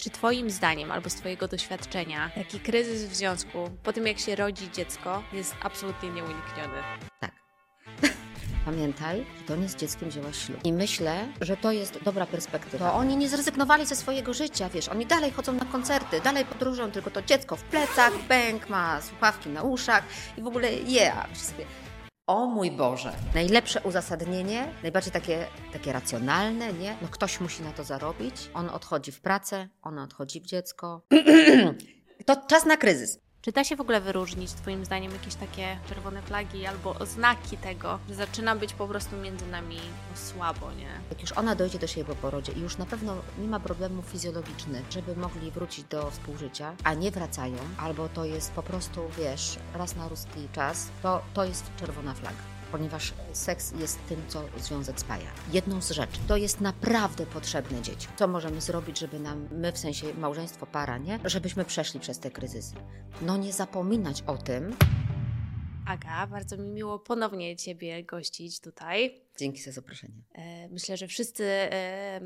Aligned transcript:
Czy 0.00 0.10
Twoim 0.10 0.50
zdaniem 0.50 0.90
albo 0.90 1.10
z 1.10 1.14
Twojego 1.14 1.48
doświadczenia 1.48 2.30
taki 2.34 2.60
kryzys 2.60 3.04
w 3.04 3.14
związku 3.14 3.70
po 3.82 3.92
tym, 3.92 4.06
jak 4.06 4.18
się 4.18 4.36
rodzi 4.36 4.70
dziecko, 4.70 5.22
jest 5.32 5.54
absolutnie 5.62 6.10
nieunikniony? 6.10 6.82
Tak. 7.20 7.32
Pamiętaj, 8.64 9.26
że 9.38 9.44
to 9.44 9.56
nie 9.56 9.68
z 9.68 9.76
dzieckiem 9.76 10.08
wzięłaś 10.08 10.36
ślub. 10.46 10.60
I 10.64 10.72
myślę, 10.72 11.28
że 11.40 11.56
to 11.56 11.72
jest 11.72 12.02
dobra 12.02 12.26
perspektywa. 12.26 12.90
To 12.90 12.94
oni 12.94 13.16
nie 13.16 13.28
zrezygnowali 13.28 13.86
ze 13.86 13.96
swojego 13.96 14.34
życia, 14.34 14.68
wiesz, 14.68 14.88
oni 14.88 15.06
dalej 15.06 15.32
chodzą 15.32 15.52
na 15.52 15.64
koncerty, 15.64 16.20
dalej 16.20 16.44
podróżują, 16.44 16.90
tylko 16.90 17.10
to 17.10 17.22
dziecko 17.22 17.56
w 17.56 17.62
plecach, 17.62 18.12
bęk, 18.28 18.68
ma 18.68 19.00
słuchawki 19.00 19.48
na 19.48 19.62
uszach 19.62 20.04
i 20.38 20.42
w 20.42 20.46
ogóle 20.46 20.72
yeah, 20.72 21.36
sobie. 21.36 21.64
O 22.30 22.46
mój 22.46 22.70
Boże! 22.70 23.12
Najlepsze 23.34 23.80
uzasadnienie, 23.80 24.74
najbardziej 24.82 25.12
takie, 25.12 25.46
takie 25.72 25.92
racjonalne, 25.92 26.72
nie? 26.72 26.96
No 27.02 27.08
ktoś 27.10 27.40
musi 27.40 27.62
na 27.62 27.72
to 27.72 27.84
zarobić, 27.84 28.50
on 28.54 28.68
odchodzi 28.68 29.12
w 29.12 29.20
pracę, 29.20 29.68
ona 29.82 30.04
odchodzi 30.04 30.40
w 30.40 30.46
dziecko. 30.46 31.02
to 32.26 32.36
czas 32.46 32.66
na 32.66 32.76
kryzys. 32.76 33.18
Czy 33.42 33.52
da 33.52 33.64
się 33.64 33.76
w 33.76 33.80
ogóle 33.80 34.00
wyróżnić, 34.00 34.52
Twoim 34.52 34.84
zdaniem, 34.84 35.12
jakieś 35.12 35.34
takie 35.34 35.78
czerwone 35.88 36.22
flagi 36.22 36.66
albo 36.66 36.94
oznaki 36.94 37.56
tego, 37.56 37.98
że 38.08 38.14
zaczyna 38.14 38.56
być 38.56 38.72
po 38.72 38.88
prostu 38.88 39.16
między 39.16 39.46
nami 39.46 39.76
słabo, 40.14 40.72
nie? 40.72 40.88
Jak 41.10 41.20
już 41.20 41.32
ona 41.32 41.54
dojdzie 41.54 41.78
do 41.78 41.86
siebie 41.86 42.04
po 42.04 42.14
porodzie 42.14 42.52
i 42.52 42.60
już 42.60 42.78
na 42.78 42.86
pewno 42.86 43.16
nie 43.38 43.48
ma 43.48 43.60
problemów 43.60 44.06
fizjologicznych, 44.06 44.82
żeby 44.90 45.16
mogli 45.16 45.50
wrócić 45.50 45.84
do 45.84 46.10
współżycia, 46.10 46.74
a 46.84 46.94
nie 46.94 47.10
wracają, 47.10 47.58
albo 47.78 48.08
to 48.08 48.24
jest 48.24 48.52
po 48.52 48.62
prostu, 48.62 49.00
wiesz, 49.18 49.58
raz 49.74 49.96
na 49.96 50.08
ruski 50.08 50.48
czas, 50.52 50.88
to, 51.02 51.22
to 51.34 51.44
jest 51.44 51.64
czerwona 51.78 52.14
flaga 52.14 52.49
ponieważ 52.72 53.12
seks 53.32 53.72
jest 53.72 53.98
tym, 54.08 54.22
co 54.28 54.44
związek 54.58 55.00
spaja. 55.00 55.30
Jedną 55.52 55.82
z 55.82 55.90
rzeczy, 55.90 56.20
to 56.28 56.36
jest 56.36 56.60
naprawdę 56.60 57.26
potrzebne 57.26 57.82
dzieciom. 57.82 58.12
Co 58.16 58.28
możemy 58.28 58.60
zrobić, 58.60 58.98
żeby 58.98 59.20
nam, 59.20 59.48
my 59.52 59.72
w 59.72 59.78
sensie 59.78 60.14
małżeństwo, 60.14 60.66
para, 60.66 60.98
nie? 60.98 61.20
Żebyśmy 61.24 61.64
przeszli 61.64 62.00
przez 62.00 62.18
te 62.18 62.30
kryzysy. 62.30 62.74
No 63.22 63.36
nie 63.36 63.52
zapominać 63.52 64.22
o 64.22 64.36
tym. 64.36 64.76
Aga, 65.86 66.26
bardzo 66.26 66.56
mi 66.56 66.68
miło 66.70 66.98
ponownie 66.98 67.56
Ciebie 67.56 68.04
gościć 68.04 68.60
tutaj. 68.60 69.22
Dzięki 69.36 69.60
za 69.62 69.72
zaproszenie. 69.72 70.22
E, 70.32 70.68
myślę, 70.68 70.96
że 70.96 71.06
wszyscy, 71.06 71.44
e, 71.44 72.20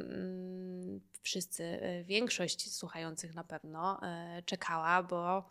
wszyscy, 1.22 1.64
e, 1.64 2.04
większość 2.04 2.72
słuchających 2.72 3.34
na 3.34 3.44
pewno 3.44 4.00
czekała, 4.44 5.02
bo 5.02 5.48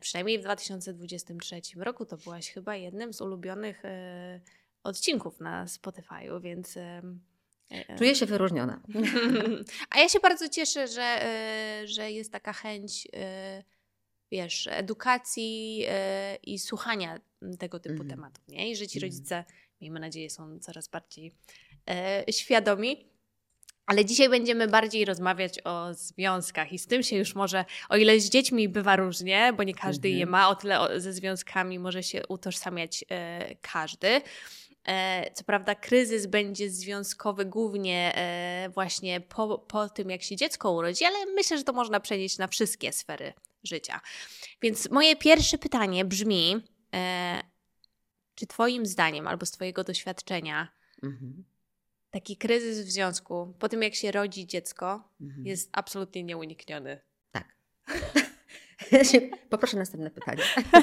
przynajmniej 0.00 0.38
w 0.38 0.42
2023 0.42 1.60
roku 1.76 2.06
to 2.06 2.16
byłaś 2.16 2.50
chyba 2.50 2.76
jednym 2.76 3.12
z 3.12 3.20
ulubionych 3.20 3.84
e, 3.84 4.40
odcinków 4.82 5.40
na 5.40 5.64
Spotify'u, 5.64 6.42
więc. 6.42 6.76
E, 6.76 7.02
Czuję 7.98 8.14
się 8.14 8.26
wyróżniona. 8.26 8.82
A 9.90 9.98
ja 9.98 10.08
się 10.08 10.20
bardzo 10.20 10.48
cieszę, 10.48 10.88
że, 10.88 11.20
że 11.84 12.12
jest 12.12 12.32
taka 12.32 12.52
chęć, 12.52 13.08
wiesz, 14.32 14.68
edukacji 14.70 15.86
i 16.42 16.58
słuchania 16.58 17.20
tego 17.58 17.80
typu 17.80 17.94
mm. 17.94 18.08
tematów, 18.08 18.48
nie? 18.48 18.70
I 18.70 18.76
że 18.76 18.86
ci 18.86 18.98
mhm. 18.98 19.12
rodzice, 19.12 19.44
miejmy 19.80 20.00
nadzieję, 20.00 20.30
są 20.30 20.58
coraz 20.58 20.88
bardziej 20.88 21.32
świadomi. 22.30 23.15
Ale 23.86 24.04
dzisiaj 24.04 24.28
będziemy 24.28 24.68
bardziej 24.68 25.04
rozmawiać 25.04 25.60
o 25.64 25.94
związkach 25.94 26.72
i 26.72 26.78
z 26.78 26.86
tym 26.86 27.02
się 27.02 27.16
już 27.16 27.34
może, 27.34 27.64
o 27.88 27.96
ile 27.96 28.20
z 28.20 28.30
dziećmi 28.30 28.68
bywa 28.68 28.96
różnie, 28.96 29.52
bo 29.56 29.62
nie 29.62 29.74
każdy 29.74 30.08
mhm. 30.08 30.18
je 30.18 30.26
ma, 30.26 30.48
o 30.48 30.54
tyle 30.54 31.00
ze 31.00 31.12
związkami 31.12 31.78
może 31.78 32.02
się 32.02 32.26
utożsamiać 32.28 33.04
e, 33.10 33.54
każdy. 33.54 34.20
E, 34.88 35.30
co 35.34 35.44
prawda, 35.44 35.74
kryzys 35.74 36.26
będzie 36.26 36.70
związkowy 36.70 37.44
głównie 37.44 38.12
e, 38.16 38.68
właśnie 38.74 39.20
po, 39.20 39.58
po 39.58 39.88
tym, 39.88 40.10
jak 40.10 40.22
się 40.22 40.36
dziecko 40.36 40.72
urodzi, 40.72 41.04
ale 41.04 41.26
myślę, 41.34 41.58
że 41.58 41.64
to 41.64 41.72
można 41.72 42.00
przenieść 42.00 42.38
na 42.38 42.48
wszystkie 42.48 42.92
sfery 42.92 43.32
życia. 43.64 44.00
Więc 44.62 44.90
moje 44.90 45.16
pierwsze 45.16 45.58
pytanie 45.58 46.04
brzmi: 46.04 46.56
e, 46.94 47.42
czy 48.34 48.46
Twoim 48.46 48.86
zdaniem 48.86 49.26
albo 49.26 49.46
z 49.46 49.50
Twojego 49.50 49.84
doświadczenia, 49.84 50.68
mhm 51.02 51.44
taki 52.16 52.36
kryzys 52.36 52.86
w 52.86 52.90
związku 52.90 53.54
po 53.58 53.68
tym, 53.68 53.82
jak 53.82 53.94
się 53.94 54.12
rodzi 54.12 54.46
dziecko, 54.46 55.12
mhm. 55.20 55.46
jest 55.46 55.70
absolutnie 55.72 56.24
nieunikniony. 56.24 57.00
Tak. 57.32 57.56
Poproszę 59.50 59.76
następne 59.76 60.10
pytanie. 60.10 60.42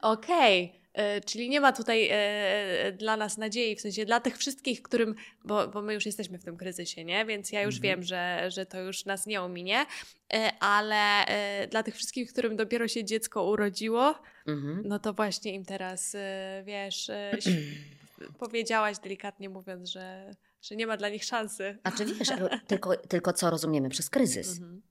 Okej. 0.00 0.64
Okay. 0.64 0.80
E, 0.92 1.20
czyli 1.20 1.48
nie 1.48 1.60
ma 1.60 1.72
tutaj 1.72 2.08
e, 2.10 2.92
dla 2.92 3.16
nas 3.16 3.38
nadziei, 3.38 3.76
w 3.76 3.80
sensie 3.80 4.04
dla 4.04 4.20
tych 4.20 4.38
wszystkich, 4.38 4.82
którym, 4.82 5.14
bo, 5.44 5.68
bo 5.68 5.82
my 5.82 5.94
już 5.94 6.06
jesteśmy 6.06 6.38
w 6.38 6.44
tym 6.44 6.56
kryzysie, 6.56 7.04
nie? 7.04 7.24
Więc 7.24 7.52
ja 7.52 7.62
już 7.62 7.76
mhm. 7.76 7.82
wiem, 7.82 8.02
że, 8.02 8.50
że 8.50 8.66
to 8.66 8.80
już 8.80 9.04
nas 9.04 9.26
nie 9.26 9.42
ominie, 9.42 9.86
e, 10.32 10.52
ale 10.60 11.26
dla 11.70 11.82
tych 11.82 11.96
wszystkich, 11.96 12.32
którym 12.32 12.56
dopiero 12.56 12.88
się 12.88 13.04
dziecko 13.04 13.44
urodziło, 13.44 14.14
mhm. 14.46 14.82
no 14.84 14.98
to 14.98 15.12
właśnie 15.12 15.54
im 15.54 15.64
teraz, 15.64 16.16
wiesz, 16.64 17.10
powiedziałaś 18.38 18.98
delikatnie 18.98 19.48
mówiąc, 19.48 19.88
że, 19.88 20.34
że 20.62 20.76
nie 20.76 20.86
ma 20.86 20.96
dla 20.96 21.08
nich 21.08 21.24
szansy. 21.24 21.78
Znaczy 21.82 22.04
wiesz, 22.04 22.28
tylko, 22.66 22.96
tylko 22.96 23.32
co 23.32 23.50
rozumiemy 23.50 23.88
przez 23.88 24.10
kryzys. 24.10 24.52
Mhm. 24.52 24.82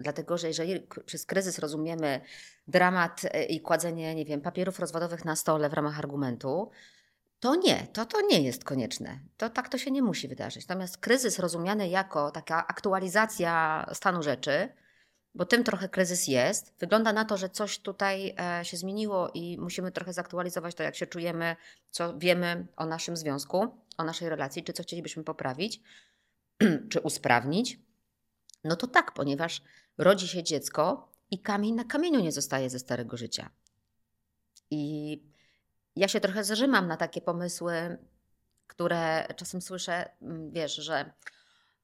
Dlatego, 0.00 0.38
że 0.38 0.48
jeżeli 0.48 0.86
przez 1.06 1.26
kryzys 1.26 1.58
rozumiemy 1.58 2.20
dramat 2.68 3.22
e, 3.24 3.44
i 3.44 3.60
kładzenie, 3.60 4.14
nie 4.14 4.24
wiem, 4.24 4.40
papierów 4.40 4.78
rozwodowych 4.78 5.24
na 5.24 5.36
stole 5.36 5.68
w 5.68 5.72
ramach 5.72 5.98
argumentu, 5.98 6.70
to 7.40 7.54
nie, 7.54 7.86
to, 7.92 8.06
to 8.06 8.20
nie 8.20 8.42
jest 8.42 8.64
konieczne. 8.64 9.20
To 9.36 9.50
tak 9.50 9.68
to 9.68 9.78
się 9.78 9.90
nie 9.90 10.02
musi 10.02 10.28
wydarzyć. 10.28 10.68
Natomiast 10.68 10.98
kryzys 10.98 11.38
rozumiany 11.38 11.88
jako 11.88 12.30
taka 12.30 12.66
aktualizacja 12.66 13.86
stanu 13.92 14.22
rzeczy, 14.22 14.68
bo 15.34 15.44
tym 15.44 15.64
trochę 15.64 15.88
kryzys 15.88 16.28
jest. 16.28 16.74
Wygląda 16.78 17.12
na 17.12 17.24
to, 17.24 17.36
że 17.36 17.48
coś 17.48 17.78
tutaj 17.78 18.34
e, 18.38 18.64
się 18.64 18.76
zmieniło 18.76 19.30
i 19.34 19.58
musimy 19.60 19.92
trochę 19.92 20.12
zaktualizować 20.12 20.74
to, 20.74 20.82
jak 20.82 20.96
się 20.96 21.06
czujemy, 21.06 21.56
co 21.90 22.18
wiemy 22.18 22.66
o 22.76 22.86
naszym 22.86 23.16
związku, 23.16 23.68
o 23.98 24.04
naszej 24.04 24.28
relacji, 24.28 24.64
czy 24.64 24.72
co 24.72 24.82
chcielibyśmy 24.82 25.24
poprawić, 25.24 25.80
czy 26.90 27.00
usprawnić. 27.00 27.78
No 28.64 28.76
to 28.76 28.86
tak, 28.86 29.12
ponieważ 29.12 29.62
rodzi 29.98 30.28
się 30.28 30.42
dziecko 30.42 31.12
i 31.30 31.38
kamień 31.38 31.74
na 31.74 31.84
kamieniu 31.84 32.20
nie 32.20 32.32
zostaje 32.32 32.70
ze 32.70 32.78
starego 32.78 33.16
życia. 33.16 33.50
I 34.70 35.22
ja 35.96 36.08
się 36.08 36.20
trochę 36.20 36.44
zarzymam 36.44 36.88
na 36.88 36.96
takie 36.96 37.20
pomysły, 37.20 37.98
które 38.66 39.26
czasem 39.36 39.62
słyszę, 39.62 40.08
wiesz, 40.50 40.74
że 40.74 41.12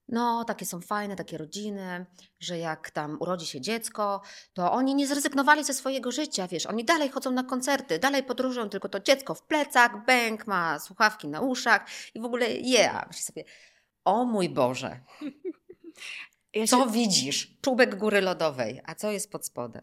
no, 0.09 0.45
takie 0.45 0.67
są 0.67 0.81
fajne, 0.81 1.17
takie 1.17 1.39
rodziny, 1.39 2.07
że 2.41 2.59
jak 2.59 2.91
tam 2.91 3.17
urodzi 3.21 3.47
się 3.47 3.61
dziecko, 3.61 4.23
to 4.53 4.73
oni 4.73 4.95
nie 4.95 5.07
zrezygnowali 5.07 5.65
ze 5.65 5.75
swojego 5.75 6.13
życia, 6.13 6.49
wiesz, 6.49 6.67
oni 6.67 6.85
dalej 6.85 7.09
chodzą 7.09 7.31
na 7.31 7.45
koncerty, 7.45 7.99
dalej 7.99 8.23
podróżują, 8.23 8.69
tylko 8.69 8.89
to 8.89 9.01
dziecko 9.01 9.35
w 9.35 9.43
plecach, 9.43 10.05
bęk, 10.05 10.47
ma 10.47 10.79
słuchawki 10.79 11.29
na 11.29 11.41
uszach 11.41 11.87
i 12.15 12.21
w 12.21 12.25
ogóle 12.25 12.51
yeah. 12.51 13.07
Myślę 13.07 13.23
sobie, 13.23 13.45
o 14.05 14.25
mój 14.25 14.49
Boże, 14.49 15.01
ja 16.55 16.67
się... 16.67 16.71
co 16.71 16.87
widzisz? 16.87 17.59
Czubek 17.61 17.97
góry 17.97 18.21
lodowej, 18.21 18.81
a 18.85 18.95
co 18.95 19.11
jest 19.11 19.33
pod 19.33 19.47
spodem? 19.47 19.83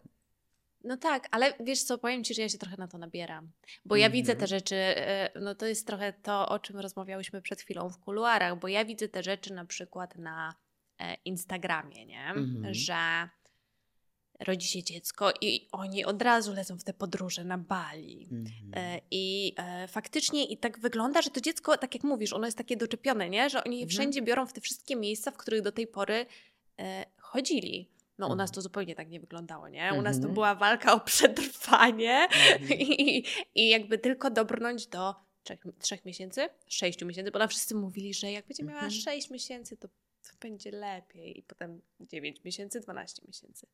No 0.86 0.96
tak, 0.96 1.28
ale 1.30 1.52
wiesz 1.60 1.82
co, 1.82 1.98
powiem 1.98 2.24
Ci, 2.24 2.34
że 2.34 2.42
ja 2.42 2.48
się 2.48 2.58
trochę 2.58 2.76
na 2.76 2.88
to 2.88 2.98
nabieram. 2.98 3.50
Bo 3.84 3.96
ja 3.96 4.10
widzę 4.10 4.32
te 4.32 4.42
mhm. 4.42 4.48
rzeczy, 4.48 4.76
e, 4.76 5.30
no 5.40 5.54
to 5.54 5.66
jest 5.66 5.86
trochę 5.86 6.12
to, 6.12 6.48
o 6.48 6.58
czym 6.58 6.80
rozmawiałyśmy 6.80 7.42
przed 7.42 7.60
chwilą 7.60 7.88
w 7.90 7.98
kuluarach, 7.98 8.58
bo 8.58 8.68
ja 8.68 8.84
widzę 8.84 9.08
te 9.08 9.22
rzeczy 9.22 9.54
na 9.54 9.64
przykład 9.64 10.18
na 10.18 10.54
e, 10.98 11.16
Instagramie, 11.24 12.06
nie? 12.06 12.28
Mhm. 12.28 12.74
Że 12.74 13.28
rodzi 14.40 14.68
się 14.68 14.82
dziecko 14.82 15.32
i 15.40 15.68
oni 15.72 16.04
od 16.04 16.22
razu 16.22 16.52
lecą 16.52 16.78
w 16.78 16.84
te 16.84 16.92
podróże 16.92 17.44
na 17.44 17.58
Bali. 17.58 18.28
Mhm. 18.32 18.72
E, 18.74 19.00
I 19.10 19.54
faktycznie 19.88 20.44
i 20.44 20.58
tak 20.58 20.78
wygląda, 20.78 21.22
że 21.22 21.30
to 21.30 21.40
dziecko, 21.40 21.78
tak 21.78 21.94
jak 21.94 22.04
mówisz, 22.04 22.32
ono 22.32 22.46
jest 22.46 22.58
takie 22.58 22.76
doczepione, 22.76 23.30
nie? 23.30 23.50
Że 23.50 23.64
oni 23.64 23.80
je 23.80 23.86
wszędzie 23.86 24.22
biorą 24.22 24.46
w 24.46 24.52
te 24.52 24.60
wszystkie 24.60 24.96
miejsca, 24.96 25.30
w 25.30 25.36
których 25.36 25.62
do 25.62 25.72
tej 25.72 25.86
pory 25.86 26.26
chodzili. 27.18 27.95
No 28.18 28.26
u 28.26 28.34
nas 28.34 28.50
mhm. 28.50 28.54
to 28.54 28.60
zupełnie 28.60 28.94
tak 28.94 29.08
nie 29.08 29.20
wyglądało, 29.20 29.68
nie? 29.68 29.92
U 29.98 30.02
nas 30.02 30.16
to 30.16 30.18
mhm. 30.18 30.34
była 30.34 30.54
walka 30.54 30.92
o 30.92 31.00
przetrwanie 31.00 32.28
mhm. 32.32 32.70
i, 32.80 33.24
i 33.54 33.68
jakby 33.68 33.98
tylko 33.98 34.30
dobrnąć 34.30 34.86
do 34.86 35.14
trzech, 35.42 35.60
trzech 35.78 36.04
miesięcy, 36.04 36.48
sześciu 36.66 37.06
miesięcy, 37.06 37.30
bo 37.30 37.38
nam 37.38 37.48
wszyscy 37.48 37.74
mówili, 37.74 38.14
że 38.14 38.32
jak 38.32 38.46
będzie 38.46 38.64
miała 38.64 38.90
sześć 38.90 39.30
miesięcy, 39.30 39.76
to, 39.76 39.88
będzie 40.40 40.70
lepiej. 40.70 41.38
I 41.38 41.42
potem 41.42 41.80
dziewięć 42.00 42.44
miesięcy, 42.44 42.80
dwanaście 42.80 43.22
miesięcy. 43.26 43.66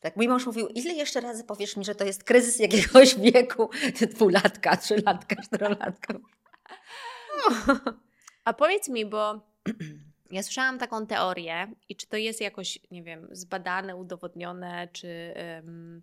Tak, 0.00 0.16
mój 0.16 0.28
mąż 0.28 0.46
mówił, 0.46 0.68
ile 0.68 0.94
jeszcze 0.94 1.20
razy 1.20 1.44
powiesz 1.44 1.76
mi, 1.76 1.84
że 1.84 1.94
to 1.94 2.04
jest 2.04 2.24
kryzys 2.24 2.58
jakiegoś 2.58 3.14
wieku, 3.32 3.70
dwulatka, 4.14 4.76
trzylatka, 4.76 5.42
czterolatka. 5.42 6.14
A 8.44 8.52
powiedz 8.54 8.88
mi, 8.88 9.06
bo 9.06 9.40
ja 10.30 10.42
słyszałam 10.42 10.78
taką 10.78 11.06
teorię 11.06 11.72
i 11.88 11.96
czy 11.96 12.06
to 12.06 12.16
jest 12.16 12.40
jakoś, 12.40 12.78
nie 12.90 13.02
wiem, 13.02 13.28
zbadane, 13.30 13.96
udowodnione, 13.96 14.88
czy, 14.92 15.34
um, 15.64 16.02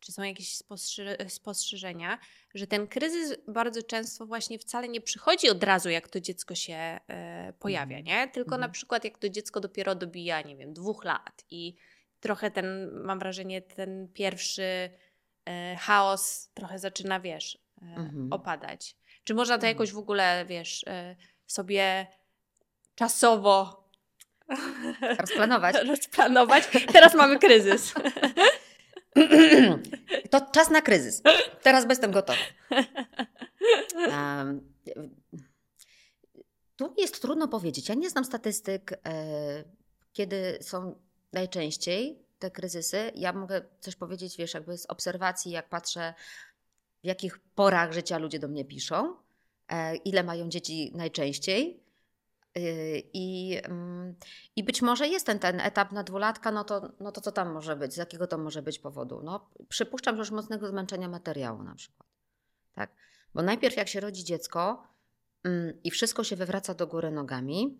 czy 0.00 0.12
są 0.12 0.22
jakieś 0.22 0.56
spostrze 0.56 1.16
spostrzeżenia, 1.28 2.18
że 2.54 2.66
ten 2.66 2.86
kryzys 2.86 3.38
bardzo 3.48 3.82
często 3.82 4.26
właśnie 4.26 4.58
wcale 4.58 4.88
nie 4.88 5.00
przychodzi 5.00 5.50
od 5.50 5.64
razu, 5.64 5.90
jak 5.90 6.08
to 6.08 6.20
dziecko 6.20 6.54
się 6.54 6.74
e, 6.74 7.52
pojawia, 7.58 7.98
mhm. 7.98 8.04
nie? 8.04 8.32
Tylko 8.32 8.54
mm. 8.54 8.60
na 8.60 8.68
przykład 8.68 9.04
jak 9.04 9.18
to 9.18 9.28
dziecko 9.28 9.60
dopiero 9.60 9.94
dobija, 9.94 10.40
nie 10.40 10.56
wiem, 10.56 10.72
dwóch 10.72 11.04
lat 11.04 11.44
i 11.50 11.74
trochę 12.20 12.50
ten, 12.50 12.90
mam 13.04 13.18
wrażenie, 13.18 13.62
ten 13.62 14.08
pierwszy 14.14 14.90
e, 15.44 15.76
chaos 15.76 16.50
trochę 16.54 16.78
zaczyna, 16.78 17.20
wiesz, 17.20 17.58
e, 17.82 17.84
mm. 17.84 18.32
opadać. 18.32 18.96
Czy 19.24 19.34
można 19.34 19.54
to 19.54 19.66
mhm. 19.66 19.74
jakoś 19.74 19.92
w 19.92 19.98
ogóle, 19.98 20.44
wiesz, 20.48 20.84
e, 20.86 21.16
sobie 21.46 22.06
czasowo 22.98 23.84
rozplanować? 25.20 25.76
rozplanować. 25.88 26.68
Teraz 26.92 27.14
mamy 27.14 27.38
kryzys. 27.38 27.92
To 30.30 30.40
czas 30.40 30.70
na 30.70 30.80
kryzys. 30.80 31.22
Teraz 31.62 31.84
jestem 31.88 32.10
gotowa. 32.10 32.38
Um, 33.96 34.72
tu 36.76 36.94
jest 36.98 37.22
trudno 37.22 37.48
powiedzieć. 37.48 37.88
Ja 37.88 37.94
nie 37.94 38.10
znam 38.10 38.24
statystyk, 38.24 38.92
e, 38.92 39.64
kiedy 40.12 40.58
są 40.60 40.94
najczęściej 41.32 42.22
te 42.38 42.50
kryzysy. 42.50 43.12
Ja 43.14 43.32
mogę 43.32 43.62
coś 43.80 43.96
powiedzieć, 43.96 44.36
wiesz, 44.36 44.54
jakby 44.54 44.78
z 44.78 44.86
obserwacji, 44.86 45.52
jak 45.52 45.68
patrzę, 45.68 46.14
w 47.04 47.06
jakich 47.06 47.38
porach 47.38 47.92
życia 47.92 48.18
ludzie 48.18 48.38
do 48.38 48.48
mnie 48.48 48.64
piszą, 48.64 49.16
e, 49.68 49.96
ile 49.96 50.22
mają 50.22 50.48
dzieci 50.48 50.92
najczęściej. 50.94 51.87
Y, 52.58 53.10
I, 53.12 53.58
mm, 53.64 54.14
I 54.56 54.64
być 54.64 54.82
może 54.82 55.08
jest 55.08 55.26
ten, 55.26 55.38
ten 55.38 55.60
etap 55.60 55.92
na 55.92 56.04
dwulatka, 56.04 56.52
no 56.52 56.64
to, 56.64 56.92
no 57.00 57.12
to 57.12 57.20
co 57.20 57.32
tam 57.32 57.52
może 57.52 57.76
być? 57.76 57.94
Z 57.94 57.96
jakiego 57.96 58.26
to 58.26 58.38
może 58.38 58.62
być 58.62 58.78
powodu? 58.78 59.20
No, 59.24 59.50
przypuszczam, 59.68 60.16
że 60.16 60.20
już 60.20 60.30
mocnego 60.30 60.68
zmęczenia 60.68 61.08
materiału 61.08 61.62
na 61.62 61.74
przykład. 61.74 62.08
Tak? 62.74 62.90
Bo 63.34 63.42
najpierw 63.42 63.76
jak 63.76 63.88
się 63.88 64.00
rodzi 64.00 64.24
dziecko 64.24 64.82
mm, 65.44 65.82
i 65.84 65.90
wszystko 65.90 66.24
się 66.24 66.36
wywraca 66.36 66.74
do 66.74 66.86
góry 66.86 67.10
nogami, 67.10 67.78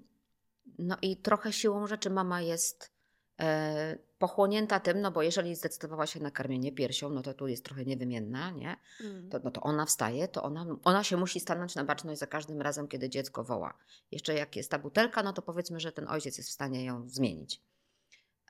no 0.79 0.97
i 1.03 1.17
trochę 1.17 1.53
siłą 1.53 1.87
rzeczy 1.87 2.11
mama 2.11 2.41
jest 2.41 2.98
pochłonięta 4.19 4.81
tym, 4.81 5.01
no 5.01 5.11
bo 5.11 5.23
jeżeli 5.23 5.55
zdecydowała 5.55 6.07
się 6.07 6.21
na 6.21 6.31
karmienie 6.31 6.73
piersią, 6.73 7.11
no 7.11 7.23
to 7.23 7.35
tu 7.35 7.49
jest 7.49 7.65
trochę 7.65 7.85
niewymienna, 7.85 8.51
nie? 8.51 8.77
Mm. 9.01 9.31
To, 9.31 9.41
no 9.45 9.51
to 9.51 9.61
ona 9.61 9.87
wstaje, 9.87 10.29
to 10.29 10.43
ona, 10.43 10.67
ona 10.85 11.05
się 11.05 11.17
musi 11.17 11.41
stanąć 11.41 11.75
na 11.75 11.85
baczność 11.85 12.21
za 12.21 12.27
każdym 12.27 12.63
razem, 12.63 12.89
kiedy 12.89 13.09
dziecko 13.09 13.45
woła. 13.45 13.75
Jeszcze 14.11 14.35
jak 14.35 14.57
jest 14.57 14.71
ta 14.71 14.79
butelka, 14.79 15.23
no 15.23 15.33
to 15.33 15.43
powiedzmy, 15.43 15.81
że 15.81 15.93
ten 15.93 16.09
ojciec 16.09 16.39
jest 16.39 16.51
w 16.51 16.53
stanie 16.53 16.85
ją 16.85 17.09
zmienić. 17.09 17.63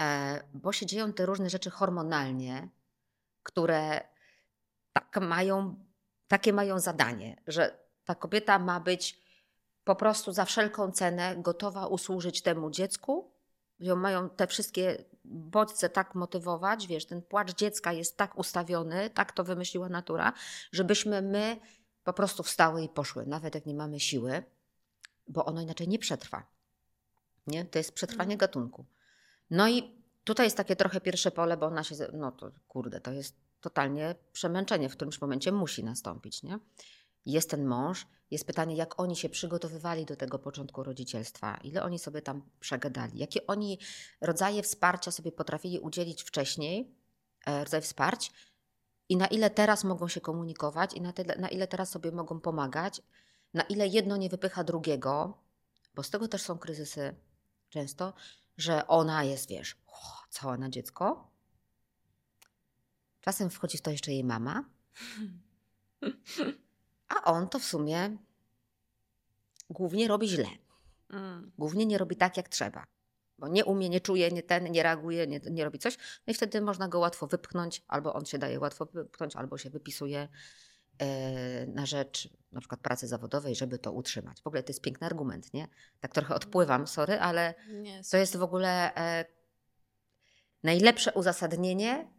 E, 0.01 0.43
bo 0.55 0.73
się 0.73 0.87
dzieją 0.87 1.13
te 1.13 1.27
różne 1.27 1.51
rzeczy 1.51 1.71
hormonalnie, 1.71 2.69
które 3.43 4.01
tak 4.93 5.19
mają, 5.21 5.85
takie 6.29 6.53
mają 6.53 6.79
zadanie, 6.79 7.43
że 7.47 7.79
ta 8.05 8.15
kobieta 8.15 8.59
ma 8.59 8.81
być 8.81 9.23
po 9.85 9.97
prostu 9.97 10.33
za 10.33 10.45
wszelką 10.45 10.93
cenę 10.93 11.37
gotowa 11.37 11.87
usłużyć 11.87 12.43
temu 12.43 12.71
dziecku, 12.71 13.31
ją 13.81 13.97
mają 13.97 14.31
te 14.31 14.47
wszystkie 14.47 15.05
bodźce 15.25 15.89
tak 15.89 16.15
motywować, 16.15 16.87
wiesz, 16.87 17.07
ten 17.07 17.23
płacz 17.23 17.55
dziecka 17.55 17.93
jest 17.93 18.17
tak 18.17 18.39
ustawiony, 18.39 19.11
tak 19.11 19.33
to 19.33 19.45
wymyśliła 19.45 19.89
natura, 19.89 20.33
żebyśmy 20.73 21.23
my 21.23 21.61
po 22.05 22.13
prostu 22.13 22.43
wstały 22.43 22.83
i 22.83 22.89
poszły, 22.89 23.27
nawet 23.27 23.55
jak 23.55 23.67
nie 23.67 23.75
mamy 23.75 24.01
siły, 24.01 24.43
bo 25.29 25.45
ono 25.45 25.61
inaczej 25.61 25.89
nie 25.89 25.99
przetrwa. 25.99 26.47
Nie? 27.47 27.65
To 27.65 27.79
jest 27.79 27.93
przetrwanie 27.93 28.35
mhm. 28.35 28.39
gatunku. 28.39 28.87
No 29.51 29.69
i 29.69 30.03
tutaj 30.25 30.47
jest 30.47 30.57
takie 30.57 30.77
trochę 30.77 31.01
pierwsze 31.01 31.31
pole, 31.31 31.57
bo 31.57 31.67
ona 31.67 31.85
się, 31.85 31.95
no 32.13 32.33
to 32.33 32.51
kurde, 32.69 33.01
to 33.01 33.13
jest 33.13 33.37
totalnie 33.61 34.15
przemęczenie, 34.33 34.89
w 34.89 34.93
którymś 34.97 35.21
momencie 35.21 35.53
musi 35.53 35.85
nastąpić, 35.85 36.43
nie? 36.43 36.59
Jest 37.27 37.51
ten 37.51 37.67
mąż. 37.67 38.07
Jest 38.31 38.47
pytanie, 38.47 38.77
jak 38.77 39.01
oni 39.01 39.17
się 39.17 39.29
przygotowywali 39.29 40.05
do 40.05 40.17
tego 40.17 40.39
początku 40.39 40.83
rodzicielstwa, 40.83 41.57
ile 41.65 41.83
oni 41.83 41.99
sobie 41.99 42.23
tam 42.23 42.43
przegadali, 42.61 43.19
jakie 43.19 43.47
oni 43.47 43.79
rodzaje 44.21 44.63
wsparcia 44.63 45.11
sobie 45.11 45.33
potrafili 45.33 45.79
udzielić 45.79 46.23
wcześniej, 46.23 46.95
e, 47.47 47.65
rodzaj 47.65 47.83
wsparć, 47.83 48.33
i 49.09 49.17
na 49.17 49.27
ile 49.27 49.51
teraz 49.51 49.85
mogą 49.85 50.09
się 50.09 50.21
komunikować, 50.21 50.95
i 50.95 51.01
na, 51.01 51.13
na 51.39 51.49
ile 51.49 51.67
teraz 51.67 51.91
sobie 51.91 52.13
mogą 52.13 52.41
pomagać, 52.41 53.03
na 53.55 53.63
ile 53.63 53.87
jedno 53.87 54.17
nie 54.17 54.29
wypycha 54.29 54.65
drugiego, 54.65 55.39
bo 55.95 56.03
z 56.03 56.11
tego 56.11 56.29
też 56.29 56.43
są 56.43 56.59
kryzysy 56.59 57.15
często, 57.69 58.13
że 58.57 58.87
ona 58.87 59.25
jest, 59.25 59.49
wiesz, 59.49 59.77
cała 60.31 60.57
na 60.57 60.71
dziecko. 60.71 61.31
Czasem 63.21 63.51
wchodzi 63.51 63.79
w 63.79 63.83
to 63.83 63.91
jeszcze 63.91 64.13
jej 64.13 64.25
mama. 64.25 64.65
A 67.09 67.25
on 67.25 67.49
to 67.49 67.59
w 67.59 67.65
sumie 67.65 68.17
głównie 69.71 70.09
robi 70.09 70.29
źle. 70.29 70.49
Mm. 71.11 71.53
Głównie 71.59 71.87
nie 71.87 71.99
robi 71.99 72.17
tak, 72.17 72.37
jak 72.37 72.49
trzeba. 72.49 72.87
Bo 73.39 73.49
nie 73.49 73.65
umie, 73.65 73.89
nie 73.89 74.01
czuje, 74.01 74.31
nie 74.31 74.43
ten, 74.43 74.65
nie 74.73 74.83
reaguje, 74.83 75.27
nie, 75.27 75.41
nie 75.51 75.65
robi 75.65 75.79
coś. 75.79 75.97
No 75.97 76.31
i 76.31 76.35
wtedy 76.35 76.61
można 76.61 76.89
go 76.89 76.99
łatwo 76.99 77.27
wypchnąć, 77.27 77.83
albo 77.89 78.15
on 78.15 78.25
się 78.25 78.39
daje 78.39 78.61
łatwo 78.61 78.87
wypchnąć, 78.87 79.37
albo 79.37 79.59
się 79.59 79.71
wypisuje 79.71 80.29
e, 80.99 81.67
na 81.67 81.87
rzecz 81.87 82.29
na 82.53 82.61
przykład 82.61 82.81
pracy 82.81 83.07
zawodowej, 83.07 83.55
żeby 83.55 83.79
to 83.79 83.93
utrzymać. 83.93 84.43
W 84.43 84.47
ogóle 84.47 84.63
to 84.63 84.71
jest 84.71 84.83
piękny 84.83 85.07
argument, 85.07 85.55
nie? 85.55 85.69
Tak 86.01 86.13
trochę 86.13 86.35
odpływam, 86.35 86.87
sorry, 86.87 87.21
ale 87.21 87.55
to 88.11 88.17
jest 88.17 88.37
w 88.37 88.43
ogóle 88.43 88.95
e, 88.95 89.25
najlepsze 90.63 91.13
uzasadnienie, 91.13 92.11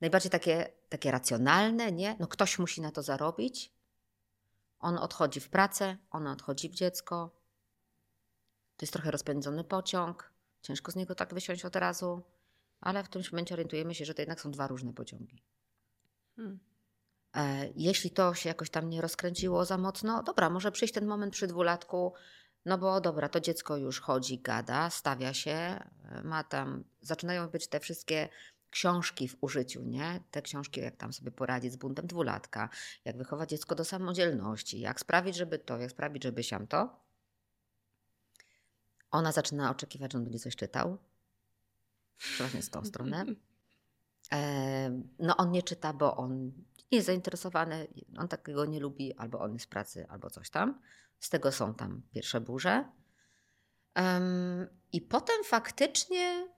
najbardziej 0.00 0.30
takie, 0.30 0.72
takie 0.88 1.10
racjonalne, 1.10 1.92
nie? 1.92 2.16
No 2.20 2.26
ktoś 2.26 2.58
musi 2.58 2.80
na 2.80 2.90
to 2.90 3.02
zarobić, 3.02 3.72
on 4.82 4.98
odchodzi 4.98 5.40
w 5.40 5.48
pracę, 5.48 5.96
ona 6.10 6.32
odchodzi 6.32 6.68
w 6.68 6.74
dziecko. 6.74 7.30
To 8.76 8.84
jest 8.84 8.92
trochę 8.92 9.10
rozpędzony 9.10 9.64
pociąg. 9.64 10.32
Ciężko 10.62 10.92
z 10.92 10.96
niego 10.96 11.14
tak 11.14 11.34
wysiąść 11.34 11.64
od 11.64 11.76
razu, 11.76 12.22
ale 12.80 13.04
w 13.04 13.08
którymś 13.08 13.32
momencie 13.32 13.54
orientujemy 13.54 13.94
się, 13.94 14.04
że 14.04 14.14
to 14.14 14.22
jednak 14.22 14.40
są 14.40 14.50
dwa 14.50 14.66
różne 14.66 14.92
pociągi. 14.92 15.42
Hmm. 16.36 16.60
E, 17.36 17.68
jeśli 17.76 18.10
to 18.10 18.34
się 18.34 18.48
jakoś 18.48 18.70
tam 18.70 18.90
nie 18.90 19.00
rozkręciło 19.00 19.64
za 19.64 19.78
mocno, 19.78 20.22
dobra, 20.22 20.50
może 20.50 20.72
przyjść 20.72 20.94
ten 20.94 21.06
moment 21.06 21.32
przy 21.32 21.46
dwulatku, 21.46 22.14
no 22.64 22.78
bo 22.78 23.00
dobra, 23.00 23.28
to 23.28 23.40
dziecko 23.40 23.76
już 23.76 24.00
chodzi, 24.00 24.38
gada, 24.38 24.90
stawia 24.90 25.34
się, 25.34 25.50
e, 25.50 26.22
ma 26.24 26.44
tam, 26.44 26.84
zaczynają 27.00 27.48
być 27.48 27.68
te 27.68 27.80
wszystkie 27.80 28.28
książki 28.72 29.28
w 29.28 29.36
użyciu, 29.40 29.82
nie? 29.82 30.20
Te 30.30 30.42
książki, 30.42 30.80
jak 30.80 30.96
tam 30.96 31.12
sobie 31.12 31.30
poradzić 31.30 31.72
z 31.72 31.76
buntem 31.76 32.06
dwulatka, 32.06 32.68
jak 33.04 33.16
wychować 33.16 33.50
dziecko 33.50 33.74
do 33.74 33.84
samodzielności, 33.84 34.80
jak 34.80 35.00
sprawić, 35.00 35.36
żeby 35.36 35.58
to, 35.58 35.78
jak 35.78 35.90
sprawić, 35.90 36.22
żeby 36.22 36.42
siam 36.42 36.66
to. 36.66 37.00
Ona 39.10 39.32
zaczyna 39.32 39.70
oczekiwać, 39.70 40.12
że 40.12 40.18
on 40.18 40.24
będzie 40.24 40.38
coś 40.38 40.56
czytał. 40.56 40.98
Przeważnie 42.18 42.62
z 42.62 42.70
tą 42.70 42.84
stronę. 42.84 43.24
E, 44.32 45.02
no 45.18 45.36
on 45.36 45.50
nie 45.50 45.62
czyta, 45.62 45.92
bo 45.92 46.16
on 46.16 46.44
nie 46.92 46.96
jest 46.98 47.06
zainteresowany, 47.06 47.88
on 48.18 48.28
takiego 48.28 48.64
nie 48.64 48.80
lubi, 48.80 49.14
albo 49.14 49.40
on 49.40 49.52
jest 49.52 49.64
z 49.64 49.68
pracy, 49.68 50.06
albo 50.08 50.30
coś 50.30 50.50
tam. 50.50 50.80
Z 51.18 51.30
tego 51.30 51.52
są 51.52 51.74
tam 51.74 52.02
pierwsze 52.10 52.40
burze. 52.40 52.84
Um, 53.96 54.66
I 54.92 55.00
potem 55.00 55.44
faktycznie 55.44 56.51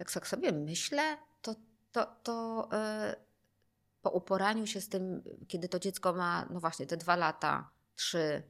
jak 0.00 0.12
tak 0.12 0.28
sobie 0.28 0.52
myślę, 0.52 1.16
to, 1.42 1.54
to, 1.92 2.06
to 2.22 2.68
yy, 2.72 3.14
po 4.02 4.10
uporaniu 4.10 4.66
się 4.66 4.80
z 4.80 4.88
tym, 4.88 5.22
kiedy 5.48 5.68
to 5.68 5.78
dziecko 5.78 6.12
ma, 6.12 6.48
no 6.50 6.60
właśnie, 6.60 6.86
te 6.86 6.96
dwa 6.96 7.16
lata, 7.16 7.70
trzy, 7.96 8.42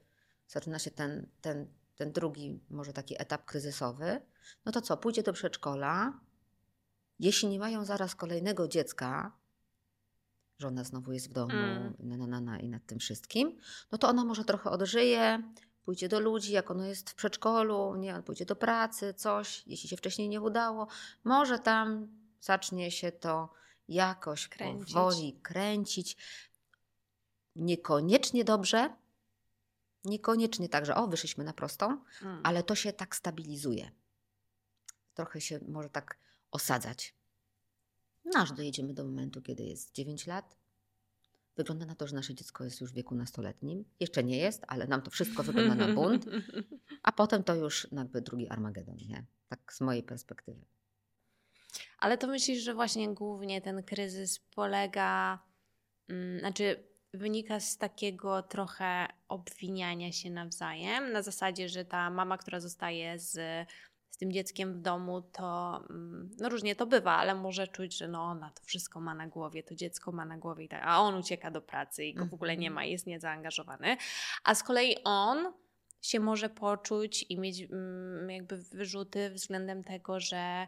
zaczyna 0.48 0.78
się 0.78 0.90
ten, 0.90 1.26
ten, 1.40 1.66
ten 1.96 2.12
drugi, 2.12 2.60
może 2.70 2.92
taki 2.92 3.22
etap 3.22 3.44
kryzysowy, 3.44 4.20
no 4.64 4.72
to 4.72 4.80
co, 4.80 4.96
pójdzie 4.96 5.22
do 5.22 5.32
przedszkola. 5.32 6.20
Jeśli 7.18 7.48
nie 7.48 7.58
mają 7.58 7.84
zaraz 7.84 8.14
kolejnego 8.14 8.68
dziecka, 8.68 9.32
żona 10.58 10.84
znowu 10.84 11.12
jest 11.12 11.30
w 11.30 11.32
domu 11.32 11.52
mm. 11.52 11.94
na, 11.98 12.16
na, 12.16 12.26
na, 12.26 12.40
na, 12.40 12.58
i 12.58 12.68
nad 12.68 12.86
tym 12.86 12.98
wszystkim, 12.98 13.58
no 13.92 13.98
to 13.98 14.08
ona 14.08 14.24
może 14.24 14.44
trochę 14.44 14.70
odżyje, 14.70 15.42
pójdzie 15.90 16.08
do 16.08 16.20
ludzi, 16.20 16.52
jak 16.52 16.70
ono 16.70 16.84
jest 16.84 17.10
w 17.10 17.14
przedszkolu, 17.14 17.96
nie, 17.96 18.14
on 18.14 18.22
pójdzie 18.22 18.46
do 18.46 18.56
pracy, 18.56 19.14
coś, 19.14 19.62
jeśli 19.66 19.88
się 19.88 19.96
wcześniej 19.96 20.28
nie 20.28 20.40
udało, 20.40 20.86
może 21.24 21.58
tam 21.58 22.08
zacznie 22.40 22.90
się 22.90 23.12
to 23.12 23.52
jakoś 23.88 24.48
kręcić. 24.48 24.94
powoli 24.94 25.40
kręcić. 25.42 26.16
Niekoniecznie 27.56 28.44
dobrze, 28.44 28.96
niekoniecznie 30.04 30.68
tak, 30.68 30.86
że 30.86 30.94
o, 30.94 31.06
wyszliśmy 31.06 31.44
na 31.44 31.52
prostą, 31.52 32.04
mm. 32.22 32.40
ale 32.44 32.62
to 32.62 32.74
się 32.74 32.92
tak 32.92 33.16
stabilizuje. 33.16 33.90
Trochę 35.14 35.40
się 35.40 35.60
może 35.68 35.90
tak 35.90 36.18
osadzać. 36.50 37.14
No 38.24 38.40
aż 38.40 38.52
dojedziemy 38.52 38.94
do 38.94 39.04
momentu, 39.04 39.42
kiedy 39.42 39.62
jest 39.62 39.94
9 39.94 40.26
lat, 40.26 40.56
Wygląda 41.60 41.86
na 41.86 41.94
to, 41.94 42.06
że 42.06 42.16
nasze 42.16 42.34
dziecko 42.34 42.64
jest 42.64 42.80
już 42.80 42.90
w 42.90 42.94
wieku 42.94 43.14
nastoletnim. 43.14 43.84
Jeszcze 44.00 44.24
nie 44.24 44.38
jest, 44.38 44.64
ale 44.68 44.86
nam 44.86 45.02
to 45.02 45.10
wszystko 45.10 45.42
wygląda 45.42 45.74
na 45.74 45.94
bunt. 45.94 46.26
A 47.02 47.12
potem 47.12 47.44
to 47.44 47.54
już 47.54 47.88
jakby 47.92 48.20
drugi 48.20 48.48
Armagedon, 48.48 48.96
nie? 49.08 49.24
Tak 49.48 49.72
z 49.72 49.80
mojej 49.80 50.02
perspektywy. 50.02 50.60
Ale 51.98 52.18
to 52.18 52.26
myślisz, 52.26 52.62
że 52.62 52.74
właśnie 52.74 53.14
głównie 53.14 53.60
ten 53.60 53.82
kryzys 53.82 54.38
polega, 54.38 55.38
mm, 56.08 56.40
znaczy 56.40 56.84
wynika 57.14 57.60
z 57.60 57.78
takiego 57.78 58.42
trochę 58.42 59.06
obwiniania 59.28 60.12
się 60.12 60.30
nawzajem, 60.30 61.12
na 61.12 61.22
zasadzie, 61.22 61.68
że 61.68 61.84
ta 61.84 62.10
mama, 62.10 62.38
która 62.38 62.60
zostaje 62.60 63.18
z, 63.18 63.38
z 64.10 64.16
tym 64.16 64.32
dzieckiem 64.32 64.74
w 64.74 64.80
domu, 64.80 65.22
to 65.22 65.76
mm, 65.90 66.30
no 66.38 66.48
różnie 66.48 66.76
to 66.76 66.86
bywa, 66.86 67.12
ale 67.12 67.34
może 67.34 67.68
czuć, 67.68 67.96
że 67.96 68.08
no 68.08 68.22
ona 68.22 68.50
to 68.50 68.62
wszystko 68.64 69.00
ma 69.00 69.14
na 69.14 69.26
głowie, 69.26 69.62
to 69.62 69.74
dziecko 69.74 70.12
ma 70.12 70.24
na 70.24 70.38
głowie 70.38 70.64
i 70.64 70.68
tak, 70.68 70.82
a 70.84 71.00
on 71.00 71.14
ucieka 71.14 71.50
do 71.50 71.62
pracy 71.62 72.04
i 72.04 72.14
go 72.14 72.26
w 72.26 72.34
ogóle 72.34 72.56
nie 72.56 72.68
mhm. 72.68 72.74
ma, 72.74 72.84
jest 72.84 73.06
niezaangażowany. 73.06 73.96
A 74.44 74.54
z 74.54 74.62
kolei 74.62 74.96
on 75.04 75.52
się 76.02 76.20
może 76.20 76.48
poczuć 76.48 77.26
i 77.28 77.38
mieć 77.38 77.60
mm, 77.60 78.30
jakby 78.30 78.56
wyrzuty 78.56 79.30
względem 79.30 79.84
tego, 79.84 80.20
że 80.20 80.66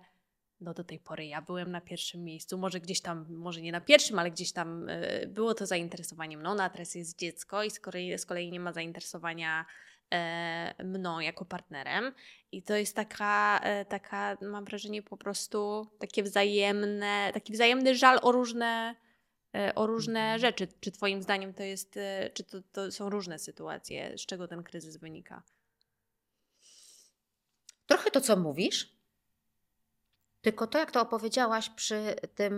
no 0.63 0.75
do 0.75 0.85
tej 0.85 0.99
pory 0.99 1.27
ja 1.27 1.43
byłem 1.43 1.71
na 1.71 1.81
pierwszym 1.81 2.25
miejscu, 2.25 2.59
może 2.59 2.81
gdzieś 2.81 3.01
tam, 3.01 3.27
może 3.29 3.61
nie 3.61 3.73
na 3.73 3.81
pierwszym, 3.81 4.19
ale 4.19 4.31
gdzieś 4.31 4.53
tam 4.53 4.89
y, 4.89 5.27
było 5.29 5.55
to 5.55 5.67
zainteresowanie 5.67 6.39
mną, 6.39 6.55
no 6.55 6.63
a 6.63 6.71
teraz 6.71 6.95
jest 6.95 7.19
dziecko 7.19 7.63
i 7.63 7.71
z 7.71 7.81
kolei, 7.81 8.19
z 8.19 8.27
kolei 8.27 8.51
nie 8.51 8.61
ma 8.61 8.73
zainteresowania 8.73 9.61
e, 9.61 9.65
mną 10.85 11.21
jako 11.21 11.45
partnerem 11.45 12.13
i 12.53 12.63
to 12.63 12.77
jest 12.77 12.97
taka, 12.97 13.61
e, 13.63 13.85
taka, 13.85 14.37
mam 14.43 14.65
wrażenie 14.65 15.03
po 15.03 15.17
prostu 15.17 15.87
takie 15.99 16.23
wzajemne, 16.23 17.31
taki 17.35 17.53
wzajemny 17.53 17.95
żal 17.95 18.19
o 18.23 18.33
różne 18.33 18.95
e, 19.55 19.75
o 19.75 19.87
różne 19.87 20.21
mhm. 20.21 20.41
rzeczy. 20.41 20.69
Czy 20.81 20.93
Twoim 20.93 21.23
zdaniem 21.23 21.55
to 21.55 21.63
jest, 21.63 21.99
czy 22.35 22.45
to, 22.45 22.59
to 22.73 22.93
są 22.93 23.11
różne 23.11 23.39
sytuacje, 23.39 24.19
z 24.19 24.27
czego 24.27 24.49
ten 24.49 24.63
kryzys 24.63 24.97
wynika? 24.97 25.43
Trochę 27.87 28.11
to, 28.11 28.21
co 28.21 28.37
mówisz, 28.37 28.97
tylko 30.43 30.67
to, 30.67 30.79
jak 30.79 30.91
to 30.91 31.01
opowiedziałaś 31.01 31.71
przy 31.71 32.17
tym, 32.35 32.55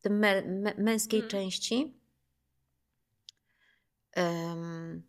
tym 0.00 0.18
me, 0.18 0.42
męskiej 0.78 1.20
hmm. 1.20 1.30
części, 1.30 1.94
um, 4.16 5.02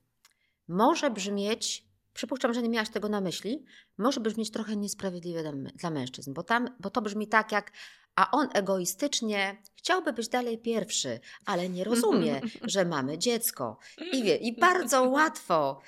może 0.68 1.10
brzmieć, 1.10 1.88
przypuszczam, 2.14 2.54
że 2.54 2.62
nie 2.62 2.70
miałaś 2.70 2.90
tego 2.90 3.10
na 3.10 3.22
myśli, 3.22 3.66
może 3.98 4.20
brzmieć 4.20 4.52
trochę 4.52 4.76
niesprawiedliwe 4.76 5.42
dla, 5.42 5.72
dla 5.72 5.90
mężczyzn, 5.90 6.34
bo, 6.34 6.44
tam, 6.44 6.70
bo 6.80 6.90
to 6.90 7.02
brzmi 7.02 7.28
tak 7.28 7.52
jak 7.52 7.72
a 8.16 8.32
on 8.32 8.48
egoistycznie 8.54 9.58
chciałby 9.76 10.14
być 10.14 10.28
dalej 10.30 10.58
pierwszy, 10.58 11.20
ale 11.46 11.70
nie 11.70 11.84
rozumie, 11.84 12.42
że 12.64 12.86
mamy 12.86 13.18
dziecko. 13.18 13.78
I 14.12 14.24
wie, 14.24 14.36
i 14.36 14.58
bardzo 14.60 15.04
łatwo 15.04 15.82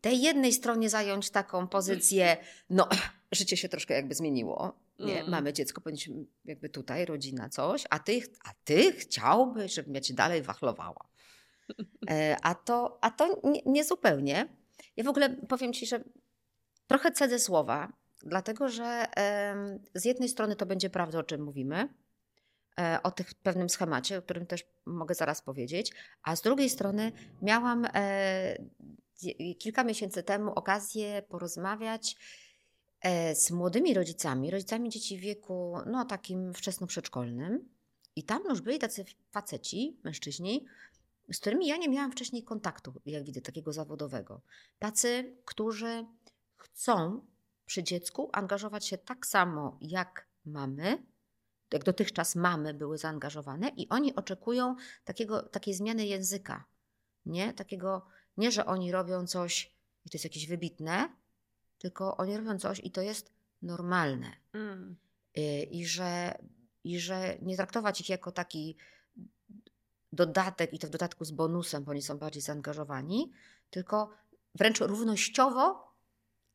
tej 0.00 0.22
jednej 0.22 0.52
stronie 0.52 0.90
zająć 0.90 1.30
taką 1.30 1.68
pozycję, 1.68 2.36
no 2.70 2.88
życie 3.32 3.56
się 3.56 3.68
troszkę 3.68 3.94
jakby 3.94 4.14
zmieniło. 4.14 4.82
Nie, 4.98 5.18
mm. 5.18 5.30
mamy 5.30 5.52
dziecko, 5.52 5.80
powinniśmy 5.80 6.14
jakby 6.44 6.68
tutaj, 6.68 7.04
rodzina, 7.04 7.48
coś, 7.48 7.84
a 7.90 7.98
ty, 7.98 8.22
a 8.44 8.50
ty 8.64 8.92
chciałbyś, 8.92 9.74
żebym 9.74 9.94
ja 9.94 10.00
cię 10.00 10.14
dalej 10.14 10.42
wachlowała. 10.42 11.11
E, 12.10 12.36
a 12.42 12.54
to, 12.54 12.98
a 13.00 13.10
to 13.10 13.40
nie, 13.44 13.60
nie, 13.66 13.84
zupełnie. 13.84 14.48
Ja 14.96 15.04
w 15.04 15.08
ogóle 15.08 15.30
powiem 15.30 15.72
ci, 15.72 15.86
że 15.86 16.04
trochę 16.86 17.12
cedzę 17.12 17.38
słowa, 17.38 17.92
dlatego 18.22 18.68
że 18.68 19.06
z 19.94 20.04
jednej 20.04 20.28
strony 20.28 20.56
to 20.56 20.66
będzie 20.66 20.90
prawda, 20.90 21.18
o 21.18 21.22
czym 21.22 21.44
mówimy, 21.44 21.88
e, 22.80 22.98
o 23.02 23.10
tych 23.10 23.34
pewnym 23.34 23.68
schemacie, 23.68 24.18
o 24.18 24.22
którym 24.22 24.46
też 24.46 24.64
mogę 24.86 25.14
zaraz 25.14 25.42
powiedzieć, 25.42 25.92
a 26.22 26.36
z 26.36 26.42
drugiej 26.42 26.70
strony 26.70 27.12
miałam 27.42 27.86
e, 27.94 28.56
kilka 29.58 29.84
miesięcy 29.84 30.22
temu 30.22 30.50
okazję 30.50 31.22
porozmawiać 31.22 32.16
z 33.34 33.50
młodymi 33.50 33.94
rodzicami, 33.94 34.50
rodzicami 34.50 34.90
dzieci 34.90 35.18
w 35.18 35.20
wieku 35.20 35.76
no, 35.86 36.04
takim 36.04 36.52
wczesno-przedszkolnym. 36.52 37.58
I 38.16 38.22
tam 38.22 38.42
już 38.48 38.60
byli 38.60 38.78
tacy 38.78 39.04
faceci, 39.30 40.00
mężczyźni, 40.04 40.66
z 41.32 41.40
którymi 41.40 41.66
ja 41.66 41.76
nie 41.76 41.88
miałam 41.88 42.12
wcześniej 42.12 42.44
kontaktu, 42.44 43.00
jak 43.06 43.24
widzę, 43.24 43.40
takiego 43.40 43.72
zawodowego. 43.72 44.42
Tacy, 44.78 45.36
którzy 45.44 46.06
chcą 46.56 47.26
przy 47.66 47.82
dziecku 47.82 48.30
angażować 48.32 48.86
się 48.86 48.98
tak 48.98 49.26
samo 49.26 49.78
jak 49.80 50.26
mamy, 50.44 51.06
jak 51.72 51.84
dotychczas 51.84 52.36
mamy 52.36 52.74
były 52.74 52.98
zaangażowane 52.98 53.68
i 53.68 53.88
oni 53.88 54.14
oczekują 54.14 54.76
takiego, 55.04 55.42
takiej 55.42 55.74
zmiany 55.74 56.06
języka. 56.06 56.64
Nie? 57.26 57.52
Takiego, 57.52 58.06
nie, 58.36 58.50
że 58.50 58.66
oni 58.66 58.92
robią 58.92 59.26
coś 59.26 59.76
i 60.04 60.10
to 60.10 60.14
jest 60.14 60.24
jakieś 60.24 60.46
wybitne, 60.46 61.08
tylko 61.78 62.16
oni 62.16 62.36
robią 62.36 62.58
coś 62.58 62.80
i 62.84 62.90
to 62.90 63.02
jest 63.02 63.32
normalne. 63.62 64.32
Mm. 64.52 64.96
Y, 65.38 65.62
I, 65.62 65.86
że, 65.86 66.38
I 66.84 67.00
że 67.00 67.38
nie 67.42 67.56
traktować 67.56 68.00
ich 68.00 68.08
jako 68.08 68.32
taki 68.32 68.76
dodatek 70.12 70.72
i 70.72 70.78
to 70.78 70.86
w 70.86 70.90
dodatku 70.90 71.24
z 71.24 71.30
bonusem, 71.30 71.84
bo 71.84 71.90
oni 71.90 72.02
są 72.02 72.18
bardziej 72.18 72.42
zaangażowani, 72.42 73.32
tylko 73.70 74.10
wręcz 74.54 74.80
równościowo 74.80 75.92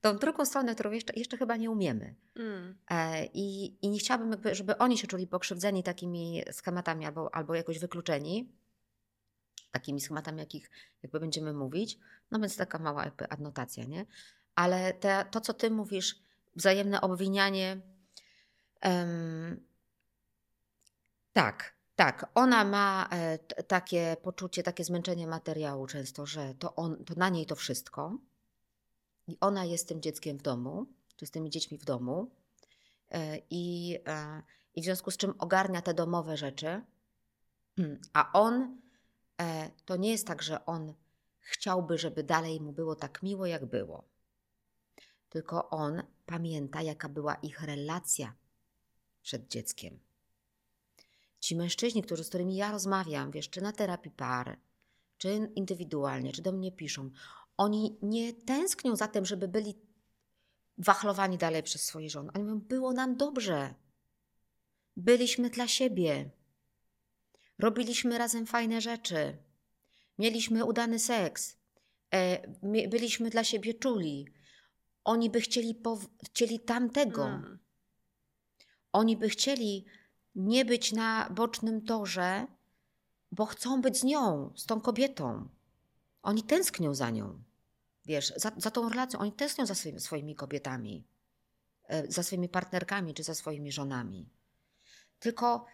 tą 0.02 0.18
drugą 0.18 0.46
stronę, 0.46 0.74
którą 0.74 0.92
jeszcze, 0.92 1.14
jeszcze 1.16 1.38
chyba 1.38 1.56
nie 1.56 1.72
umiemy. 1.72 2.16
Mm. 2.36 2.78
E, 2.90 3.26
I, 3.26 3.78
I 3.86 3.90
nie 3.90 4.00
chciałabym, 4.00 4.36
żeby 4.52 4.78
oni 4.78 4.98
się 4.98 5.08
czuli 5.08 5.28
pokrzywdzeni 5.28 5.84
takimi 5.84 6.44
schematami 6.52 7.06
albo, 7.06 7.36
albo 7.36 7.56
jakoś 7.56 7.80
wykluczeni, 7.80 8.52
takimi 9.72 10.02
schematami, 10.02 10.40
jakich 10.40 10.70
jakby 11.04 11.20
będziemy 11.20 11.54
mówić. 11.54 12.00
No 12.32 12.40
więc 12.40 12.58
taka 12.58 12.80
mała 12.80 13.06
jakby 13.06 13.30
adnotacja, 13.30 13.84
nie? 13.84 14.06
ale 14.58 14.94
te, 14.94 15.26
to, 15.32 15.42
co 15.42 15.54
ty 15.54 15.72
mówisz, 15.72 16.20
wzajemne 16.56 17.02
obwinianie, 17.02 17.82
um, 18.84 19.64
tak, 21.34 21.76
tak, 21.98 22.32
ona 22.36 22.63
ma 22.63 23.10
e, 23.12 23.38
takie 23.63 24.18
poczucie, 24.22 24.63
takie 24.63 24.84
zmęczenie 24.84 25.27
materiału 25.27 25.88
często, 25.88 26.25
że 26.25 26.54
to, 26.60 26.75
on, 26.75 27.06
to 27.06 27.13
na 27.18 27.30
niej 27.30 27.46
to 27.46 27.56
wszystko. 27.56 28.18
I 29.27 29.38
ona 29.39 29.66
jest 29.66 29.88
tym 29.88 30.01
dzieckiem 30.01 30.38
w 30.38 30.42
domu, 30.42 30.86
czy 31.16 31.25
z 31.25 31.32
tymi 31.32 31.50
dziećmi 31.50 31.77
w 31.77 31.86
domu. 31.86 32.32
E, 33.12 33.38
i, 33.50 33.98
e, 34.08 34.42
i 34.75 34.82
w 34.82 34.86
związku 34.86 35.12
z 35.12 35.18
czym 35.18 35.34
ogarnia 35.39 35.82
te 35.82 35.94
domowe 35.94 36.38
rzeczy, 36.38 36.82
a 38.13 38.32
on, 38.34 38.82
to 39.86 39.96
nie 39.96 40.12
jest 40.12 40.27
tak, 40.27 40.42
że 40.42 40.66
on 40.66 40.94
chciałby, 41.39 41.98
żeby 41.98 42.24
dalej 42.24 42.62
mu 42.62 42.72
było 42.72 42.96
tak 42.96 43.24
miło, 43.24 43.46
jak 43.46 43.66
było. 43.66 44.04
Tylko 45.30 45.70
on 45.70 46.04
pamięta, 46.25 46.82
jaka 46.82 47.10
była 47.10 47.36
ich 47.36 47.62
relacja 47.62 48.34
przed 49.22 49.48
dzieckiem. 49.48 50.07
Ci 51.39 51.56
mężczyźni, 51.56 52.03
którzy, 52.03 52.24
z 52.24 52.29
którymi 52.29 52.56
ja 52.56 52.72
rozmawiam, 52.72 53.32
wiesz, 53.32 53.50
czy 53.50 53.62
na 53.62 53.72
terapii 53.72 54.12
par, 54.12 54.60
czy 55.17 55.51
indywidualnie, 55.56 56.32
czy 56.32 56.41
do 56.41 56.51
mnie 56.51 56.72
piszą, 56.72 57.10
oni 57.58 57.98
nie 58.01 58.34
tęsknią 58.34 58.96
za 58.96 59.08
tym, 59.08 59.25
żeby 59.25 59.48
byli 59.48 59.75
wachlowani 60.77 61.38
dalej 61.38 61.63
przez 61.63 61.84
swoje 61.84 62.10
żony. 62.10 62.32
Oni 62.36 62.44
mówią, 62.44 62.60
było 62.60 62.94
nam 62.94 63.15
dobrze. 63.17 63.74
Byliśmy 64.96 65.50
dla 65.50 65.67
siebie. 65.67 66.29
Robiliśmy 67.60 68.17
razem 68.17 68.46
fajne 68.46 68.82
rzeczy. 68.82 69.38
Mieliśmy 70.20 70.65
udany 70.65 71.00
seks. 71.00 71.58
E, 72.13 72.48
byliśmy 72.89 73.29
dla 73.29 73.44
siebie 73.44 73.74
czuli. 73.74 74.27
Oni 75.03 75.29
by 75.29 75.41
chcieli, 75.41 75.82
chcieli 76.25 76.60
tamtego. 76.60 77.25
Mm. 77.25 77.60
Oni 78.91 79.17
by 79.17 79.29
chcieli 79.29 79.86
nie 80.38 80.65
być 80.65 80.91
na 80.91 81.29
bocznym 81.29 81.82
torze, 81.82 82.48
bo 83.32 83.46
chcą 83.46 83.82
być 83.82 84.00
z 84.00 84.03
nią, 84.03 84.53
z 84.56 84.65
tą 84.65 84.82
kobietą. 84.82 85.50
Oni 86.22 86.44
tęsknią 86.44 86.94
za 86.94 87.10
nią. 87.10 87.44
Wiesz, 88.06 88.34
za, 88.36 88.51
za 88.58 88.72
tą 88.72 88.89
relacją. 88.89 89.20
Oni 89.20 89.32
tęsknią 89.32 89.65
za 89.65 89.75
swoimi, 89.75 90.00
swoimi 90.00 90.36
kobietami, 90.36 91.08
e, 91.88 92.12
za 92.12 92.24
swoimi 92.24 92.50
partnerkami 92.50 93.13
czy 93.13 93.24
za 93.24 93.36
swoimi 93.36 93.72
żonami. 93.72 94.29
Tylko 95.20 95.65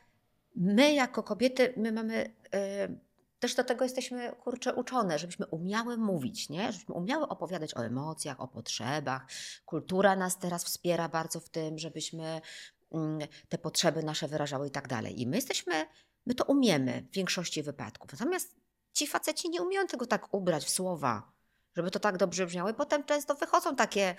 my, 0.55 0.93
jako 0.93 1.24
kobiety, 1.24 1.74
my 1.77 1.91
mamy. 1.91 2.34
Yy, 2.53 3.00
też 3.39 3.55
do 3.55 3.63
tego 3.63 3.84
jesteśmy, 3.84 4.32
kurczę, 4.32 4.74
uczone, 4.74 5.20
żebyśmy 5.20 5.46
umiały 5.46 5.98
mówić, 5.98 6.50
nie? 6.50 6.72
Żebyśmy 6.72 6.96
umiały 6.96 7.27
opowiadać 7.27 7.77
o 7.77 7.86
emocjach, 7.86 8.41
o 8.41 8.48
potrzebach. 8.48 9.25
Kultura 9.65 10.15
nas 10.15 10.39
teraz 10.39 10.63
wspiera 10.63 11.10
bardzo 11.10 11.39
w 11.39 11.50
tym, 11.50 11.79
żebyśmy 11.79 12.41
te 13.50 13.58
potrzeby 13.58 14.04
nasze 14.04 14.28
wyrażały 14.28 14.68
i 14.68 14.72
tak 14.72 14.88
dalej. 14.88 15.22
I 15.22 15.28
my 15.28 15.36
jesteśmy, 15.36 15.86
my 16.26 16.36
to 16.36 16.44
umiemy 16.44 17.04
w 17.12 17.16
większości 17.16 17.64
wypadków. 17.64 18.12
Natomiast 18.12 18.56
ci 18.94 19.08
faceci 19.08 19.50
nie 19.50 19.62
umieją 19.62 19.88
tego 19.88 20.06
tak 20.06 20.34
ubrać 20.34 20.66
w 20.66 20.70
słowa 20.70 21.34
żeby 21.76 21.92
to 21.92 22.00
tak 22.00 22.18
dobrze 22.18 22.46
brzmiało. 22.46 22.70
I 22.70 22.74
potem 22.74 23.04
często 23.04 23.36
wychodzą 23.36 23.76
takie, 23.76 24.16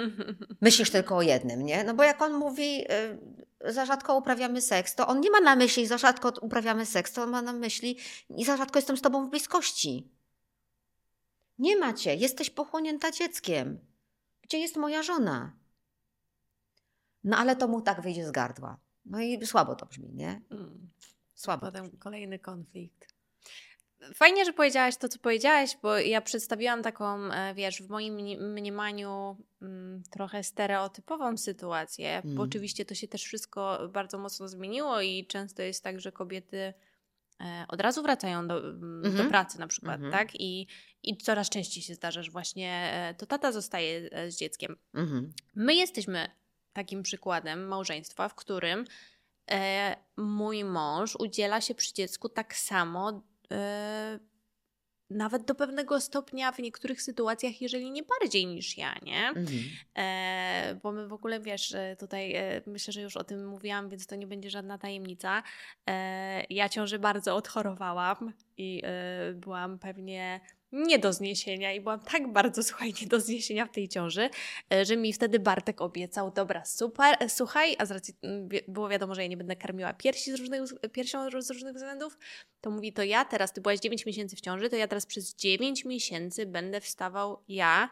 myślisz 0.60 0.90
tylko 0.90 1.16
o 1.16 1.22
jednym, 1.22 1.62
nie? 1.62 1.84
No 1.84 1.94
bo 1.94 2.02
jak 2.02 2.22
on 2.22 2.32
mówi, 2.32 2.84
y, 3.66 3.72
za 3.72 3.86
rzadko 3.86 4.16
uprawiamy 4.16 4.62
seks, 4.62 4.94
to 4.94 5.06
on 5.06 5.20
nie 5.20 5.30
ma 5.30 5.40
na 5.40 5.56
myśli, 5.56 5.86
za 5.86 5.98
rzadko 5.98 6.32
uprawiamy 6.40 6.86
seks, 6.86 7.12
to 7.12 7.22
on 7.22 7.30
ma 7.30 7.42
na 7.42 7.52
myśli, 7.52 7.98
i 8.36 8.44
za 8.44 8.56
rzadko 8.56 8.78
jestem 8.78 8.96
z 8.96 9.00
tobą 9.00 9.26
w 9.26 9.30
bliskości. 9.30 10.10
Nie 11.58 11.76
macie, 11.76 12.14
jesteś 12.14 12.50
pochłonięta 12.50 13.10
dzieckiem. 13.10 13.78
Gdzie 14.42 14.58
jest 14.58 14.76
moja 14.76 15.02
żona? 15.02 15.52
No 17.24 17.36
ale 17.36 17.56
to 17.56 17.68
mu 17.68 17.80
tak 17.80 18.00
wyjdzie 18.00 18.26
z 18.26 18.30
gardła. 18.30 18.78
No 19.04 19.20
i 19.20 19.46
słabo 19.46 19.74
to 19.74 19.86
brzmi, 19.86 20.14
nie? 20.14 20.40
Mm. 20.50 20.90
Słabo. 21.34 21.66
Potem 21.66 21.90
kolejny 21.90 22.38
konflikt. 22.38 23.14
Fajnie, 24.14 24.44
że 24.44 24.52
powiedziałaś 24.52 24.96
to, 24.96 25.08
co 25.08 25.18
powiedziałaś, 25.18 25.76
bo 25.82 25.98
ja 25.98 26.20
przedstawiłam 26.20 26.82
taką, 26.82 27.32
e, 27.32 27.54
wiesz, 27.54 27.82
w 27.82 27.88
moim 27.88 28.14
mniemaniu 28.52 29.36
mm, 29.62 30.02
trochę 30.10 30.42
stereotypową 30.42 31.36
sytuację, 31.36 32.10
mm. 32.10 32.22
bo 32.22 32.30
mhm. 32.30 32.48
oczywiście 32.48 32.84
to 32.84 32.94
się 32.94 33.08
też 33.08 33.24
wszystko 33.24 33.88
bardzo 33.92 34.18
mocno 34.18 34.48
zmieniło 34.48 35.00
i 35.00 35.26
często 35.26 35.62
jest 35.62 35.84
tak, 35.84 36.00
że 36.00 36.12
kobiety 36.12 36.74
e, 37.40 37.64
od 37.68 37.80
razu 37.80 38.02
wracają 38.02 38.48
do, 38.48 38.58
mm, 38.58 39.02
do 39.02 39.08
mhm. 39.08 39.28
pracy 39.28 39.60
na 39.60 39.66
przykład, 39.66 40.00
-hmm. 40.00 40.10
tak? 40.10 40.40
I, 40.40 40.66
I 41.02 41.16
coraz 41.16 41.50
częściej 41.50 41.82
się 41.82 41.94
zdarza, 41.94 42.22
że 42.22 42.30
właśnie 42.30 42.90
e, 42.92 43.14
to 43.14 43.26
tata 43.26 43.52
zostaje 43.52 44.10
z 44.28 44.36
dzieckiem. 44.36 44.76
-hmm. 44.94 45.26
My 45.54 45.74
jesteśmy 45.74 46.28
takim 46.74 47.02
przykładem 47.02 47.66
małżeństwa, 47.66 48.28
w 48.28 48.34
którym 48.34 48.84
e, 49.50 49.96
mój 50.16 50.64
mąż 50.64 51.16
udziela 51.16 51.60
się 51.60 51.74
przy 51.74 51.94
dziecku 51.94 52.28
tak 52.28 52.56
samo 52.56 53.22
E, 53.52 54.18
nawet 55.10 55.44
do 55.44 55.54
pewnego 55.54 56.00
stopnia 56.00 56.52
w 56.52 56.58
niektórych 56.58 57.02
sytuacjach, 57.02 57.60
jeżeli 57.60 57.90
nie 57.90 58.02
bardziej 58.02 58.46
niż 58.46 58.78
ja, 58.78 58.94
nie? 59.02 59.28
Mhm. 59.28 59.58
E, 59.98 60.80
bo 60.82 60.92
my 60.92 61.08
w 61.08 61.12
ogóle, 61.12 61.40
wiesz, 61.40 61.74
tutaj 61.98 62.34
e, 62.34 62.62
myślę, 62.66 62.92
że 62.92 63.02
już 63.02 63.16
o 63.16 63.24
tym 63.24 63.46
mówiłam, 63.46 63.88
więc 63.88 64.06
to 64.06 64.16
nie 64.16 64.26
będzie 64.26 64.50
żadna 64.50 64.78
tajemnica. 64.78 65.42
E, 65.90 66.44
ja 66.50 66.68
ciąży 66.68 66.98
bardzo 66.98 67.36
odchorowałam 67.36 68.32
i 68.56 68.82
e, 68.84 69.32
byłam 69.34 69.78
pewnie 69.78 70.40
nie 70.74 70.98
do 70.98 71.12
zniesienia 71.12 71.72
i 71.72 71.80
byłam 71.80 72.00
tak 72.00 72.32
bardzo, 72.32 72.62
słuchaj, 72.68 72.94
nie 73.00 73.06
do 73.06 73.20
zniesienia 73.20 73.66
w 73.66 73.70
tej 73.70 73.88
ciąży, 73.88 74.30
e, 74.72 74.84
że 74.84 74.96
mi 74.96 75.12
wtedy 75.12 75.38
Bartek 75.38 75.80
obiecał, 75.80 76.30
dobra, 76.30 76.64
super, 76.64 77.16
e, 77.20 77.28
słuchaj, 77.28 77.76
a 77.78 77.86
z 77.86 77.90
racji 77.90 78.14
było 78.68 78.88
wiadomo, 78.88 79.14
że 79.14 79.22
ja 79.22 79.28
nie 79.28 79.36
będę 79.36 79.56
karmiła 79.56 79.92
piersi 79.92 80.32
z 80.32 80.34
różnych, 80.34 80.62
piersią 80.92 81.30
z 81.40 81.50
różnych 81.50 81.74
względów, 81.74 82.18
to 82.60 82.70
mówi, 82.70 82.92
to 82.92 83.02
ja 83.02 83.24
teraz, 83.24 83.52
ty 83.52 83.60
byłaś 83.60 83.80
9 83.80 84.06
miesięcy 84.06 84.36
w 84.36 84.40
ciąży, 84.40 84.70
to 84.70 84.76
ja 84.76 84.88
teraz 84.88 85.06
przez 85.06 85.34
9 85.34 85.84
miesięcy 85.84 86.46
będę 86.46 86.80
wstawał 86.80 87.42
ja 87.48 87.88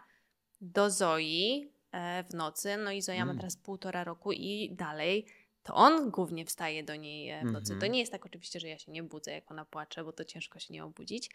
do 0.60 0.90
Zoi 0.90 1.70
e, 1.92 2.24
w 2.24 2.34
nocy, 2.34 2.76
no 2.76 2.92
i 2.92 3.02
Zoja 3.02 3.22
mm. 3.22 3.34
ma 3.34 3.40
teraz 3.40 3.56
półtora 3.56 4.04
roku 4.04 4.32
i 4.32 4.70
dalej 4.72 5.26
to 5.62 5.74
on 5.74 6.10
głównie 6.10 6.46
wstaje 6.46 6.84
do 6.84 6.96
niej 6.96 7.30
e, 7.30 7.40
w 7.40 7.52
nocy. 7.52 7.68
To 7.68 7.74
mhm. 7.74 7.92
nie 7.92 7.98
jest 7.98 8.12
tak 8.12 8.26
oczywiście, 8.26 8.60
że 8.60 8.68
ja 8.68 8.78
się 8.78 8.92
nie 8.92 9.02
budzę, 9.02 9.32
jak 9.32 9.50
ona 9.50 9.64
płacze, 9.64 10.04
bo 10.04 10.12
to 10.12 10.24
ciężko 10.24 10.58
się 10.58 10.74
nie 10.74 10.84
obudzić. 10.84 11.30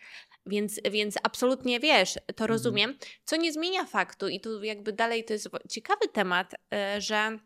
Więc, 0.46 0.80
więc 0.92 1.16
absolutnie 1.24 1.80
wiesz, 1.80 2.14
to 2.14 2.44
-hmm. 2.44 2.48
rozumiem, 2.48 2.98
co 3.26 3.36
nie 3.36 3.54
zmienia 3.54 3.86
faktu 3.86 4.28
i 4.28 4.40
tu 4.40 4.64
jakby 4.64 4.94
dalej 4.94 5.26
to 5.26 5.34
jest 5.34 5.50
ciekawy 5.70 6.08
temat, 6.14 6.54
e, 6.74 7.02
że 7.02 7.40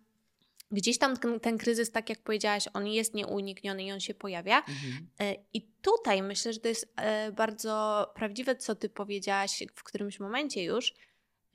gdzieś 0.71 0.97
tam 0.97 1.17
ten, 1.17 1.39
ten 1.39 1.57
kryzys, 1.57 1.91
tak 1.91 2.09
jak 2.09 2.19
powiedziałaś, 2.19 2.67
on 2.73 2.87
jest 2.87 3.13
nieunikniony 3.13 3.83
i 3.83 3.91
on 3.91 3.99
się 3.99 4.13
pojawia. 4.13 4.63
Mm 4.67 4.79
-hmm. 4.79 5.35
I 5.53 5.61
tutaj 5.81 6.21
myślę, 6.21 6.53
że 6.53 6.59
to 6.59 6.67
jest 6.67 6.93
bardzo 7.33 8.05
prawdziwe, 8.15 8.55
co 8.55 8.75
ty 8.75 8.89
powiedziałaś 8.89 9.63
w 9.75 9.83
którymś 9.83 10.19
momencie 10.19 10.63
już, 10.63 10.93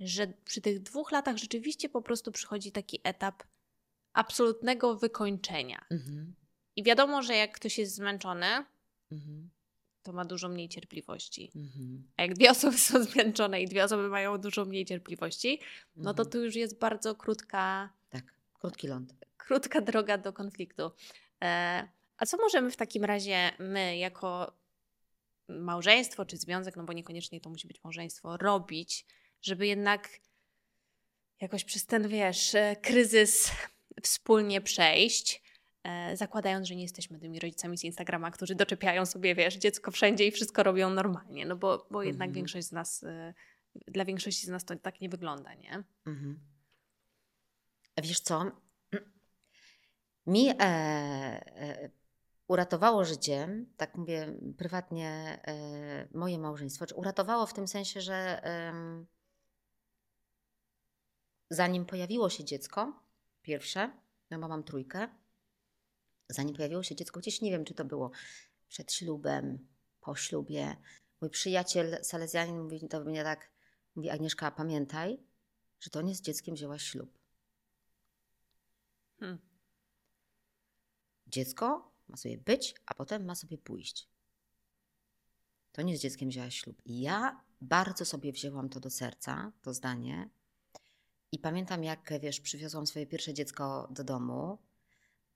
że 0.00 0.32
przy 0.44 0.60
tych 0.60 0.82
dwóch 0.82 1.12
latach 1.12 1.36
rzeczywiście 1.36 1.88
po 1.88 2.02
prostu 2.02 2.32
przychodzi 2.32 2.72
taki 2.72 3.00
etap 3.04 3.42
absolutnego 4.16 4.96
wykończenia. 4.96 5.84
Mhm. 5.90 6.34
I 6.76 6.82
wiadomo, 6.82 7.22
że 7.22 7.36
jak 7.36 7.52
ktoś 7.52 7.78
jest 7.78 7.94
zmęczony, 7.94 8.46
mhm. 9.12 9.50
to 10.02 10.12
ma 10.12 10.24
dużo 10.24 10.48
mniej 10.48 10.68
cierpliwości. 10.68 11.52
Mhm. 11.56 12.08
A 12.16 12.22
jak 12.22 12.34
dwie 12.34 12.50
osoby 12.50 12.78
są 12.78 13.04
zmęczone 13.04 13.62
i 13.62 13.68
dwie 13.68 13.84
osoby 13.84 14.08
mają 14.08 14.38
dużo 14.38 14.64
mniej 14.64 14.84
cierpliwości, 14.84 15.60
no 15.96 16.14
to 16.14 16.24
tu 16.24 16.44
już 16.44 16.54
jest 16.54 16.78
bardzo 16.78 17.14
krótka. 17.14 17.92
Tak, 18.10 18.24
krótki 18.54 18.88
ląd. 18.88 19.14
Krótka 19.36 19.80
droga 19.80 20.18
do 20.18 20.32
konfliktu. 20.32 20.90
E, 21.42 21.88
a 22.16 22.26
co 22.26 22.36
możemy 22.36 22.70
w 22.70 22.76
takim 22.76 23.04
razie 23.04 23.50
my, 23.58 23.96
jako 23.96 24.52
małżeństwo 25.48 26.24
czy 26.24 26.36
związek, 26.36 26.76
no 26.76 26.84
bo 26.84 26.92
niekoniecznie 26.92 27.40
to 27.40 27.50
musi 27.50 27.68
być 27.68 27.84
małżeństwo, 27.84 28.36
robić, 28.36 29.06
żeby 29.42 29.66
jednak 29.66 30.08
jakoś 31.40 31.64
przez 31.64 31.86
ten, 31.86 32.08
wiesz, 32.08 32.54
e, 32.54 32.76
kryzys 32.82 33.50
wspólnie 34.02 34.60
przejść, 34.60 35.42
e, 35.84 36.16
zakładając, 36.16 36.68
że 36.68 36.76
nie 36.76 36.82
jesteśmy 36.82 37.18
tymi 37.18 37.40
rodzicami 37.40 37.78
z 37.78 37.84
Instagrama, 37.84 38.30
którzy 38.30 38.54
doczepiają 38.54 39.06
sobie, 39.06 39.34
wiesz, 39.34 39.56
dziecko 39.56 39.90
wszędzie 39.90 40.26
i 40.26 40.30
wszystko 40.30 40.62
robią 40.62 40.90
normalnie, 40.90 41.46
no 41.46 41.56
bo, 41.56 41.86
bo 41.90 42.02
jednak 42.02 42.28
mhm. 42.28 42.34
większość 42.34 42.66
z 42.66 42.72
nas, 42.72 43.04
e, 43.04 43.34
dla 43.74 44.04
większości 44.04 44.46
z 44.46 44.48
nas 44.48 44.64
to 44.64 44.76
tak 44.76 45.00
nie 45.00 45.08
wygląda, 45.08 45.54
nie? 45.54 45.84
Mhm. 46.06 46.40
Wiesz 48.02 48.20
co? 48.20 48.52
Mi 50.26 50.48
e, 50.48 50.54
e, 50.60 51.90
uratowało 52.48 53.04
życie, 53.04 53.64
tak 53.76 53.94
mówię 53.94 54.38
prywatnie, 54.58 55.40
e, 55.46 56.08
moje 56.18 56.38
małżeństwo. 56.38 56.86
Czy 56.86 56.94
uratowało 56.94 57.46
w 57.46 57.54
tym 57.54 57.68
sensie, 57.68 58.00
że 58.00 58.42
zanim 61.50 61.86
pojawiło 61.86 62.30
się 62.30 62.44
dziecko, 62.44 62.92
pierwsze, 63.46 63.92
no 64.30 64.38
bo 64.38 64.48
mam 64.48 64.64
trójkę. 64.64 65.08
Zanim 66.28 66.56
pojawiło 66.56 66.82
się 66.82 66.96
dziecko, 66.96 67.20
gdzieś 67.20 67.40
nie 67.40 67.50
wiem, 67.50 67.64
czy 67.64 67.74
to 67.74 67.84
było 67.84 68.10
przed 68.68 68.92
ślubem, 68.92 69.68
po 70.00 70.16
ślubie. 70.16 70.76
Mój 71.20 71.30
przyjaciel 71.30 71.98
salezjanin 72.02 72.62
mówi 72.62 72.88
do 72.88 73.04
mnie 73.04 73.24
tak, 73.24 73.50
mówi 73.94 74.10
Agnieszka, 74.10 74.50
pamiętaj, 74.50 75.18
że 75.80 75.90
to 75.90 76.02
nie 76.02 76.14
z 76.14 76.20
dzieckiem 76.20 76.54
wzięłaś 76.54 76.82
ślub. 76.82 77.18
Hmm. 79.20 79.38
Dziecko 81.26 81.92
ma 82.08 82.16
sobie 82.16 82.38
być, 82.38 82.74
a 82.86 82.94
potem 82.94 83.24
ma 83.24 83.34
sobie 83.34 83.58
pójść. 83.58 84.08
To 85.72 85.82
nie 85.82 85.98
z 85.98 86.00
dzieckiem 86.00 86.28
wzięłaś 86.28 86.60
ślub. 86.60 86.82
I 86.84 87.00
ja 87.00 87.40
bardzo 87.60 88.04
sobie 88.04 88.32
wzięłam 88.32 88.68
to 88.68 88.80
do 88.80 88.90
serca, 88.90 89.52
to 89.62 89.74
zdanie, 89.74 90.30
i 91.32 91.38
pamiętam, 91.38 91.84
jak 91.84 92.12
wiesz, 92.20 92.40
przywiozłam 92.40 92.86
swoje 92.86 93.06
pierwsze 93.06 93.34
dziecko 93.34 93.88
do 93.90 94.04
domu, 94.04 94.58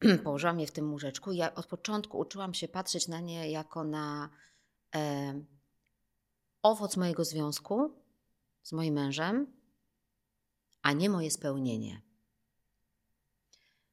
położyłam 0.25 0.61
je 0.61 0.67
w 0.67 0.73
tym 0.73 0.93
łóżeczku. 0.93 1.33
Ja 1.33 1.55
od 1.55 1.67
początku 1.67 2.19
uczyłam 2.19 2.55
się 2.55 2.69
patrzeć 2.69 3.09
na 3.09 3.21
nie 3.21 3.51
jako 3.51 3.85
na 3.85 4.31
e, 4.95 5.35
owoc 6.63 6.97
mojego 6.97 7.25
związku 7.25 7.91
z 8.63 8.73
moim 8.73 8.95
mężem, 8.95 9.47
a 10.83 10.93
nie 10.93 11.11
moje 11.11 11.31
spełnienie. 11.31 12.03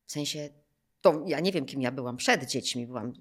W 0.05 0.11
sensie, 0.11 0.49
to 1.01 1.23
ja 1.27 1.39
nie 1.39 1.51
wiem, 1.51 1.65
kim 1.65 1.81
ja 1.81 1.91
byłam 1.91 2.17
przed 2.17 2.49
dziećmi, 2.49 2.87
byłam, 2.87 3.13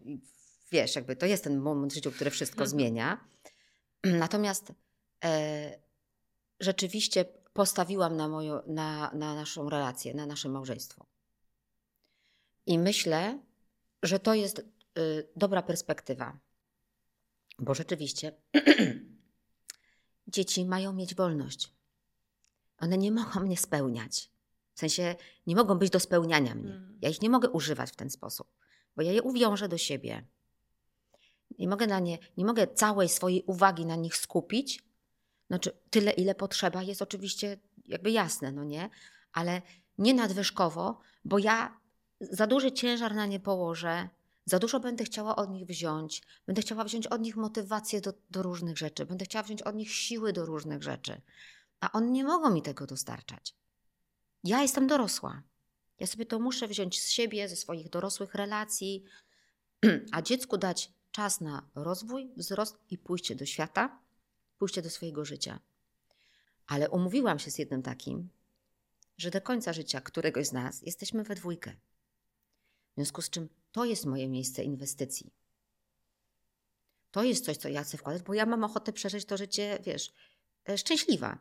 wiesz, 0.73 0.97
jakby 0.97 1.17
to 1.17 1.27
jest 1.27 1.45
ten 1.45 1.61
moment 1.61 1.93
w 1.93 1.95
życiu, 1.95 2.13
który 2.13 2.31
wszystko 2.31 2.65
mhm. 2.65 2.71
zmienia. 2.71 3.29
Natomiast 4.05 4.73
e, 5.25 5.79
rzeczywiście 6.61 7.25
postawiłam 7.57 8.17
na, 8.17 8.29
moją, 8.29 8.63
na, 8.67 9.11
na 9.15 9.35
naszą 9.35 9.71
relację, 9.71 10.15
na 10.15 10.27
nasze 10.27 10.49
małżeństwo. 10.49 11.07
I 12.67 12.79
myślę, 12.79 13.39
że 14.03 14.19
to 14.19 14.35
jest 14.35 14.59
y, 14.59 15.29
dobra 15.37 15.63
perspektywa, 15.63 16.39
bo 17.59 17.75
rzeczywiście 17.75 18.33
dzieci 20.35 20.65
mają 20.65 20.93
mieć 20.93 21.15
wolność. 21.15 21.73
One 22.79 22.99
nie 22.99 23.13
mogą 23.13 23.41
mnie 23.41 23.57
spełniać. 23.57 24.31
W 24.75 24.79
sensie 24.79 25.17
nie 25.47 25.57
mogą 25.57 25.79
być 25.79 25.91
do 25.91 26.01
spełniania 26.01 26.55
mnie. 26.55 26.73
Mm. 26.73 26.99
Ja 27.03 27.09
ich 27.09 27.23
nie 27.23 27.31
mogę 27.31 27.51
używać 27.51 27.91
w 27.91 27.97
ten 27.97 28.11
sposób, 28.11 28.47
bo 28.97 29.03
ja 29.03 29.13
je 29.13 29.23
uwiążę 29.23 29.69
do 29.69 29.79
siebie. 29.79 30.27
Nie 31.59 31.69
mogę, 31.69 31.87
na 31.87 32.01
nie, 32.01 32.19
nie 32.37 32.45
mogę 32.45 32.67
całej 32.67 33.09
swojej 33.09 33.43
uwagi 33.47 33.87
na 33.87 33.97
nich 33.97 34.17
skupić, 34.17 34.86
znaczy, 35.47 35.73
tyle, 35.91 36.11
ile 36.11 36.35
potrzeba, 36.35 36.83
jest 36.83 37.03
oczywiście 37.03 37.59
jakby 37.87 38.11
jasne, 38.11 38.53
no 38.53 38.65
nie? 38.65 38.91
Ale 39.33 39.63
nie 39.99 40.15
nadwyżkowo, 40.15 41.01
bo 41.25 41.39
ja 41.39 41.81
za 42.21 42.47
duży 42.47 42.73
ciężar 42.73 43.15
na 43.15 43.27
nie 43.27 43.41
położę, 43.41 44.09
za 44.45 44.59
dużo 44.59 44.81
będę 44.81 45.05
chciała 45.05 45.37
od 45.37 45.51
nich 45.51 45.67
wziąć, 45.67 46.23
będę 46.47 46.63
chciała 46.63 46.85
wziąć 46.85 47.07
od 47.07 47.21
nich 47.21 47.37
motywację 47.37 48.01
do, 48.01 48.13
do 48.31 48.43
różnych 48.43 48.79
rzeczy, 48.79 49.07
będę 49.07 49.25
chciała 49.25 49.43
wziąć 49.43 49.63
od 49.63 49.77
nich 49.77 49.93
siły 49.93 50.33
do 50.33 50.47
różnych 50.47 50.83
rzeczy, 50.83 51.21
a 51.81 51.93
oni 51.93 52.11
nie 52.11 52.25
mogą 52.25 52.51
mi 52.51 52.63
tego 52.63 52.87
dostarczać. 52.87 53.55
Ja 54.45 54.63
jestem 54.63 54.87
dorosła. 54.87 55.43
Ja 55.99 56.07
sobie 56.07 56.27
to 56.27 56.39
muszę 56.39 56.69
wziąć 56.69 57.03
z 57.03 57.09
siebie, 57.09 57.49
ze 57.49 57.57
swoich 57.57 57.89
dorosłych 57.89 58.35
relacji, 58.35 59.05
a 60.13 60.23
dziecku 60.23 60.59
dać 60.59 60.93
czas 61.11 61.41
na 61.41 61.69
rozwój, 61.75 62.31
wzrost 62.37 62.79
i 62.91 62.99
pójście 62.99 63.35
do 63.35 63.47
świata, 63.47 63.99
pójście 64.59 64.83
do 64.83 64.91
swojego 64.91 65.25
życia. 65.25 65.61
Ale 66.67 66.91
umówiłam 66.91 67.39
się 67.39 67.51
z 67.51 67.59
jednym 67.59 67.83
takim, 67.83 68.29
że 69.17 69.31
do 69.31 69.41
końca 69.41 69.73
życia 69.73 70.01
któregoś 70.01 70.47
z 70.47 70.53
nas 70.53 70.83
jesteśmy 70.83 71.25
we 71.25 71.35
dwójkę. 71.35 71.73
W 72.93 72.95
związku 72.95 73.23
z 73.23 73.31
czym 73.31 73.49
to 73.73 73.85
jest 73.85 74.07
moje 74.07 74.29
miejsce 74.29 74.63
inwestycji. 74.63 75.31
To 77.11 77.23
jest 77.23 77.45
coś, 77.45 77.57
co 77.57 77.69
ja 77.69 77.85
chcę 77.85 77.97
wkładać, 77.97 78.23
bo 78.23 78.35
ja 78.35 78.47
mam 78.47 78.65
ochotę 78.65 78.93
przeżyć 78.93 79.25
to 79.25 79.37
życie, 79.37 79.79
wiesz, 79.83 80.13
e, 80.69 80.79
szczęśliwa. 80.79 81.39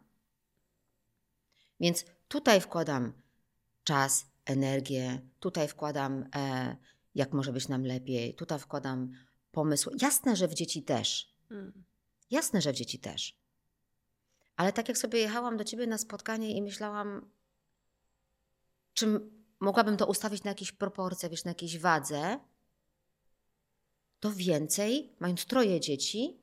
Więc 1.79 2.05
tutaj 2.27 2.61
wkładam 2.61 3.13
czas, 3.83 4.25
energię, 4.45 5.21
tutaj 5.39 5.67
wkładam, 5.67 6.25
e, 6.35 6.75
jak 7.15 7.33
może 7.33 7.53
być 7.53 7.67
nam 7.67 7.85
lepiej, 7.85 8.33
tutaj 8.33 8.59
wkładam 8.59 9.13
pomysł. 9.51 9.91
Jasne, 10.01 10.35
że 10.35 10.47
w 10.47 10.53
dzieci 10.53 10.83
też. 10.83 11.35
Mm. 11.51 11.83
Jasne, 12.35 12.61
że 12.61 12.73
w 12.73 12.75
dzieci 12.75 12.99
też. 12.99 13.37
Ale 14.55 14.73
tak 14.73 14.87
jak 14.87 14.97
sobie 14.97 15.19
jechałam 15.19 15.57
do 15.57 15.63
ciebie 15.63 15.87
na 15.87 15.97
spotkanie 15.97 16.57
i 16.57 16.61
myślałam, 16.61 17.31
czym 18.93 19.43
mogłabym 19.59 19.97
to 19.97 20.05
ustawić 20.05 20.43
na 20.43 20.51
jakieś 20.51 20.71
proporcje, 20.71 21.29
wiesz, 21.29 21.43
na 21.43 21.51
jakiejś 21.51 21.79
wadze, 21.79 22.39
to 24.19 24.31
więcej, 24.31 25.15
mając 25.19 25.45
troje 25.45 25.79
dzieci, 25.79 26.41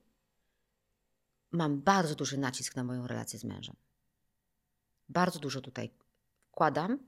mam 1.50 1.82
bardzo 1.82 2.14
duży 2.14 2.38
nacisk 2.38 2.76
na 2.76 2.84
moją 2.84 3.06
relację 3.06 3.38
z 3.38 3.44
mężem. 3.44 3.76
Bardzo 5.08 5.38
dużo 5.38 5.60
tutaj 5.60 5.90
wkładam, 6.48 6.98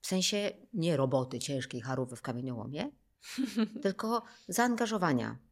w 0.00 0.06
sensie 0.06 0.52
nie 0.72 0.96
roboty 0.96 1.38
ciężkiej, 1.38 1.80
charówy 1.80 2.16
w 2.16 2.22
kamieniołomie, 2.22 2.90
tylko 3.82 4.22
zaangażowania. 4.48 5.45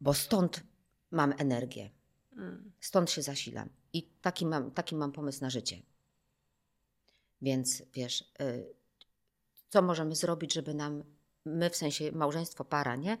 Bo 0.00 0.14
stąd 0.14 0.62
mam 1.10 1.34
energię. 1.38 1.90
Mm. 2.32 2.72
Stąd 2.80 3.10
się 3.10 3.22
zasilam. 3.22 3.68
I 3.92 4.02
taki 4.02 4.46
mam, 4.46 4.70
taki 4.70 4.94
mam 4.94 5.12
pomysł 5.12 5.40
na 5.40 5.50
życie. 5.50 5.82
Więc 7.42 7.82
wiesz, 7.94 8.32
y, 8.40 8.74
co 9.68 9.82
możemy 9.82 10.16
zrobić, 10.16 10.52
żeby 10.52 10.74
nam, 10.74 11.04
my 11.44 11.70
w 11.70 11.76
sensie 11.76 12.12
małżeństwo, 12.12 12.64
para, 12.64 12.96
nie? 12.96 13.18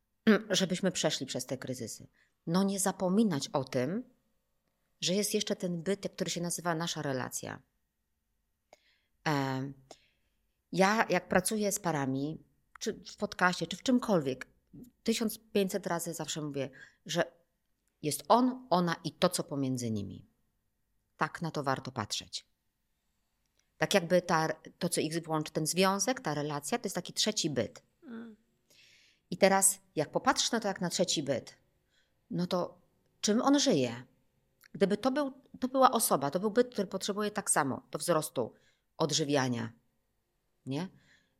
Żebyśmy 0.50 0.92
przeszli 0.92 1.26
przez 1.26 1.46
te 1.46 1.58
kryzysy. 1.58 2.06
No 2.46 2.62
nie 2.62 2.80
zapominać 2.80 3.48
o 3.48 3.64
tym, 3.64 4.04
że 5.00 5.14
jest 5.14 5.34
jeszcze 5.34 5.56
ten 5.56 5.82
byt, 5.82 6.08
który 6.14 6.30
się 6.30 6.40
nazywa 6.40 6.74
nasza 6.74 7.02
relacja. 7.02 7.62
Ja, 10.72 11.06
jak 11.08 11.28
pracuję 11.28 11.72
z 11.72 11.80
parami, 11.80 12.44
czy 12.78 12.92
w 12.92 13.16
podcaście, 13.16 13.66
czy 13.66 13.76
w 13.76 13.82
czymkolwiek, 13.82 14.46
1500 15.02 15.86
razy 15.86 16.14
zawsze 16.14 16.42
mówię, 16.42 16.70
że 17.06 17.32
jest 18.02 18.24
on, 18.28 18.66
ona 18.70 18.96
i 19.04 19.12
to, 19.12 19.28
co 19.28 19.44
pomiędzy 19.44 19.90
nimi. 19.90 20.26
Tak 21.16 21.42
na 21.42 21.50
to 21.50 21.62
warto 21.62 21.92
patrzeć. 21.92 22.46
Tak 23.78 23.94
jakby 23.94 24.22
ta, 24.22 24.48
to, 24.78 24.88
co 24.88 25.00
ich 25.00 25.28
łączy, 25.28 25.52
ten 25.52 25.66
związek, 25.66 26.20
ta 26.20 26.34
relacja, 26.34 26.78
to 26.78 26.86
jest 26.86 26.94
taki 26.94 27.12
trzeci 27.12 27.50
byt. 27.50 27.82
Mm. 28.02 28.36
I 29.30 29.36
teraz, 29.36 29.78
jak 29.96 30.10
popatrzysz 30.10 30.52
na 30.52 30.60
to 30.60 30.68
jak 30.68 30.80
na 30.80 30.88
trzeci 30.88 31.22
byt, 31.22 31.56
no 32.30 32.46
to 32.46 32.78
czym 33.20 33.42
on 33.42 33.60
żyje? 33.60 34.04
Gdyby 34.72 34.96
to, 34.96 35.10
był, 35.10 35.32
to 35.60 35.68
była 35.68 35.90
osoba, 35.90 36.30
to 36.30 36.40
był 36.40 36.50
byt, 36.50 36.72
który 36.72 36.88
potrzebuje 36.88 37.30
tak 37.30 37.50
samo 37.50 37.82
do 37.90 37.98
wzrostu, 37.98 38.54
odżywiania, 38.96 39.72
nie? 40.66 40.88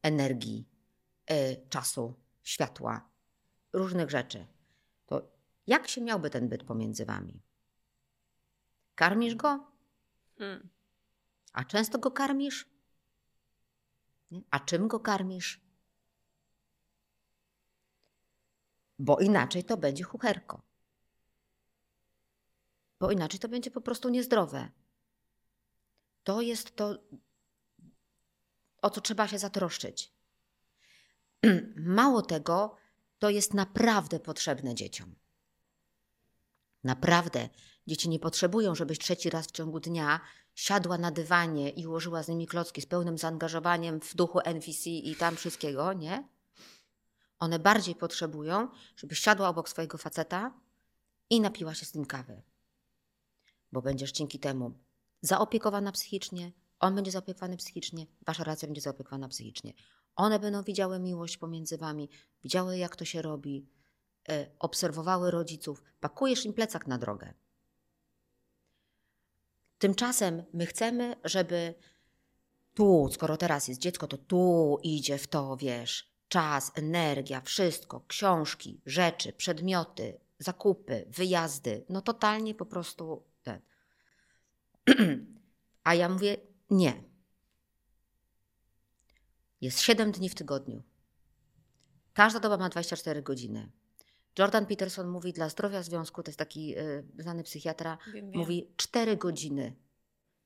energii, 0.02 0.68
y, 1.30 1.66
czasu, 1.68 2.14
światła, 2.42 3.09
różnych 3.72 4.10
rzeczy, 4.10 4.46
to 5.06 5.30
jak 5.66 5.88
się 5.88 6.00
miałby 6.00 6.30
ten 6.30 6.48
byt 6.48 6.64
pomiędzy 6.64 7.04
wami? 7.04 7.42
Karmisz 8.94 9.34
go? 9.34 9.66
Hmm. 10.38 10.68
A 11.52 11.64
często 11.64 11.98
go 11.98 12.10
karmisz? 12.10 12.68
Nie? 14.30 14.42
A 14.50 14.60
czym 14.60 14.88
go 14.88 15.00
karmisz? 15.00 15.60
Bo 18.98 19.18
inaczej 19.18 19.64
to 19.64 19.76
będzie 19.76 20.04
chucherko. 20.04 20.62
Bo 23.00 23.10
inaczej 23.10 23.40
to 23.40 23.48
będzie 23.48 23.70
po 23.70 23.80
prostu 23.80 24.08
niezdrowe. 24.08 24.68
To 26.24 26.40
jest 26.40 26.76
to, 26.76 26.98
o 28.82 28.90
co 28.90 29.00
trzeba 29.00 29.28
się 29.28 29.38
zatroszczyć. 29.38 30.12
Mało 31.76 32.22
tego, 32.22 32.76
to 33.20 33.30
jest 33.30 33.54
naprawdę 33.54 34.20
potrzebne 34.20 34.74
dzieciom. 34.74 35.14
Naprawdę. 36.84 37.48
Dzieci 37.86 38.08
nie 38.08 38.18
potrzebują, 38.18 38.74
żebyś 38.74 38.98
trzeci 38.98 39.30
raz 39.30 39.46
w 39.46 39.50
ciągu 39.50 39.80
dnia 39.80 40.20
siadła 40.54 40.98
na 40.98 41.10
dywanie 41.10 41.70
i 41.70 41.86
ułożyła 41.86 42.22
z 42.22 42.28
nimi 42.28 42.46
klocki 42.46 42.82
z 42.82 42.86
pełnym 42.86 43.18
zaangażowaniem 43.18 44.00
w 44.00 44.14
duchu 44.14 44.40
NVC 44.44 44.90
i 44.90 45.16
tam 45.16 45.36
wszystkiego, 45.36 45.92
nie? 45.92 46.28
One 47.38 47.58
bardziej 47.58 47.94
potrzebują, 47.94 48.68
żebyś 48.96 49.18
siadła 49.18 49.48
obok 49.48 49.68
swojego 49.68 49.98
faceta 49.98 50.54
i 51.30 51.40
napiła 51.40 51.74
się 51.74 51.86
z 51.86 51.94
nim 51.94 52.06
kawy. 52.06 52.42
Bo 53.72 53.82
będziesz 53.82 54.12
dzięki 54.12 54.38
temu 54.38 54.72
zaopiekowana 55.22 55.92
psychicznie, 55.92 56.52
on 56.80 56.94
będzie 56.94 57.10
zaopiekowany 57.10 57.56
psychicznie, 57.56 58.06
wasza 58.26 58.44
relacja 58.44 58.68
będzie 58.68 58.80
zaopiekowana 58.80 59.28
psychicznie. 59.28 59.72
One 60.16 60.38
będą 60.38 60.62
widziały 60.62 60.98
miłość 60.98 61.36
pomiędzy 61.36 61.78
wami, 61.78 62.10
widziały 62.42 62.78
jak 62.78 62.96
to 62.96 63.04
się 63.04 63.22
robi, 63.22 63.66
e, 64.28 64.46
obserwowały 64.58 65.30
rodziców. 65.30 65.82
Pakujesz 66.00 66.44
im 66.44 66.52
plecak 66.52 66.86
na 66.86 66.98
drogę. 66.98 67.34
Tymczasem 69.78 70.44
my 70.52 70.66
chcemy, 70.66 71.16
żeby 71.24 71.74
tu, 72.74 73.08
skoro 73.12 73.36
teraz 73.36 73.68
jest 73.68 73.80
dziecko, 73.80 74.06
to 74.06 74.18
tu 74.18 74.78
idzie 74.82 75.18
w 75.18 75.26
to, 75.26 75.56
wiesz, 75.56 76.10
czas, 76.28 76.72
energia, 76.74 77.40
wszystko, 77.40 78.04
książki, 78.08 78.80
rzeczy, 78.86 79.32
przedmioty, 79.32 80.20
zakupy, 80.38 81.06
wyjazdy. 81.08 81.84
No 81.88 82.00
totalnie 82.00 82.54
po 82.54 82.66
prostu 82.66 83.24
ten. 83.42 83.60
A 85.84 85.94
ja 85.94 86.08
mówię, 86.08 86.36
nie. 86.70 87.09
Jest 89.60 89.80
7 89.80 90.12
dni 90.12 90.28
w 90.28 90.34
tygodniu. 90.34 90.82
Każda 92.12 92.40
doba 92.40 92.56
ma 92.56 92.68
24 92.68 93.22
godziny. 93.22 93.70
Jordan 94.38 94.66
Peterson 94.66 95.08
mówi 95.08 95.32
dla 95.32 95.48
zdrowia 95.48 95.82
związku, 95.82 96.22
to 96.22 96.30
jest 96.30 96.38
taki 96.38 96.78
y, 96.78 97.04
znany 97.18 97.42
psychiatra, 97.42 97.98
wiem, 98.06 98.30
wiem. 98.30 98.40
mówi 98.40 98.70
4 98.76 99.16
godziny. 99.16 99.76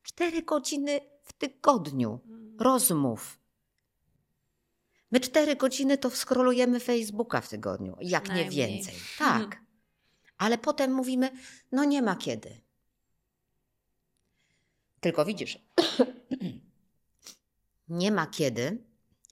4 0.02 0.42
godziny 0.42 1.00
w 1.22 1.32
tygodniu 1.32 2.20
mm. 2.26 2.56
rozmów. 2.60 3.38
My 5.10 5.20
4 5.20 5.56
godziny 5.56 5.98
to 5.98 6.10
skrolujemy 6.10 6.80
Facebooka 6.80 7.40
w 7.40 7.48
tygodniu, 7.48 7.96
jak 8.00 8.34
nie 8.34 8.50
więcej. 8.50 8.94
Tak. 9.18 9.60
Ale 10.38 10.58
potem 10.58 10.92
mówimy, 10.94 11.30
no 11.72 11.84
nie 11.84 12.02
ma 12.02 12.16
kiedy. 12.16 12.60
Tylko 15.00 15.24
widzisz, 15.24 15.58
nie 17.88 18.12
ma 18.12 18.26
kiedy, 18.26 18.84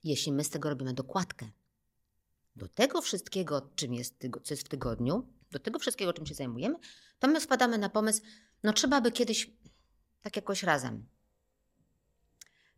jeśli 0.03 0.31
my 0.31 0.43
z 0.43 0.49
tego 0.49 0.69
robimy 0.69 0.93
dokładkę. 0.93 1.49
Do 2.55 2.67
tego 2.67 3.01
wszystkiego, 3.01 3.69
czym 3.75 3.93
jest, 3.93 4.23
co 4.43 4.53
jest 4.53 4.63
w 4.63 4.69
tygodniu, 4.69 5.27
do 5.51 5.59
tego 5.59 5.79
wszystkiego, 5.79 6.13
czym 6.13 6.25
się 6.25 6.33
zajmujemy, 6.33 6.75
to 7.19 7.27
my 7.27 7.41
spadamy 7.41 7.77
na 7.77 7.89
pomysł, 7.89 8.21
no 8.63 8.73
trzeba 8.73 9.01
by 9.01 9.11
kiedyś 9.11 9.51
tak 10.21 10.35
jakoś 10.35 10.63
razem. 10.63 11.05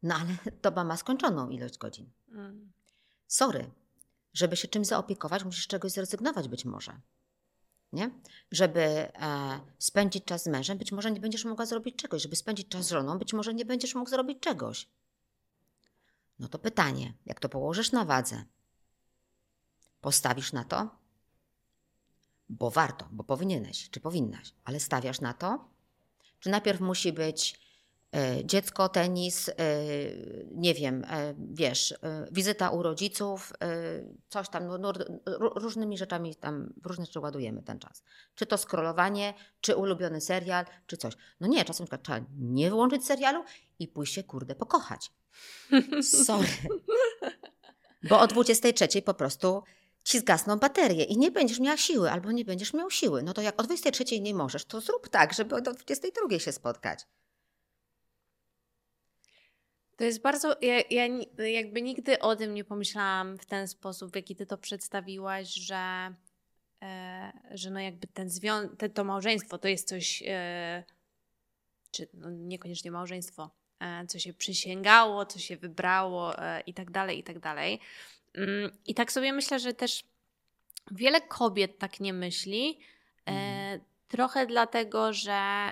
No 0.03 0.15
ale 0.15 0.37
doba 0.63 0.83
ma 0.83 0.97
skończoną 0.97 1.49
ilość 1.49 1.77
godzin. 1.77 2.11
Mm. 2.31 2.71
Sorry, 3.27 3.71
żeby 4.33 4.55
się 4.55 4.67
czymś 4.67 4.87
zaopiekować, 4.87 5.43
musisz 5.43 5.67
czegoś 5.67 5.91
zrezygnować 5.91 6.47
być 6.47 6.65
może 6.65 7.01
nie? 7.95 8.11
Żeby 8.51 8.81
e, 8.81 9.59
spędzić 9.79 10.25
czas 10.25 10.43
z 10.43 10.47
mężem, 10.47 10.77
być 10.77 10.91
może 10.91 11.11
nie 11.11 11.19
będziesz 11.19 11.45
mogła 11.45 11.65
zrobić 11.65 11.95
czegoś. 11.95 12.21
Żeby 12.21 12.35
spędzić 12.35 12.67
czas 12.67 12.85
z 12.85 12.89
żoną, 12.89 13.19
być 13.19 13.33
może 13.33 13.53
nie 13.53 13.65
będziesz 13.65 13.95
mógł 13.95 14.09
zrobić 14.09 14.39
czegoś. 14.39 14.89
No 16.39 16.47
to 16.47 16.59
pytanie, 16.59 17.13
jak 17.25 17.39
to 17.39 17.49
położysz 17.49 17.91
na 17.91 18.05
wadze? 18.05 18.43
Postawisz 20.01 20.53
na 20.53 20.63
to? 20.63 20.89
Bo 22.49 22.71
warto, 22.71 23.07
bo 23.11 23.23
powinieneś, 23.23 23.89
czy 23.89 23.99
powinnaś, 23.99 24.53
ale 24.63 24.79
stawiasz 24.79 25.21
na 25.21 25.33
to? 25.33 25.69
Czy 26.39 26.49
najpierw 26.49 26.81
musi 26.81 27.13
być 27.13 27.65
E, 28.15 28.45
dziecko, 28.45 28.89
tenis, 28.89 29.49
e, 29.49 29.53
nie 30.51 30.73
wiem, 30.73 31.03
e, 31.03 31.33
wiesz, 31.37 31.93
wizyta 32.31 32.69
u 32.69 32.83
rodziców, 32.83 33.53
coś 34.29 34.49
tam, 34.49 34.67
no, 34.67 34.77
no 34.77 34.93
różnymi 35.55 35.97
rzeczami 35.97 36.35
tam, 36.35 36.73
różne 36.83 37.05
rzeczy 37.05 37.19
ładujemy 37.19 37.63
ten 37.63 37.79
czas. 37.79 38.03
Czy 38.35 38.45
to 38.45 38.57
scrollowanie, 38.57 39.33
czy 39.61 39.75
ulubiony 39.75 40.21
serial, 40.21 40.65
czy 40.87 40.97
coś. 40.97 41.13
No 41.39 41.47
nie, 41.47 41.65
czasem 41.65 41.87
trzeba 41.87 42.19
nie 42.37 42.69
wyłączyć 42.69 43.05
serialu 43.05 43.43
i 43.79 43.87
pójść 43.87 44.13
się, 44.13 44.23
kurde, 44.23 44.55
pokochać. 44.55 45.11
Sorry. 46.01 46.47
Bo 48.03 48.19
o 48.19 48.27
23 48.27 49.01
po 49.01 49.13
prostu 49.13 49.63
ci 50.03 50.19
zgasną 50.19 50.57
baterie 50.57 51.03
i 51.03 51.17
nie 51.17 51.31
będziesz 51.31 51.59
miała 51.59 51.77
siły, 51.77 52.11
albo 52.11 52.31
nie 52.31 52.45
będziesz 52.45 52.73
miał 52.73 52.91
siły. 52.91 53.23
No 53.23 53.33
to 53.33 53.41
jak 53.41 53.59
o 53.61 53.63
23 53.63 54.19
nie 54.19 54.33
możesz, 54.33 54.65
to 54.65 54.81
zrób 54.81 55.09
tak, 55.09 55.33
żeby 55.33 55.55
o 55.55 55.61
22 55.61 56.39
się 56.39 56.51
spotkać. 56.51 57.05
To 59.97 60.03
jest 60.03 60.21
bardzo. 60.21 60.55
Ja, 60.61 60.81
ja, 60.89 61.07
jakby 61.37 61.81
nigdy 61.81 62.19
o 62.19 62.35
tym 62.35 62.53
nie 62.53 62.63
pomyślałam 62.63 63.37
w 63.37 63.45
ten 63.45 63.67
sposób, 63.67 64.11
w 64.11 64.15
jaki 64.15 64.35
ty 64.35 64.45
to 64.45 64.57
przedstawiłaś, 64.57 65.53
że, 65.53 66.13
e, 66.81 67.31
że 67.51 67.69
no 67.69 67.79
jakby 67.79 68.07
ten 68.07 68.27
zwią- 68.29 68.75
te, 68.77 68.89
to 68.89 69.03
małżeństwo 69.03 69.57
to 69.57 69.67
jest 69.67 69.87
coś, 69.87 70.23
e, 70.27 70.83
czy 71.91 72.07
no 72.13 72.29
niekoniecznie 72.29 72.91
małżeństwo, 72.91 73.51
co 74.07 74.19
się 74.19 74.33
przysięgało, 74.33 75.25
co 75.25 75.39
się 75.39 75.57
wybrało 75.57 76.39
e, 76.39 76.61
i 76.61 76.73
tak 76.73 76.91
dalej, 76.91 77.19
i 77.19 77.23
tak 77.23 77.39
dalej. 77.39 77.79
Mm, 78.33 78.71
I 78.85 78.95
tak 78.95 79.11
sobie 79.11 79.33
myślę, 79.33 79.59
że 79.59 79.73
też 79.73 80.03
wiele 80.91 81.21
kobiet 81.21 81.79
tak 81.79 81.99
nie 81.99 82.13
myśli, 82.13 82.79
mhm. 83.25 83.81
trochę 84.07 84.45
dlatego, 84.45 85.13
że 85.13 85.71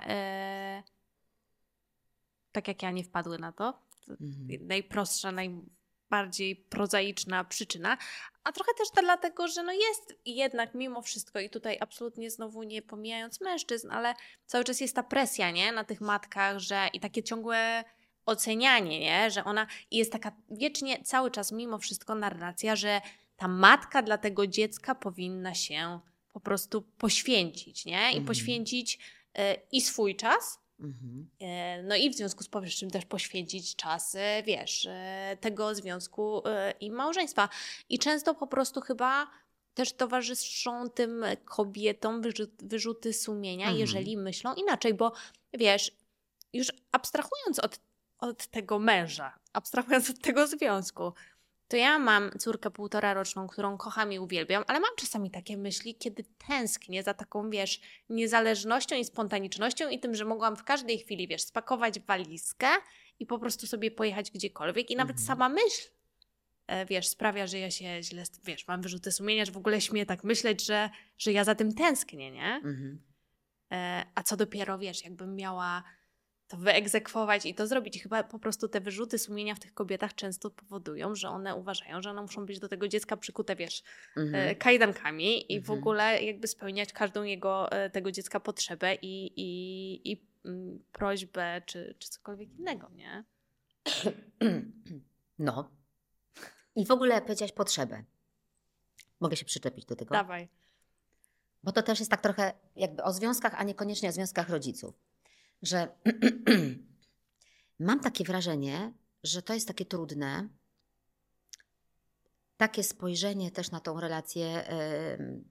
tak 2.52 2.68
jak 2.68 2.82
ja 2.82 2.90
nie 2.90 3.04
wpadły 3.04 3.38
na 3.38 3.52
to, 3.52 3.78
mhm. 4.08 4.66
najprostsza, 4.66 5.32
najbardziej 5.32 6.56
prozaiczna 6.56 7.44
przyczyna, 7.44 7.98
a 8.44 8.52
trochę 8.52 8.72
też 8.78 8.88
dlatego, 9.02 9.48
że 9.48 9.62
no 9.62 9.72
jest 9.72 10.14
jednak 10.26 10.74
mimo 10.74 11.02
wszystko 11.02 11.40
i 11.40 11.50
tutaj 11.50 11.78
absolutnie 11.80 12.30
znowu 12.30 12.62
nie 12.62 12.82
pomijając 12.82 13.40
mężczyzn, 13.40 13.90
ale 13.90 14.14
cały 14.46 14.64
czas 14.64 14.80
jest 14.80 14.96
ta 14.96 15.02
presja, 15.02 15.50
nie, 15.50 15.72
na 15.72 15.84
tych 15.84 16.00
matkach, 16.00 16.58
że 16.58 16.88
i 16.92 17.00
takie 17.00 17.22
ciągłe 17.22 17.84
ocenianie, 18.26 19.00
nie, 19.00 19.30
że 19.30 19.44
ona 19.44 19.66
i 19.90 19.96
jest 19.96 20.12
taka 20.12 20.32
wiecznie 20.50 21.02
cały 21.02 21.30
czas 21.30 21.52
mimo 21.52 21.78
wszystko 21.78 22.14
narracja, 22.14 22.76
że 22.76 23.00
ta 23.36 23.48
matka 23.48 24.02
dla 24.02 24.18
tego 24.18 24.46
dziecka 24.46 24.94
powinna 24.94 25.54
się 25.54 26.00
po 26.32 26.40
prostu 26.40 26.82
poświęcić, 26.82 27.84
nie, 27.84 28.02
i 28.02 28.06
mhm. 28.06 28.24
poświęcić 28.24 28.98
y, 29.38 29.40
i 29.72 29.80
swój 29.80 30.16
czas, 30.16 30.64
Mhm. 30.80 31.30
E, 31.40 31.82
no 31.82 31.96
i 31.96 32.10
w 32.10 32.14
związku 32.14 32.44
z 32.44 32.48
powyższym 32.48 32.90
też 32.90 33.04
poświęcić 33.04 33.76
czas, 33.76 34.14
e, 34.14 34.42
wiesz, 34.42 34.86
e, 34.86 35.36
tego 35.40 35.74
związku 35.74 36.42
i 36.80 36.90
małżeństwa. 36.90 37.48
I 37.88 37.98
często 37.98 38.34
po 38.34 38.46
prostu 38.46 38.80
chyba 38.80 39.26
też 39.74 39.92
towarzyszą 39.92 40.90
tym 40.90 41.24
kobietom 41.44 42.22
wyrzuty 42.62 43.12
sumienia, 43.12 43.64
mhm. 43.64 43.80
jeżeli 43.80 44.16
myślą 44.16 44.54
inaczej, 44.54 44.94
bo 44.94 45.12
wiesz, 45.52 45.92
już 46.52 46.72
abstrahując 46.92 47.58
od, 47.58 47.80
od 48.28 48.46
tego 48.46 48.78
męża, 48.78 49.38
abstrahując 49.52 50.10
od 50.10 50.20
tego 50.20 50.46
związku, 50.46 51.12
to 51.68 51.76
ja 51.76 51.98
mam 51.98 52.30
córkę 52.38 52.70
półtora 52.70 53.14
roczną, 53.14 53.46
którą 53.48 53.78
kocham 53.78 54.12
i 54.12 54.18
uwielbiam, 54.18 54.64
ale 54.66 54.80
mam 54.80 54.90
czasami 54.96 55.30
takie 55.30 55.56
myśli, 55.56 55.94
kiedy 55.94 56.24
tęsknię 56.48 57.02
za 57.02 57.14
taką, 57.14 57.50
wiesz, 57.50 57.80
niezależnością 58.08 58.96
i 58.96 59.04
spontanicznością 59.04 59.88
i 59.88 59.98
tym, 59.98 60.14
że 60.14 60.24
mogłam 60.24 60.56
w 60.56 60.64
każdej 60.64 60.98
chwili, 60.98 61.28
wiesz, 61.28 61.42
spakować 61.42 62.00
walizkę 62.00 62.66
i 63.18 63.26
po 63.26 63.38
prostu 63.38 63.66
sobie 63.66 63.90
pojechać 63.90 64.30
gdziekolwiek 64.30 64.90
i 64.90 64.96
nawet 64.96 65.16
mhm. 65.16 65.26
sama 65.26 65.48
myśl, 65.48 65.90
e, 66.66 66.86
wiesz, 66.86 67.08
sprawia, 67.08 67.46
że 67.46 67.58
ja 67.58 67.70
się 67.70 68.02
źle, 68.02 68.22
wiesz, 68.44 68.68
mam 68.68 68.82
wyrzuty 68.82 69.12
sumienia, 69.12 69.44
że 69.44 69.52
w 69.52 69.56
ogóle 69.56 69.80
śmieję 69.80 70.06
tak 70.06 70.24
myśleć, 70.24 70.66
że, 70.66 70.90
że 71.18 71.32
ja 71.32 71.44
za 71.44 71.54
tym 71.54 71.74
tęsknię, 71.74 72.30
nie? 72.30 72.54
Mhm. 72.54 73.02
E, 73.72 74.04
a 74.14 74.22
co 74.22 74.36
dopiero, 74.36 74.78
wiesz, 74.78 75.04
jakbym 75.04 75.36
miała 75.36 75.82
to 76.48 76.56
wyegzekwować 76.56 77.46
i 77.46 77.54
to 77.54 77.66
zrobić. 77.66 78.02
Chyba 78.02 78.22
po 78.22 78.38
prostu 78.38 78.68
te 78.68 78.80
wyrzuty 78.80 79.18
sumienia 79.18 79.54
w 79.54 79.58
tych 79.58 79.74
kobietach 79.74 80.14
często 80.14 80.50
powodują, 80.50 81.14
że 81.14 81.28
one 81.28 81.54
uważają, 81.54 82.02
że 82.02 82.10
one 82.10 82.22
muszą 82.22 82.46
być 82.46 82.58
do 82.58 82.68
tego 82.68 82.88
dziecka 82.88 83.16
przykute, 83.16 83.56
wiesz, 83.56 83.82
mhm. 84.16 84.56
kajdankami 84.56 85.52
i 85.52 85.56
mhm. 85.56 85.62
w 85.62 85.80
ogóle 85.80 86.22
jakby 86.22 86.48
spełniać 86.48 86.92
każdą 86.92 87.22
jego, 87.22 87.72
e, 87.72 87.90
tego 87.90 88.12
dziecka 88.12 88.40
potrzebę 88.40 88.94
i, 88.94 89.32
i, 89.36 90.12
i 90.12 90.26
mm, 90.44 90.84
prośbę, 90.92 91.62
czy, 91.66 91.94
czy 91.98 92.08
cokolwiek 92.08 92.50
innego, 92.50 92.90
nie? 92.94 93.24
No. 95.38 95.70
I 96.76 96.86
w 96.86 96.90
ogóle 96.90 97.22
powiedziałaś 97.22 97.52
potrzebę. 97.52 98.04
Mogę 99.20 99.36
się 99.36 99.44
przyczepić 99.44 99.84
do 99.84 99.96
tego? 99.96 100.14
Dawaj. 100.14 100.48
Bo 101.62 101.72
to 101.72 101.82
też 101.82 101.98
jest 101.98 102.10
tak 102.10 102.20
trochę 102.20 102.52
jakby 102.76 103.02
o 103.02 103.12
związkach, 103.12 103.54
a 103.56 103.64
niekoniecznie 103.64 104.08
o 104.08 104.12
związkach 104.12 104.48
rodziców 104.48 104.94
że 105.66 105.88
mam 107.78 108.00
takie 108.00 108.24
wrażenie, 108.24 108.92
że 109.22 109.42
to 109.42 109.54
jest 109.54 109.68
takie 109.68 109.84
trudne. 109.84 110.48
Takie 112.56 112.84
spojrzenie 112.84 113.50
też 113.50 113.70
na 113.70 113.80
tą 113.80 114.00
relację, 114.00 114.64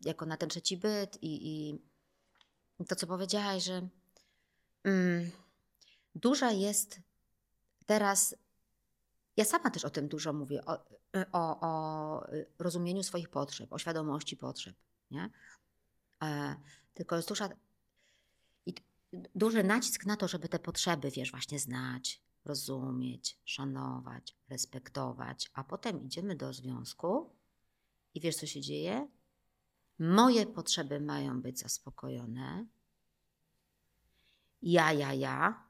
jako 0.05 0.25
na 0.25 0.37
ten 0.37 0.49
trzeci 0.49 0.77
byt, 0.77 1.17
i, 1.21 1.51
i 1.51 2.85
to, 2.85 2.95
co 2.95 3.07
powiedziałaś, 3.07 3.63
że 3.63 3.87
mm, 4.83 5.31
duża 6.15 6.51
jest 6.51 6.99
teraz. 7.85 8.35
Ja 9.37 9.45
sama 9.45 9.69
też 9.69 9.85
o 9.85 9.89
tym 9.89 10.07
dużo 10.07 10.33
mówię, 10.33 10.65
o, 10.65 10.85
o, 11.31 11.59
o 11.61 12.27
rozumieniu 12.59 13.03
swoich 13.03 13.29
potrzeb, 13.29 13.73
o 13.73 13.79
świadomości 13.79 14.37
potrzeb. 14.37 14.75
Nie? 15.11 15.29
E, 16.23 16.55
tylko 16.93 17.15
jest 17.15 17.27
duża 17.27 17.49
duży 19.35 19.63
nacisk 19.63 20.05
na 20.05 20.17
to, 20.17 20.27
żeby 20.27 20.49
te 20.49 20.59
potrzeby, 20.59 21.11
wiesz, 21.11 21.31
właśnie 21.31 21.59
znać, 21.59 22.21
rozumieć, 22.45 23.37
szanować, 23.45 24.35
respektować, 24.49 25.51
a 25.53 25.63
potem 25.63 26.03
idziemy 26.03 26.35
do 26.35 26.53
związku 26.53 27.35
i 28.13 28.19
wiesz, 28.19 28.35
co 28.35 28.45
się 28.47 28.61
dzieje? 28.61 29.07
Moje 29.99 30.45
potrzeby 30.45 30.99
mają 30.99 31.41
być 31.41 31.59
zaspokojone. 31.59 32.65
Ja, 34.61 34.93
ja, 34.93 35.13
ja. 35.13 35.63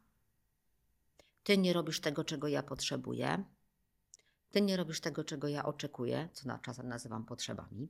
Ty 1.43 1.57
nie 1.57 1.73
robisz 1.73 2.01
tego, 2.01 2.23
czego 2.23 2.47
ja 2.47 2.63
potrzebuję. 2.63 3.43
Ty 4.51 4.61
nie 4.61 4.77
robisz 4.77 5.01
tego, 5.01 5.23
czego 5.23 5.47
ja 5.47 5.65
oczekuję, 5.65 6.29
co 6.33 6.47
na 6.47 6.59
czasem 6.59 6.87
nazywam 6.87 7.25
potrzebami. 7.25 7.87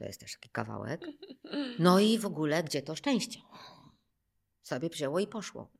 To 0.00 0.06
jest 0.06 0.20
też 0.20 0.32
taki 0.32 0.48
kawałek. 0.48 1.00
No 1.78 2.00
i 2.00 2.18
w 2.18 2.26
ogóle, 2.26 2.64
gdzie 2.64 2.82
to 2.82 2.96
szczęście? 2.96 3.40
Sobie 4.62 4.88
wzięło 4.88 5.20
i 5.20 5.26
poszło. 5.26 5.70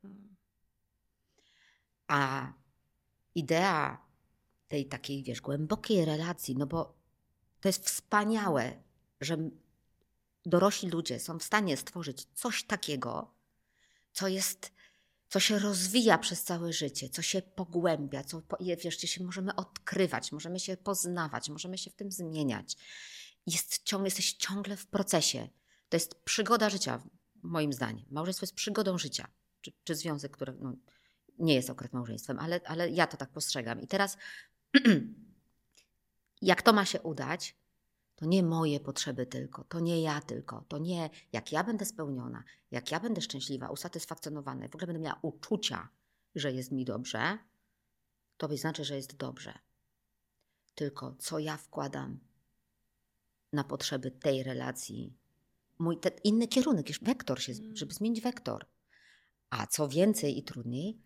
A 2.07 2.53
idea 3.35 4.05
tej 4.67 4.85
takiej, 4.85 5.23
wiesz, 5.23 5.41
głębokiej 5.41 6.05
relacji, 6.05 6.55
no 6.57 6.67
bo 6.67 6.95
to 7.61 7.69
jest 7.69 7.85
wspaniałe, 7.85 8.83
że 9.21 9.37
dorośli 10.45 10.89
ludzie 10.89 11.19
są 11.19 11.39
w 11.39 11.43
stanie 11.43 11.77
stworzyć 11.77 12.27
coś 12.33 12.63
takiego, 12.63 13.33
co 14.11 14.27
jest, 14.27 14.71
co 15.29 15.39
się 15.39 15.59
rozwija 15.59 16.17
przez 16.17 16.43
całe 16.43 16.73
życie, 16.73 17.09
co 17.09 17.21
się 17.21 17.41
pogłębia, 17.41 18.23
co, 18.23 18.41
wiesz, 18.83 18.97
się 18.97 19.23
możemy 19.23 19.55
odkrywać, 19.55 20.31
możemy 20.31 20.59
się 20.59 20.77
poznawać, 20.77 21.49
możemy 21.49 21.77
się 21.77 21.89
w 21.89 21.95
tym 21.95 22.11
zmieniać 22.11 22.77
jest 23.47 23.83
ciągle, 23.83 24.07
jesteś 24.07 24.33
ciągle 24.33 24.77
w 24.77 24.87
procesie. 24.87 25.49
To 25.89 25.97
jest 25.97 26.15
przygoda 26.23 26.69
życia, 26.69 27.01
moim 27.43 27.73
zdaniem. 27.73 28.05
Małżeństwo 28.11 28.43
jest 28.43 28.55
przygodą 28.55 28.97
życia, 28.97 29.27
czy, 29.61 29.71
czy 29.83 29.95
związek, 29.95 30.31
który 30.31 30.53
no, 30.59 30.75
nie 31.39 31.53
jest 31.55 31.69
akurat 31.69 31.93
małżeństwem, 31.93 32.39
ale, 32.39 32.61
ale 32.65 32.89
ja 32.89 33.07
to 33.07 33.17
tak 33.17 33.29
postrzegam. 33.29 33.81
I 33.81 33.87
teraz, 33.87 34.17
jak 36.41 36.61
to 36.61 36.73
ma 36.73 36.85
się 36.85 37.01
udać, 37.01 37.55
to 38.15 38.25
nie 38.25 38.43
moje 38.43 38.79
potrzeby 38.79 39.25
tylko, 39.25 39.63
to 39.63 39.79
nie 39.79 40.01
ja 40.01 40.21
tylko, 40.21 40.65
to 40.67 40.77
nie 40.77 41.09
jak 41.33 41.51
ja 41.51 41.63
będę 41.63 41.85
spełniona, 41.85 42.43
jak 42.71 42.91
ja 42.91 42.99
będę 42.99 43.21
szczęśliwa, 43.21 43.69
usatysfakcjonowana, 43.69 44.67
w 44.67 44.75
ogóle 44.75 44.87
będę 44.87 45.01
miała 45.01 45.19
uczucia, 45.21 45.89
że 46.35 46.51
jest 46.51 46.71
mi 46.71 46.85
dobrze, 46.85 47.37
to 48.37 48.57
znaczy, 48.57 48.85
że 48.85 48.95
jest 48.95 49.17
dobrze. 49.17 49.59
Tylko 50.75 51.15
co 51.19 51.39
ja 51.39 51.57
wkładam 51.57 52.19
na 53.53 53.63
potrzeby 53.63 54.11
tej 54.11 54.43
relacji. 54.43 55.13
Mój 55.79 55.97
te, 55.97 56.09
inny 56.23 56.47
kierunek, 56.47 56.89
już 56.89 56.99
wektor 56.99 57.41
się, 57.41 57.53
mm. 57.53 57.75
żeby 57.75 57.93
zmienić 57.93 58.21
wektor. 58.21 58.65
A 59.49 59.67
co 59.67 59.87
więcej 59.87 60.37
i 60.37 60.43
trudniej, 60.43 61.01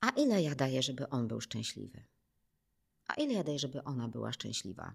a 0.00 0.10
ile 0.10 0.42
ja 0.42 0.54
daję, 0.54 0.82
żeby 0.82 1.08
on 1.08 1.28
był 1.28 1.40
szczęśliwy? 1.40 2.04
A 3.06 3.14
ile 3.14 3.34
ja 3.34 3.44
daję, 3.44 3.58
żeby 3.58 3.84
ona 3.84 4.08
była 4.08 4.32
szczęśliwa? 4.32 4.94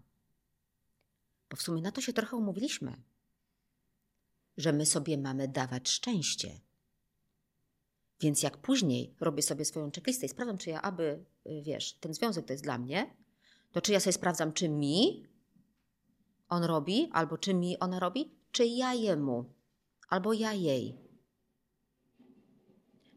Bo 1.49 1.57
w 1.57 1.61
sumie 1.61 1.81
na 1.81 1.91
to 1.91 2.01
się 2.01 2.13
trochę 2.13 2.37
umówiliśmy, 2.37 3.01
że 4.57 4.73
my 4.73 4.85
sobie 4.85 5.17
mamy 5.17 5.47
dawać 5.47 5.89
szczęście. 5.89 6.59
Więc 8.21 8.43
jak 8.43 8.57
później 8.57 9.15
robię 9.19 9.43
sobie 9.43 9.65
swoją 9.65 9.91
checklistę 9.91 10.25
i 10.25 10.29
sprawdzam, 10.29 10.57
czy 10.57 10.69
ja 10.69 10.81
aby, 10.81 11.25
y, 11.47 11.61
wiesz, 11.61 11.93
ten 11.93 12.13
związek 12.13 12.45
to 12.45 12.53
jest 12.53 12.63
dla 12.63 12.77
mnie, 12.77 13.15
to 13.71 13.81
czy 13.81 13.91
ja 13.91 13.99
sobie 13.99 14.13
sprawdzam, 14.13 14.53
czy 14.53 14.69
mi 14.69 15.27
on 16.49 16.63
robi, 16.63 17.09
albo 17.13 17.37
czy 17.37 17.53
mi 17.53 17.79
ona 17.79 17.99
robi, 17.99 18.31
czy 18.51 18.65
ja 18.65 18.93
jemu, 18.93 19.45
albo 20.09 20.33
ja 20.33 20.53
jej. 20.53 20.97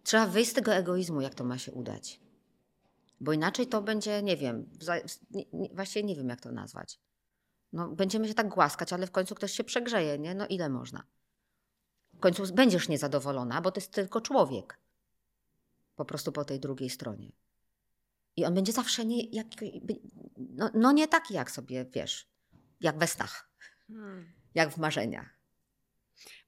Trzeba 0.03 0.27
wyjść 0.27 0.51
z 0.51 0.55
tego 0.55 0.75
egoizmu, 0.75 1.21
jak 1.21 1.35
to 1.35 1.45
ma 1.45 1.59
się 1.59 1.73
udać. 1.73 2.21
Bo 3.21 3.33
inaczej 3.33 3.66
to 3.66 3.83
będzie, 3.83 4.23
nie 4.23 4.37
wiem, 4.37 4.71
właściwie 5.73 6.03
nie 6.05 6.16
wiem, 6.16 6.29
jak 6.29 6.40
to 6.40 6.53
nazwać. 6.53 7.01
No, 7.73 7.88
będziemy 7.88 8.29
się 8.29 8.35
tak 8.35 8.49
głaskać, 8.49 8.93
ale 8.93 9.07
w 9.07 9.11
końcu 9.11 9.35
ktoś 9.35 9.53
się 9.53 9.64
przegrzeje, 9.64 10.19
nie? 10.19 10.35
No 10.35 10.47
ile 10.47 10.69
można? 10.69 11.03
W 12.14 12.21
końcu 12.21 12.55
będziesz 12.55 12.88
niezadowolona, 12.88 13.61
bo 13.61 13.73
to 13.73 13.81
jest 13.81 13.93
tylko 13.93 14.21
człowiek. 14.21 14.79
Po 15.97 16.05
prostu 16.05 16.33
po 16.33 16.45
tej 16.45 16.61
drugiej 16.61 16.90
stronie. 16.90 17.33
I 18.37 18.45
on 18.45 18.55
będzie 18.55 18.73
zawsze 18.73 19.05
nie, 19.05 19.25
jak, 19.25 19.47
no, 20.37 20.71
no 20.75 20.93
nie 20.93 21.09
taki, 21.09 21.35
jak 21.35 21.51
sobie, 21.51 21.85
wiesz, 21.85 22.30
jak 22.81 22.99
we 22.99 23.07
snach, 23.07 23.51
hmm. 23.88 24.33
jak 24.55 24.71
w 24.71 24.79
marzeniach. 24.79 25.40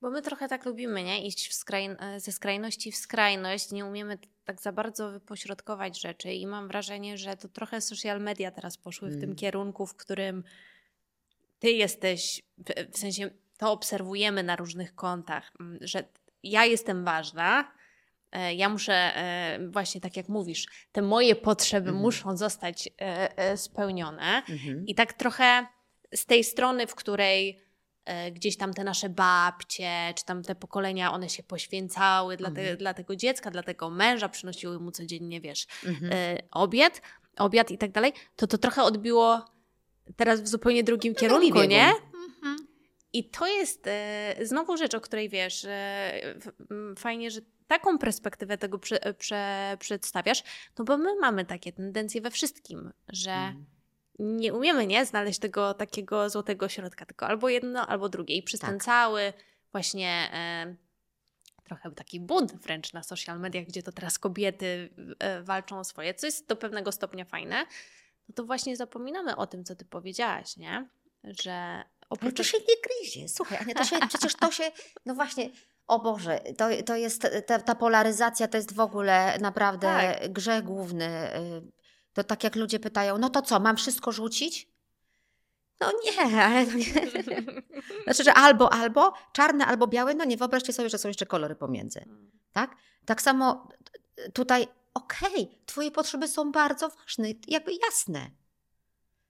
Bo 0.00 0.10
my 0.10 0.22
trochę 0.22 0.48
tak 0.48 0.64
lubimy, 0.64 1.04
nie? 1.04 1.26
Iść 1.26 1.48
w 1.48 1.54
skraj... 1.54 1.96
ze 2.16 2.32
skrajności 2.32 2.92
w 2.92 2.96
skrajność. 2.96 3.70
Nie 3.70 3.84
umiemy 3.86 4.18
tak 4.44 4.60
za 4.60 4.72
bardzo 4.72 5.10
wypośrodkować 5.10 6.00
rzeczy 6.00 6.32
i 6.32 6.46
mam 6.46 6.68
wrażenie, 6.68 7.18
że 7.18 7.36
to 7.36 7.48
trochę 7.48 7.80
social 7.80 8.20
media 8.20 8.50
teraz 8.50 8.76
poszły 8.76 9.08
mm. 9.08 9.18
w 9.18 9.20
tym 9.20 9.30
mm. 9.30 9.36
kierunku, 9.36 9.86
w 9.86 9.96
którym 9.96 10.44
ty 11.58 11.70
jesteś, 11.70 12.42
w 12.92 12.98
sensie 12.98 13.30
to 13.58 13.72
obserwujemy 13.72 14.42
na 14.42 14.56
różnych 14.56 14.94
kontach, 14.94 15.52
mm, 15.60 15.78
że 15.80 16.04
ja 16.42 16.64
jestem 16.64 17.04
ważna, 17.04 17.72
e, 18.32 18.54
ja 18.54 18.68
muszę, 18.68 18.94
e, 18.94 19.58
właśnie 19.68 20.00
tak 20.00 20.16
jak 20.16 20.28
mówisz, 20.28 20.66
te 20.92 21.02
moje 21.02 21.36
potrzeby 21.36 21.88
mm. 21.88 22.00
muszą 22.00 22.36
zostać 22.36 22.88
e, 22.98 23.56
spełnione. 23.56 24.42
Mm 24.48 24.58
-hmm. 24.60 24.84
I 24.86 24.94
tak 24.94 25.12
trochę 25.12 25.66
z 26.14 26.26
tej 26.26 26.44
strony, 26.44 26.86
w 26.86 26.94
której 26.94 27.58
gdzieś 28.32 28.56
tam 28.56 28.74
te 28.74 28.84
nasze 28.84 29.08
babcie, 29.08 30.14
czy 30.16 30.24
tam 30.24 30.42
te 30.42 30.54
pokolenia, 30.54 31.12
one 31.12 31.28
się 31.28 31.42
poświęcały 31.42 32.36
dla, 32.36 32.50
te, 32.50 32.62
mm. 32.62 32.76
dla 32.76 32.94
tego 32.94 33.16
dziecka, 33.16 33.50
dla 33.50 33.62
tego 33.62 33.90
męża, 33.90 34.28
przynosiły 34.28 34.80
mu 34.80 34.90
codziennie, 34.90 35.40
wiesz, 35.40 35.66
mm 35.84 35.96
-hmm. 35.96 36.10
obiad, 36.50 37.02
obiad 37.36 37.70
i 37.70 37.78
tak 37.78 37.92
dalej, 37.92 38.12
to 38.36 38.46
to 38.46 38.58
trochę 38.58 38.82
odbiło 38.82 39.44
teraz 40.16 40.40
w 40.40 40.48
zupełnie 40.48 40.84
drugim 40.84 41.14
kierunku, 41.14 41.62
nie? 41.62 41.92
Mhm. 42.14 42.56
I 43.12 43.30
to 43.30 43.46
jest 43.46 43.86
e, 43.86 44.36
znowu 44.42 44.76
rzecz, 44.76 44.94
o 44.94 45.00
której 45.00 45.28
wiesz, 45.28 45.64
e, 45.64 46.34
fajnie, 46.98 47.30
że 47.30 47.40
taką 47.66 47.98
perspektywę 47.98 48.58
tego 48.58 48.78
prze, 48.78 49.14
prze, 49.18 49.76
przedstawiasz, 49.80 50.42
no 50.78 50.84
bo 50.84 50.98
my 50.98 51.16
mamy 51.20 51.44
takie 51.44 51.72
tendencje 51.72 52.20
we 52.20 52.30
wszystkim, 52.30 52.92
że 53.08 53.32
mm. 53.32 53.66
Nie 54.18 54.54
umiemy 54.54 54.86
nie 54.86 55.06
znaleźć 55.06 55.38
tego 55.38 55.74
takiego 55.74 56.30
złotego 56.30 56.68
środka, 56.68 57.06
tylko 57.06 57.26
albo 57.26 57.48
jedno, 57.48 57.86
albo 57.86 58.08
drugie. 58.08 58.34
I 58.36 58.42
przez 58.42 58.60
tak. 58.60 58.70
ten 58.70 58.80
cały 58.80 59.32
właśnie 59.72 60.30
e, 60.32 60.74
trochę 61.64 61.90
taki 61.90 62.20
bunt 62.20 62.52
wręcz 62.52 62.92
na 62.92 63.02
social 63.02 63.40
mediach, 63.40 63.64
gdzie 63.64 63.82
to 63.82 63.92
teraz 63.92 64.18
kobiety 64.18 64.90
e, 65.18 65.42
walczą 65.42 65.78
o 65.78 65.84
swoje, 65.84 66.14
co 66.14 66.26
jest 66.26 66.46
do 66.46 66.56
pewnego 66.56 66.92
stopnia 66.92 67.24
fajne, 67.24 67.66
no 68.28 68.34
to 68.34 68.44
właśnie 68.44 68.76
zapominamy 68.76 69.36
o 69.36 69.46
tym, 69.46 69.64
co 69.64 69.76
ty 69.76 69.84
powiedziałaś, 69.84 70.56
nie? 70.56 70.88
Że 71.24 71.84
oprócz... 72.10 72.22
Ale 72.22 72.32
to 72.32 72.42
się 72.42 72.58
nie 72.58 72.74
gryzie. 72.88 73.28
Słuchaj, 73.28 73.58
Ania, 73.58 73.74
to 73.74 73.84
się, 73.84 73.96
przecież 74.08 74.34
to 74.34 74.50
się, 74.50 74.70
no 75.06 75.14
właśnie, 75.14 75.50
o 75.86 75.98
Boże, 75.98 76.40
to, 76.58 76.68
to 76.86 76.96
jest, 76.96 77.26
ta, 77.46 77.58
ta 77.58 77.74
polaryzacja 77.74 78.48
to 78.48 78.56
jest 78.56 78.74
w 78.74 78.80
ogóle 78.80 79.38
naprawdę 79.40 79.86
tak. 79.86 80.32
grzech 80.32 80.64
główny. 80.64 81.30
To 82.12 82.24
tak 82.24 82.44
jak 82.44 82.56
ludzie 82.56 82.80
pytają, 82.80 83.18
no 83.18 83.30
to 83.30 83.42
co, 83.42 83.60
mam 83.60 83.76
wszystko 83.76 84.12
rzucić? 84.12 84.68
No 85.80 85.92
nie, 86.04 86.44
ale 86.44 86.66
to 86.66 86.72
nie. 86.72 86.84
Znaczy, 88.04 88.24
że 88.24 88.34
albo, 88.34 88.72
albo, 88.72 89.12
czarne, 89.32 89.66
albo 89.66 89.86
białe, 89.86 90.14
no 90.14 90.24
nie, 90.24 90.36
wyobraźcie 90.36 90.72
sobie, 90.72 90.88
że 90.88 90.98
są 90.98 91.08
jeszcze 91.08 91.26
kolory 91.26 91.56
pomiędzy. 91.56 92.00
Mm. 92.00 92.30
Tak? 92.52 92.76
Tak 93.04 93.22
samo 93.22 93.68
tutaj 94.34 94.66
okej, 94.94 95.42
okay, 95.42 95.64
Twoje 95.66 95.90
potrzeby 95.90 96.28
są 96.28 96.52
bardzo 96.52 96.88
ważne, 96.88 97.28
jakby 97.48 97.72
jasne. 97.86 98.30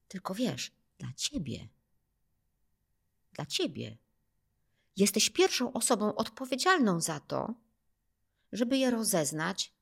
Tylko 0.09 0.35
wiesz, 0.35 0.73
dla 0.99 1.09
Ciebie. 1.17 1.69
Dla 3.33 3.47
Ciebie. 3.47 3.99
Jesteś 4.97 5.31
pierwszą 5.31 5.73
osobą 5.73 6.15
odpowiedzialną 6.15 7.01
za 7.01 7.21
to, 7.21 7.55
żeby 8.53 8.79
je 8.79 8.91
rozeznać, 8.91 9.73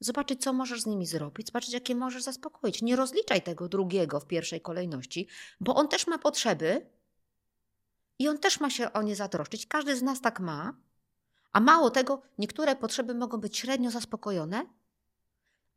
zobaczyć, 0.00 0.42
co 0.42 0.52
możesz 0.52 0.82
z 0.82 0.86
nimi 0.86 1.06
zrobić, 1.06 1.46
zobaczyć, 1.46 1.72
jakie 1.72 1.94
możesz 1.94 2.22
zaspokoić. 2.22 2.82
Nie 2.82 2.96
rozliczaj 2.96 3.42
tego 3.42 3.68
drugiego 3.68 4.20
w 4.20 4.26
pierwszej 4.26 4.60
kolejności, 4.60 5.28
bo 5.60 5.74
on 5.74 5.88
też 5.88 6.06
ma 6.06 6.18
potrzeby 6.18 6.86
i 8.18 8.28
on 8.28 8.38
też 8.38 8.60
ma 8.60 8.70
się 8.70 8.92
o 8.92 9.02
nie 9.02 9.16
zatroszczyć. 9.16 9.66
Każdy 9.66 9.96
z 9.96 10.02
nas 10.02 10.20
tak 10.20 10.40
ma. 10.40 10.76
A 11.52 11.60
mało 11.60 11.90
tego, 11.90 12.22
niektóre 12.38 12.76
potrzeby 12.76 13.14
mogą 13.14 13.38
być 13.38 13.58
średnio 13.58 13.90
zaspokojone, 13.90 14.66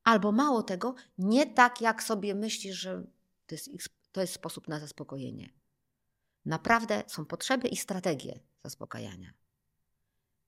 Albo 0.03 0.31
mało 0.31 0.63
tego, 0.63 0.95
nie 1.17 1.45
tak 1.45 1.81
jak 1.81 2.03
sobie 2.03 2.35
myślisz, 2.35 2.75
że 2.75 3.03
to 3.47 3.55
jest, 3.55 3.69
to 4.11 4.21
jest 4.21 4.33
sposób 4.33 4.67
na 4.67 4.79
zaspokojenie. 4.79 5.49
Naprawdę 6.45 7.03
są 7.07 7.25
potrzeby 7.25 7.67
i 7.67 7.77
strategie 7.77 8.39
zaspokajania. 8.63 9.33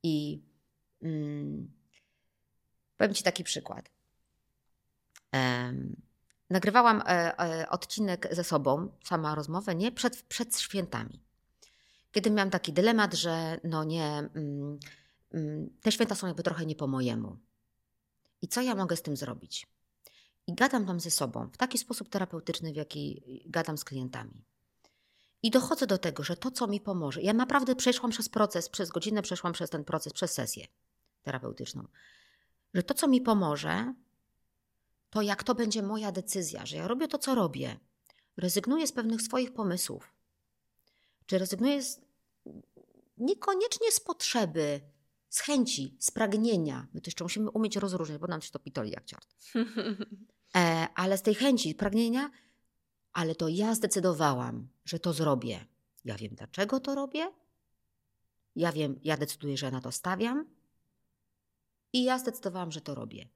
I 0.03 0.43
mm, 1.01 1.71
powiem 2.97 3.13
Ci 3.13 3.23
taki 3.23 3.43
przykład. 3.43 3.89
Um, 5.33 6.01
nagrywałam 6.49 7.01
e, 7.01 7.39
e, 7.39 7.69
odcinek 7.69 8.27
ze 8.31 8.43
sobą, 8.43 8.91
sama 9.03 9.35
rozmowę, 9.35 9.75
nie 9.75 9.91
przed, 9.91 10.21
przed 10.21 10.59
świętami. 10.59 11.19
Kiedy 12.11 12.31
miałam 12.31 12.49
taki 12.49 12.73
dylemat, 12.73 13.13
że 13.13 13.59
no 13.63 13.83
nie, 13.83 14.07
mm, 14.07 14.79
mm, 15.33 15.69
te 15.81 15.91
święta 15.91 16.15
są 16.15 16.27
jakby 16.27 16.43
trochę 16.43 16.65
nie 16.65 16.75
po 16.75 16.87
mojemu. 16.87 17.37
I 18.41 18.47
co 18.47 18.61
ja 18.61 18.75
mogę 18.75 18.95
z 18.95 19.01
tym 19.01 19.17
zrobić? 19.17 19.67
I 20.47 20.53
gadam 20.53 20.85
tam 20.85 20.99
ze 20.99 21.11
sobą 21.11 21.49
w 21.53 21.57
taki 21.57 21.77
sposób 21.77 22.09
terapeutyczny, 22.09 22.73
w 22.73 22.75
jaki 22.75 23.23
gadam 23.45 23.77
z 23.77 23.83
klientami. 23.83 24.43
I 25.43 25.51
dochodzę 25.51 25.87
do 25.87 25.97
tego, 25.97 26.23
że 26.23 26.37
to, 26.37 26.51
co 26.51 26.67
mi 26.67 26.79
pomoże, 26.79 27.21
ja 27.21 27.33
naprawdę 27.33 27.75
przeszłam 27.75 28.11
przez 28.11 28.29
proces, 28.29 28.69
przez 28.69 28.89
godzinę 28.89 29.21
przeszłam 29.21 29.53
przez 29.53 29.69
ten 29.69 29.83
proces, 29.83 30.13
przez 30.13 30.31
sesję 30.31 30.67
terapeutyczną, 31.23 31.87
że 32.75 32.83
to, 32.83 32.93
co 32.93 33.07
mi 33.07 33.21
pomoże, 33.21 33.93
to 35.09 35.21
jak 35.21 35.43
to 35.43 35.55
będzie 35.55 35.83
moja 35.83 36.11
decyzja, 36.11 36.65
że 36.65 36.77
ja 36.77 36.87
robię 36.87 37.07
to, 37.07 37.17
co 37.17 37.35
robię, 37.35 37.79
rezygnuję 38.37 38.87
z 38.87 38.91
pewnych 38.91 39.21
swoich 39.21 39.53
pomysłów, 39.53 40.13
czy 41.25 41.37
rezygnuję 41.37 41.83
z, 41.83 42.01
niekoniecznie 43.17 43.91
z 43.91 43.99
potrzeby, 43.99 44.81
z 45.29 45.39
chęci, 45.39 45.95
z 45.99 46.11
pragnienia. 46.11 46.87
My 46.93 47.01
to 47.01 47.07
jeszcze 47.07 47.23
musimy 47.23 47.49
umieć 47.49 47.75
rozróżniać, 47.75 48.21
bo 48.21 48.27
nam 48.27 48.41
się 48.41 48.51
to 48.51 48.59
pitoli 48.59 48.91
jak 48.91 49.05
ciort. 49.05 49.27
E, 50.55 50.87
ale 50.95 51.17
z 51.17 51.21
tej 51.21 51.35
chęci, 51.35 51.75
pragnienia, 51.75 52.31
ale 53.13 53.35
to 53.35 53.47
ja 53.47 53.75
zdecydowałam, 53.75 54.67
że 54.85 54.99
to 54.99 55.13
zrobię. 55.13 55.65
Ja 56.05 56.15
wiem, 56.15 56.35
dlaczego 56.35 56.79
to 56.79 56.95
robię. 56.95 57.31
Ja 58.55 58.71
wiem, 58.71 58.99
ja 59.03 59.17
decyduję, 59.17 59.57
że 59.57 59.71
na 59.71 59.81
to 59.81 59.91
stawiam. 59.91 60.45
I 61.93 62.03
ja 62.03 62.19
zdecydowałam, 62.19 62.71
że 62.71 62.81
to 62.81 62.95
robię. 62.95 63.29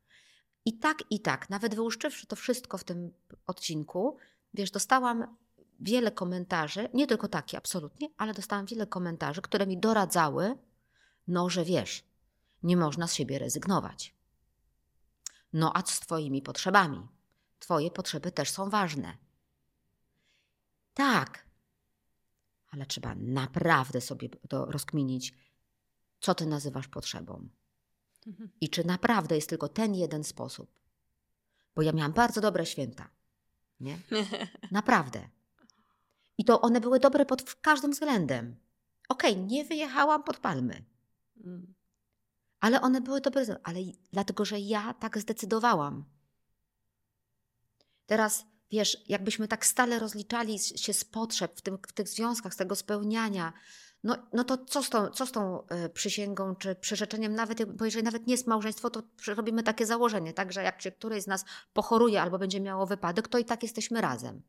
I 0.65 0.79
tak, 0.79 0.97
i 1.09 1.19
tak, 1.19 1.49
nawet 1.49 1.75
wyłuszczywszy 1.75 2.27
to 2.27 2.35
wszystko 2.35 2.77
w 2.77 2.83
tym 2.83 3.13
odcinku, 3.47 4.17
wiesz, 4.53 4.71
dostałam 4.71 5.37
wiele 5.79 6.11
komentarzy, 6.11 6.89
nie 6.93 7.07
tylko 7.07 7.27
takie, 7.27 7.57
absolutnie, 7.57 8.09
ale 8.17 8.33
dostałam 8.33 8.65
wiele 8.65 8.87
komentarzy, 8.87 9.41
które 9.41 9.67
mi 9.67 9.77
doradzały, 9.77 10.57
no, 11.27 11.49
że 11.49 11.65
wiesz, 11.65 12.03
nie 12.63 12.77
można 12.77 13.07
z 13.07 13.13
siebie 13.13 13.39
rezygnować. 13.39 14.15
No 15.53 15.71
a 15.77 15.81
z 15.85 15.99
Twoimi 15.99 16.41
potrzebami? 16.41 17.07
Twoje 17.59 17.91
potrzeby 17.91 18.31
też 18.31 18.51
są 18.51 18.69
ważne. 18.69 19.17
Tak, 20.93 21.45
ale 22.71 22.85
trzeba 22.85 23.15
naprawdę 23.15 24.01
sobie 24.01 24.29
to 24.29 24.65
rozkminić, 24.65 25.33
co 26.19 26.35
Ty 26.35 26.45
nazywasz 26.45 26.87
potrzebą. 26.87 27.49
I 28.61 28.69
czy 28.69 28.87
naprawdę 28.87 29.35
jest 29.35 29.49
tylko 29.49 29.67
ten 29.67 29.95
jeden 29.95 30.23
sposób. 30.23 30.69
Bo 31.75 31.81
ja 31.81 31.91
miałam 31.91 32.13
bardzo 32.13 32.41
dobre 32.41 32.65
święta. 32.65 33.09
Nie? 33.79 33.99
Naprawdę. 34.71 35.29
I 36.37 36.45
to 36.45 36.61
one 36.61 36.81
były 36.81 36.99
dobre 36.99 37.25
pod 37.25 37.55
każdym 37.55 37.91
względem. 37.91 38.55
Okej, 39.09 39.33
okay, 39.33 39.45
nie 39.45 39.65
wyjechałam 39.65 40.23
pod 40.23 40.37
palmy. 40.37 40.83
Mm. 41.45 41.73
Ale 42.59 42.81
one 42.81 43.01
były 43.01 43.21
dobre, 43.21 43.59
ale 43.63 43.79
dlatego, 44.11 44.45
że 44.45 44.59
ja 44.59 44.93
tak 44.93 45.17
zdecydowałam. 45.17 46.05
Teraz, 48.05 48.45
wiesz, 48.71 49.03
jakbyśmy 49.07 49.47
tak 49.47 49.65
stale 49.65 49.99
rozliczali 49.99 50.59
się 50.59 50.93
z 50.93 51.05
potrzeb 51.05 51.57
w, 51.57 51.61
tym, 51.61 51.77
w 51.87 51.93
tych 51.93 52.07
związkach, 52.07 52.53
z 52.53 52.57
tego 52.57 52.75
spełniania, 52.75 53.53
no, 54.03 54.17
no 54.33 54.43
to 54.43 54.57
co 54.57 54.83
z 54.83 54.89
tą, 54.89 55.09
co 55.09 55.25
z 55.25 55.31
tą 55.31 55.63
y, 55.85 55.89
przysięgą 55.89 56.55
czy 56.55 56.75
przyrzeczeniem, 56.75 57.35
nawet, 57.35 57.75
bo 57.75 57.85
jeżeli 57.85 58.03
nawet 58.03 58.27
nie 58.27 58.33
jest 58.33 58.47
małżeństwo, 58.47 58.89
to 58.89 59.03
robimy 59.27 59.63
takie 59.63 59.85
założenie, 59.85 60.33
tak, 60.33 60.53
że 60.53 60.63
jak 60.63 60.81
się 60.81 60.91
któryś 60.91 61.23
z 61.23 61.27
nas 61.27 61.45
pochoruje 61.73 62.21
albo 62.21 62.39
będzie 62.39 62.61
miało 62.61 62.85
wypadek, 62.85 63.27
to 63.27 63.37
i 63.37 63.45
tak 63.45 63.63
jesteśmy 63.63 64.01
razem. 64.01 64.41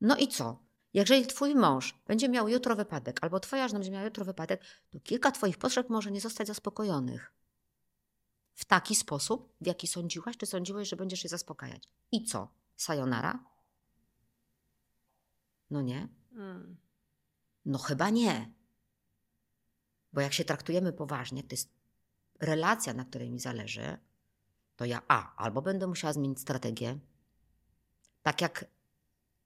No 0.00 0.16
i 0.16 0.28
co? 0.28 0.64
Jeżeli 0.94 1.26
twój 1.26 1.54
mąż 1.54 1.94
będzie 2.06 2.28
miał 2.28 2.48
jutro 2.48 2.76
wypadek, 2.76 3.18
albo 3.22 3.40
twoja 3.40 3.68
żona 3.68 3.78
będzie 3.78 3.90
miała 3.90 4.04
jutro 4.04 4.24
wypadek, 4.24 4.60
to 4.90 5.00
kilka 5.00 5.32
twoich 5.32 5.58
potrzeb 5.58 5.90
może 5.90 6.10
nie 6.10 6.20
zostać 6.20 6.46
zaspokojonych. 6.46 7.32
W 8.54 8.64
taki 8.64 8.94
sposób, 8.94 9.54
w 9.60 9.66
jaki 9.66 9.86
sądziłaś, 9.86 10.36
czy 10.36 10.46
sądziłeś, 10.46 10.88
że 10.88 10.96
będziesz 10.96 11.24
je 11.24 11.30
zaspokajać. 11.30 11.88
I 12.12 12.24
co? 12.24 12.48
Sayonara? 12.76 13.44
No 15.70 15.82
nie? 15.82 16.08
Mm. 16.32 16.76
No 17.64 17.78
chyba 17.78 18.10
nie. 18.10 18.52
Bo 20.14 20.20
jak 20.20 20.32
się 20.32 20.44
traktujemy 20.44 20.92
poważnie, 20.92 21.42
to 21.42 21.48
jest 21.50 21.70
relacja, 22.40 22.94
na 22.94 23.04
której 23.04 23.30
mi 23.30 23.40
zależy, 23.40 23.98
to 24.76 24.84
ja 24.84 25.02
A, 25.08 25.36
albo 25.44 25.62
będę 25.62 25.86
musiała 25.86 26.12
zmienić 26.12 26.40
strategię, 26.40 26.98
tak 28.22 28.40
jak, 28.40 28.64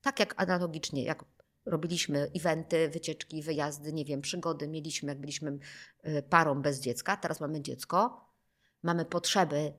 tak 0.01 0.21
jak 0.21 0.43
analogicznie, 0.43 1.05
jak 1.05 1.25
robiliśmy 1.67 2.31
eventy, 2.37 2.89
wycieczki, 2.89 3.43
wyjazdy, 3.43 3.93
nie 3.93 4.05
wiem, 4.05 4.21
przygody, 4.21 4.69
mieliśmy, 4.69 5.09
jak 5.09 5.21
byliśmy 5.21 5.59
y, 6.07 6.23
parą 6.23 6.63
bez 6.63 6.81
dziecka, 6.81 7.17
teraz 7.17 7.41
mamy 7.41 7.63
dziecko, 7.63 8.29
mamy 8.83 9.05
potrzeby, 9.05 9.73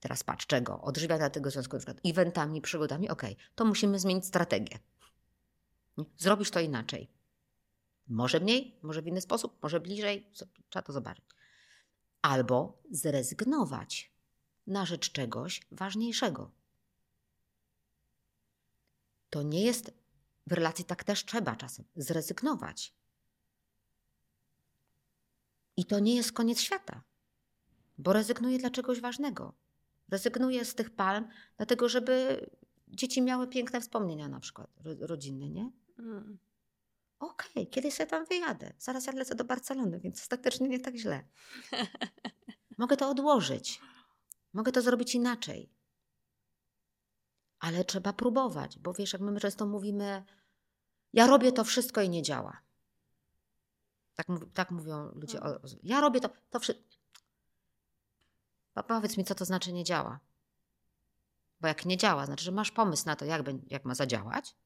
teraz 0.00 0.24
patrz, 0.24 0.46
czego? 0.46 0.80
Odżywiania 0.80 1.30
tego 1.30 1.50
związku, 1.50 1.76
na 1.76 1.78
przykład 1.78 2.00
eventami, 2.04 2.60
przygodami, 2.60 3.10
ok, 3.10 3.22
to 3.54 3.64
musimy 3.64 3.98
zmienić 3.98 4.26
strategię. 4.26 4.78
Zrobisz 6.16 6.50
to 6.50 6.60
inaczej. 6.60 7.13
Może 8.08 8.40
mniej, 8.40 8.78
może 8.82 9.02
w 9.02 9.06
inny 9.06 9.20
sposób, 9.20 9.62
może 9.62 9.80
bliżej, 9.80 10.30
trzeba 10.68 10.82
to 10.82 10.92
zobaczyć. 10.92 11.24
Albo 12.22 12.82
zrezygnować 12.90 14.12
na 14.66 14.86
rzecz 14.86 15.12
czegoś 15.12 15.66
ważniejszego. 15.70 16.50
To 19.30 19.42
nie 19.42 19.64
jest 19.64 19.92
w 20.46 20.52
relacji 20.52 20.84
tak 20.84 21.04
też 21.04 21.24
trzeba 21.24 21.56
czasem 21.56 21.84
zrezygnować. 21.96 22.94
I 25.76 25.84
to 25.84 25.98
nie 25.98 26.16
jest 26.16 26.32
koniec 26.32 26.60
świata, 26.60 27.02
bo 27.98 28.12
rezygnuję 28.12 28.58
dla 28.58 28.70
czegoś 28.70 29.00
ważnego. 29.00 29.52
Rezygnuję 30.08 30.64
z 30.64 30.74
tych 30.74 30.90
palm, 30.90 31.28
dlatego 31.56 31.88
żeby 31.88 32.46
dzieci 32.88 33.22
miały 33.22 33.48
piękne 33.48 33.80
wspomnienia, 33.80 34.28
na 34.28 34.40
przykład 34.40 34.70
rodzinne, 35.00 35.50
nie? 35.50 35.70
Mm. 35.98 36.38
Okej, 37.24 37.50
okay, 37.52 37.66
kiedy 37.66 37.90
sobie 37.90 38.06
tam 38.06 38.24
wyjadę? 38.24 38.72
Zaraz 38.78 39.06
ja 39.06 39.12
lecę 39.12 39.34
do 39.34 39.44
Barcelony, 39.44 40.00
więc 40.00 40.20
ostatecznie 40.20 40.68
nie 40.68 40.80
tak 40.80 40.96
źle. 40.96 41.24
Mogę 42.78 42.96
to 42.96 43.10
odłożyć. 43.10 43.80
Mogę 44.52 44.72
to 44.72 44.82
zrobić 44.82 45.14
inaczej 45.14 45.74
ale 47.64 47.84
trzeba 47.84 48.12
próbować, 48.12 48.78
bo 48.78 48.92
wiesz, 48.92 49.12
jak 49.12 49.22
my 49.22 49.40
często 49.40 49.66
mówimy, 49.66 50.24
ja 51.12 51.26
robię 51.26 51.52
to 51.52 51.64
wszystko 51.64 52.02
i 52.02 52.08
nie 52.08 52.22
działa. 52.22 52.60
Tak, 54.14 54.26
tak 54.54 54.70
mówią 54.70 55.10
ludzie. 55.14 55.40
O, 55.40 55.60
ja 55.82 56.00
robię 56.00 56.20
to, 56.20 56.28
to 56.50 56.60
wszystko. 56.60 56.84
Powiedz 58.88 59.16
mi, 59.16 59.24
co 59.24 59.34
to 59.34 59.44
znaczy 59.44 59.72
nie 59.72 59.84
działa. 59.84 60.20
Bo 61.60 61.68
jak 61.68 61.84
nie 61.86 61.96
działa, 61.96 62.26
znaczy, 62.26 62.44
że 62.44 62.52
masz 62.52 62.70
pomysł 62.70 63.06
na 63.06 63.16
to, 63.16 63.24
jak, 63.24 63.42
jak 63.70 63.84
ma 63.84 63.94
zadziałać 63.94 64.56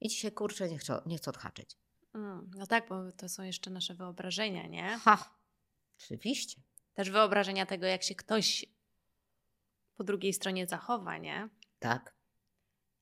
i 0.00 0.08
ci 0.08 0.16
się 0.16 0.30
kurczę 0.30 0.68
nie 0.68 0.78
chce, 0.78 1.02
nie 1.06 1.16
chce 1.16 1.30
odhaczyć. 1.30 1.76
Mm, 2.14 2.50
no 2.56 2.66
tak, 2.66 2.88
bo 2.88 3.12
to 3.12 3.28
są 3.28 3.42
jeszcze 3.42 3.70
nasze 3.70 3.94
wyobrażenia, 3.94 4.66
nie? 4.66 4.98
Ha, 5.04 5.34
oczywiście. 5.98 6.60
Też 6.94 7.10
wyobrażenia 7.10 7.66
tego, 7.66 7.86
jak 7.86 8.02
się 8.02 8.14
ktoś 8.14 8.66
po 9.96 10.04
drugiej 10.04 10.32
stronie 10.32 10.66
zachowa, 10.66 11.18
nie? 11.18 11.48
Tak. 11.78 12.14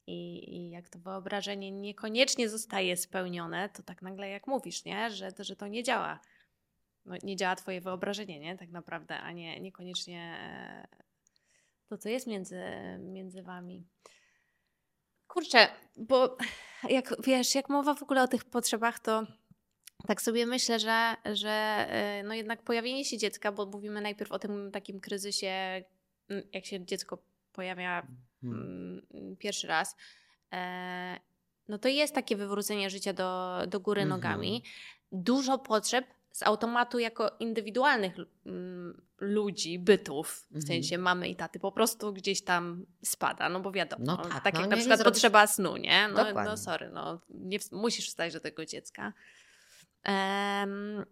I, 0.07 0.51
I, 0.57 0.71
jak 0.71 0.89
to 0.89 0.99
wyobrażenie 0.99 1.71
niekoniecznie 1.71 2.49
zostaje 2.49 2.97
spełnione, 2.97 3.69
to 3.69 3.83
tak 3.83 4.03
nagle 4.03 4.29
jak 4.29 4.47
mówisz, 4.47 4.85
nie? 4.85 5.11
Że, 5.11 5.31
że 5.39 5.57
to 5.57 5.67
nie 5.67 5.83
działa. 5.83 6.21
No, 7.05 7.15
nie 7.23 7.37
działa 7.37 7.57
twoje 7.57 7.81
wyobrażenie, 7.81 8.41
nie? 8.41 8.57
Tak 8.57 8.71
naprawdę, 8.71 9.21
a 9.21 9.33
nie 9.33 9.61
niekoniecznie 9.61 10.39
to, 11.87 11.99
co 11.99 12.09
jest 12.09 12.27
między, 12.27 12.63
między 12.99 13.43
wami. 13.43 13.87
Kurczę, 15.33 15.69
bo 15.97 16.37
jak 16.89 17.15
wiesz, 17.23 17.55
jak 17.55 17.69
mowa 17.69 17.95
w 17.95 18.03
ogóle 18.03 18.23
o 18.23 18.29
tych 18.29 18.45
potrzebach, 18.45 18.99
to 18.99 19.27
tak 20.07 20.23
sobie 20.23 20.47
myślę, 20.47 20.81
że, 20.81 21.17
że 21.33 21.51
e, 21.51 22.23
no 22.23 22.35
jednak 22.35 22.63
pojawienie 22.63 23.05
się 23.05 23.19
dziecka, 23.19 23.53
bo 23.53 23.67
mówimy 23.67 24.01
najpierw 24.01 24.33
o 24.33 24.39
tym 24.39 24.71
takim 24.73 25.01
kryzysie, 25.01 25.83
jak 26.53 26.67
się 26.67 26.85
dziecko 26.85 27.19
pojawia 27.53 28.07
hmm. 28.41 29.03
Mm, 29.15 29.37
pierwszy 29.37 29.67
raz, 29.67 29.97
e, 30.53 31.21
no 31.69 31.79
to 31.79 31.89
jest 31.89 32.15
takie 32.15 32.37
wywrócenie 32.37 32.91
życia 32.91 33.13
do, 33.13 33.59
do 33.69 33.81
góry 33.81 34.03
mhm. 34.03 34.21
nogami. 34.21 34.65
Dużo 35.13 35.59
potrzeb 35.59 36.07
z 36.33 36.43
automatu 36.43 36.99
jako 36.99 37.37
indywidualnych 37.41 38.15
ludzi, 39.23 39.79
bytów, 39.79 40.47
w 40.51 40.57
mhm. 40.57 40.67
sensie 40.67 40.99
mamy 40.99 41.29
i 41.29 41.37
taty, 41.37 41.61
po 41.61 41.73
prostu 41.73 42.13
gdzieś 42.13 42.45
tam 42.45 42.87
spada, 43.05 43.49
no 43.49 43.61
bo 43.61 43.73
wiadomo, 43.73 44.05
no 44.05 44.17
tak, 44.17 44.45
tak 44.45 44.55
no, 44.55 44.61
jak 44.61 44.71
na 44.71 44.77
przykład 44.77 44.99
zrobić... 44.99 45.15
potrzeba 45.15 45.47
snu, 45.47 45.77
nie? 45.77 46.09
No, 46.09 46.33
no 46.33 46.57
sorry, 46.57 46.91
no 46.91 47.21
nie, 47.29 47.59
musisz 47.73 48.09
wstać 48.09 48.33
do 48.33 48.41
tego 48.41 48.67
dziecka. 48.67 49.13
Um, 50.07 51.05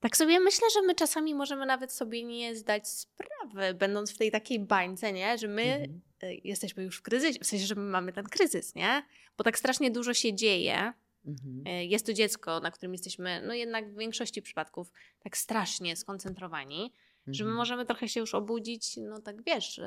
tak 0.00 0.16
sobie 0.16 0.40
myślę, 0.40 0.68
że 0.74 0.82
my 0.82 0.94
czasami 0.94 1.34
możemy 1.34 1.66
nawet 1.66 1.92
sobie 1.92 2.24
nie 2.24 2.56
zdać 2.56 2.88
sprawy, 2.88 3.74
będąc 3.74 4.12
w 4.12 4.18
tej 4.18 4.30
takiej 4.30 4.60
bańce, 4.60 5.12
nie? 5.12 5.38
Że 5.38 5.48
my 5.48 5.62
mhm. 5.62 6.00
Y, 6.22 6.40
jesteśmy 6.44 6.82
już 6.82 6.98
w 6.98 7.02
kryzysie, 7.02 7.40
w 7.40 7.46
sensie, 7.46 7.66
że 7.66 7.74
my 7.74 7.82
mamy 7.82 8.12
ten 8.12 8.24
kryzys, 8.24 8.74
nie? 8.74 9.02
Bo 9.38 9.44
tak 9.44 9.58
strasznie 9.58 9.90
dużo 9.90 10.14
się 10.14 10.34
dzieje. 10.34 10.92
Mhm. 11.26 11.66
Y, 11.66 11.84
jest 11.84 12.06
to 12.06 12.12
dziecko, 12.12 12.60
na 12.60 12.70
którym 12.70 12.92
jesteśmy, 12.92 13.42
no 13.46 13.54
jednak 13.54 13.92
w 13.92 13.98
większości 13.98 14.42
przypadków 14.42 14.92
tak 15.20 15.36
strasznie 15.36 15.96
skoncentrowani. 15.96 16.92
Że 17.26 17.44
my 17.44 17.50
mhm. 17.50 17.56
możemy 17.56 17.86
trochę 17.86 18.08
się 18.08 18.20
już 18.20 18.34
obudzić, 18.34 18.96
no 18.96 19.20
tak 19.20 19.42
wiesz, 19.42 19.80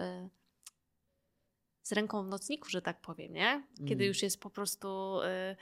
z 1.84 1.92
ręką 1.92 2.24
w 2.24 2.28
nocniku, 2.28 2.70
że 2.70 2.82
tak 2.82 3.02
powiem, 3.02 3.34
nie? 3.34 3.64
Kiedy 3.78 3.92
mhm. 3.92 4.08
już 4.08 4.24
jest 4.24 4.40
po 4.40 4.50
prostu... 4.50 5.20
Y, 5.22 5.56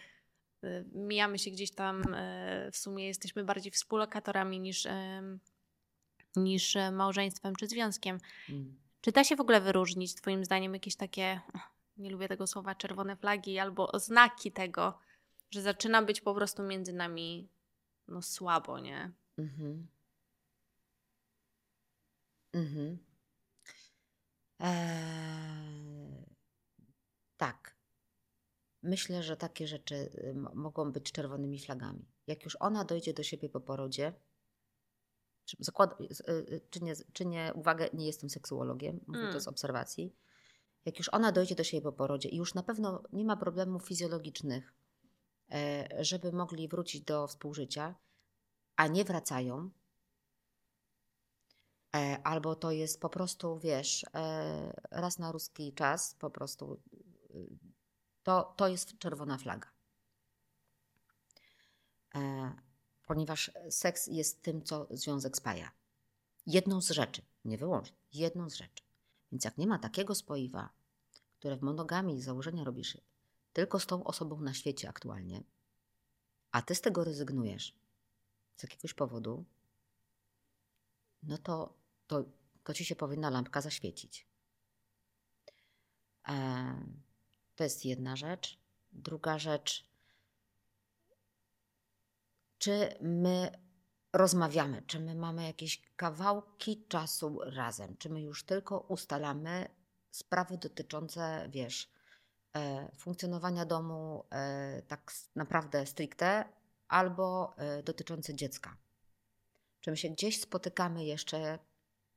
Y, 0.64 0.86
mijamy 0.94 1.40
się 1.40 1.52
gdzieś 1.52 1.72
tam, 1.72 2.14
y, 2.14 2.72
w 2.72 2.78
sumie 2.78 3.08
jesteśmy 3.08 3.44
bardziej 3.44 3.72
współlokatorami 3.72 4.60
niż, 4.60 4.88
niż 6.36 6.78
małżeństwem 6.92 7.56
czy 7.56 7.68
związkiem. 7.68 8.20
Mm. 8.50 8.78
Czy 9.02 9.12
da 9.12 9.24
się 9.24 9.36
w 9.36 9.42
ogóle 9.42 9.62
wyróżnić, 9.62 10.16
Twoim 10.16 10.46
zdaniem, 10.46 10.74
jakieś 10.74 10.96
takie, 10.96 11.42
nie 11.98 12.10
lubię 12.10 12.28
tego 12.28 12.48
słowa, 12.48 12.76
czerwone 12.76 13.16
flagi 13.16 13.60
albo 13.60 13.92
oznaki 13.92 14.52
tego, 14.52 15.00
że 15.52 15.62
zaczyna 15.62 16.02
być 16.02 16.22
po 16.22 16.34
prostu 16.34 16.64
między 16.64 16.94
nami 16.94 17.50
no, 18.08 18.22
słabo, 18.22 18.80
nie? 18.80 19.12
Mhm. 19.38 19.88
Mhm. 22.58 22.98
Eee, 24.60 26.26
tak. 27.38 27.78
Myślę, 28.84 29.24
że 29.24 29.38
takie 29.38 29.68
rzeczy 29.68 29.96
y, 29.96 30.34
mogą 30.54 30.92
być 30.92 31.12
czerwonymi 31.12 31.60
flagami. 31.60 32.06
Jak 32.28 32.44
już 32.44 32.58
ona 32.60 32.86
dojdzie 32.86 33.14
do 33.14 33.24
siebie 33.24 33.50
po 33.50 33.60
porodzie, 33.60 34.14
zakład, 35.60 36.02
y, 36.02 36.06
y, 36.32 36.62
czy, 36.70 36.84
nie, 36.84 36.94
czy 37.14 37.26
nie, 37.26 37.52
uwagę, 37.56 37.90
nie 37.94 38.06
jestem 38.06 38.30
seksuologiem, 38.30 39.00
mówię 39.08 39.20
mm. 39.20 39.34
to 39.34 39.40
z 39.40 39.48
obserwacji. 39.48 40.16
Jak 40.86 40.98
już 40.98 41.10
ona 41.10 41.32
dojdzie 41.32 41.56
do 41.56 41.64
siebie 41.64 41.82
po 41.82 41.92
porodzie 41.92 42.30
i 42.30 42.38
już 42.38 42.54
na 42.54 42.64
pewno 42.64 43.04
nie 43.14 43.26
ma 43.26 43.38
problemów 43.38 43.88
fizjologicznych, 43.88 44.74
e, 45.52 45.88
żeby 46.00 46.32
mogli 46.32 46.68
wrócić 46.68 47.02
do 47.02 47.28
współżycia, 47.28 47.96
a 48.76 48.88
nie 48.88 49.06
wracają, 49.06 49.70
albo 52.24 52.56
to 52.56 52.72
jest 52.72 53.02
po 53.02 53.10
prostu, 53.10 53.60
wiesz, 53.60 54.06
e, 54.14 54.74
raz 54.92 55.20
na 55.20 55.32
ruski 55.32 55.74
czas, 55.74 56.16
po 56.20 56.30
prostu 56.30 56.80
to, 58.24 58.54
to 58.58 58.68
jest 58.68 58.98
czerwona 58.98 59.38
flaga. 59.38 59.68
E, 62.16 62.54
ponieważ 63.08 63.52
seks 63.70 64.08
jest 64.08 64.42
tym, 64.42 64.64
co 64.64 64.88
związek 64.92 65.38
spaja. 65.38 65.72
Jedną 66.46 66.82
z 66.82 66.90
rzeczy, 66.90 67.22
nie 67.46 67.58
wyłącznie, 67.58 67.98
jedną 68.14 68.50
z 68.50 68.54
rzeczy. 68.54 68.84
Więc 69.32 69.46
jak 69.46 69.58
nie 69.58 69.68
ma 69.68 69.80
takiego 69.80 70.16
spoiwa, 70.16 70.70
które 71.40 71.58
w 71.58 71.62
monogamii 71.62 72.22
założenia 72.22 72.64
robisz 72.64 72.98
tylko 73.54 73.80
z 73.80 73.86
tą 73.86 74.04
osobą 74.04 74.42
na 74.42 74.54
świecie 74.54 74.90
aktualnie, 74.90 75.44
a 76.52 76.62
ty 76.62 76.76
z 76.76 76.82
tego 76.82 77.04
rezygnujesz 77.04 77.76
z 78.56 78.64
jakiegoś 78.64 78.94
powodu, 78.94 79.46
no 81.24 81.38
to, 81.38 81.74
to, 82.08 82.26
to 82.64 82.74
ci 82.74 82.86
się 82.86 82.96
powinna 82.96 83.30
lampka 83.30 83.62
zaświecić. 83.62 84.28
To 87.56 87.64
jest 87.64 87.86
jedna 87.86 88.16
rzecz. 88.16 88.60
Druga 88.92 89.40
rzecz, 89.40 89.88
czy 92.58 92.98
my 93.02 93.52
rozmawiamy, 94.14 94.82
czy 94.88 95.00
my 95.00 95.16
mamy 95.16 95.44
jakieś 95.44 95.82
kawałki 95.96 96.86
czasu 96.88 97.40
razem, 97.44 97.98
czy 97.98 98.10
my 98.10 98.22
już 98.22 98.44
tylko 98.44 98.80
ustalamy 98.80 99.70
sprawy 100.12 100.58
dotyczące, 100.58 101.48
wiesz, 101.50 101.92
e, 102.56 102.92
funkcjonowania 102.98 103.66
domu 103.66 104.26
e, 104.32 104.82
tak 104.82 105.12
naprawdę 105.36 105.86
stricte, 105.86 106.46
albo 106.88 107.54
e, 107.58 107.84
dotyczące 107.84 108.36
dziecka. 108.36 108.78
Czy 109.82 109.92
my 109.92 109.98
się 109.98 110.10
gdzieś 110.10 110.42
spotykamy 110.42 111.06
jeszcze 111.06 111.60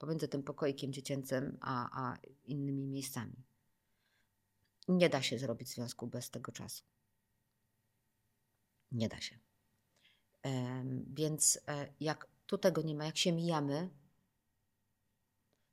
pomiędzy 0.01 0.28
tym 0.28 0.42
pokoikiem 0.42 0.92
dziecięcym 0.92 1.59
a, 1.61 2.03
a 2.03 2.18
innymi 2.44 2.86
miejscami. 2.86 3.44
Nie 4.88 5.09
da 5.09 5.22
się 5.22 5.38
zrobić 5.38 5.68
związku 5.68 6.07
bez 6.07 6.30
tego 6.30 6.53
czasu. 6.53 6.84
Nie 8.92 9.09
da 9.09 9.20
się. 9.20 9.38
Więc 11.07 11.59
e, 11.68 11.92
jak 12.01 12.26
tu 12.46 12.59
tego 12.59 12.82
nie 12.82 12.94
ma, 12.94 13.05
jak 13.05 13.16
się 13.16 13.32
mijamy, 13.32 13.90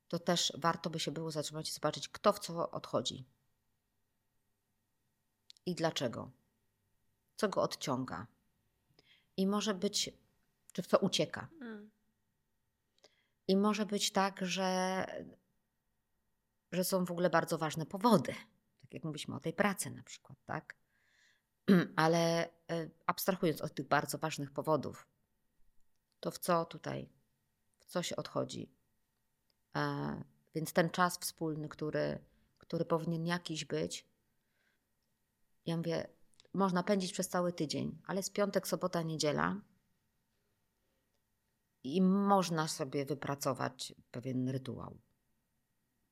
to 0.08 0.20
też 0.20 0.54
warto 0.58 0.90
by 0.90 1.00
się 1.00 1.12
było 1.12 1.32
zatrzymać 1.32 1.70
i 1.70 1.74
zobaczyć, 1.74 2.10
kto 2.10 2.34
w 2.34 2.40
co 2.40 2.72
odchodzi 2.72 3.26
i 5.66 5.76
dlaczego. 5.76 6.32
co 7.36 7.50
go 7.50 7.62
odciąga. 7.62 8.28
I 9.38 9.48
może 9.48 9.74
być, 9.74 10.10
czy 10.74 10.82
w 10.82 10.88
co 10.88 10.98
ucieka. 10.98 11.48
I 13.48 13.58
może 13.58 13.86
być 13.86 14.12
tak, 14.12 14.46
że, 14.46 15.06
że 16.72 16.84
są 16.84 17.06
w 17.06 17.12
ogóle 17.12 17.30
bardzo 17.30 17.58
ważne 17.58 17.86
powody. 17.86 18.34
Tak 18.82 18.94
jak 18.94 19.04
mówiliśmy 19.04 19.36
o 19.36 19.40
tej 19.40 19.54
pracy 19.54 19.90
na 19.90 20.04
przykład, 20.04 20.38
tak? 20.46 20.76
Ale 21.96 22.50
e, 22.72 22.90
abstrahując 23.06 23.62
od 23.62 23.76
tych 23.76 23.88
bardzo 23.88 24.18
ważnych 24.18 24.52
powodów, 24.52 25.08
to 26.20 26.32
w 26.32 26.40
co 26.40 26.66
tutaj, 26.66 27.10
w 27.80 27.86
co 27.86 28.04
się 28.04 28.16
odchodzi? 28.16 28.72
E, 29.76 30.24
więc 30.56 30.74
ten 30.74 30.90
czas 30.90 31.18
wspólny, 31.18 31.70
który, 31.70 32.20
który 32.58 32.86
powinien 32.86 33.26
jakiś 33.26 33.66
być, 33.66 34.06
ja 35.66 35.78
mówię, 35.78 36.08
można 36.54 36.84
pędzić 36.84 37.14
przez 37.14 37.30
cały 37.30 37.54
tydzień, 37.54 38.02
ale 38.06 38.20
jest 38.20 38.34
piątek, 38.34 38.68
sobota, 38.68 39.02
niedziela 39.02 39.62
i 41.84 42.02
można 42.02 42.68
sobie 42.68 43.06
wypracować 43.06 43.94
pewien 44.12 44.50
rytuał. 44.50 44.98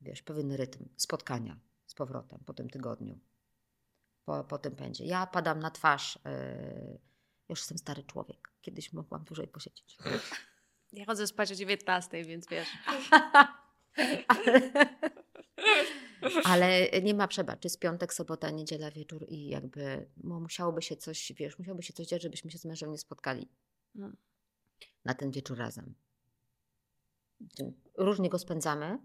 Wiesz, 0.02 0.22
pewien 0.22 0.52
rytm 0.52 0.90
spotkania 0.98 1.60
z 1.86 1.94
powrotem 1.94 2.44
po 2.46 2.54
tym 2.54 2.70
tygodniu, 2.70 3.20
po, 4.26 4.44
po 4.44 4.58
tym 4.58 4.76
pędzie. 4.76 5.06
Ja 5.06 5.28
padam 5.28 5.60
na 5.60 5.72
twarz. 5.72 6.20
Yy, 6.26 7.00
już 7.50 7.60
jestem 7.60 7.78
stary 7.78 8.04
człowiek. 8.04 8.52
Kiedyś 8.62 8.94
mogłam 8.94 9.24
dłużej 9.24 9.48
posiedzieć. 9.48 9.98
Ja 10.92 11.06
chodzę 11.06 11.28
spać 11.28 11.52
o 11.52 11.56
19, 11.56 12.26
więc 12.26 12.48
wiesz. 12.48 12.68
Ale 16.44 16.90
nie 17.04 17.14
ma 17.14 17.28
przebacz, 17.28 17.64
jest 17.64 17.80
piątek, 17.80 18.14
sobota, 18.14 18.50
niedziela, 18.50 18.92
wieczór 18.92 19.26
i 19.28 19.48
jakby 19.48 20.10
no, 20.18 20.40
musiałoby 20.40 20.82
się 20.82 20.98
coś, 20.98 21.34
wiesz, 21.36 21.60
musiałoby 21.60 21.84
się 21.84 21.94
coś 21.94 22.08
dziać, 22.08 22.22
żebyśmy 22.22 22.52
się 22.52 22.58
z 22.58 22.66
mężem 22.66 22.92
nie 22.92 22.98
spotkali 22.98 23.50
no. 23.96 24.12
Na 25.06 25.14
ten 25.14 25.32
wieczór 25.32 25.58
razem. 25.58 25.96
Różnie 27.98 28.30
go 28.30 28.40
spędzamy, 28.40 29.00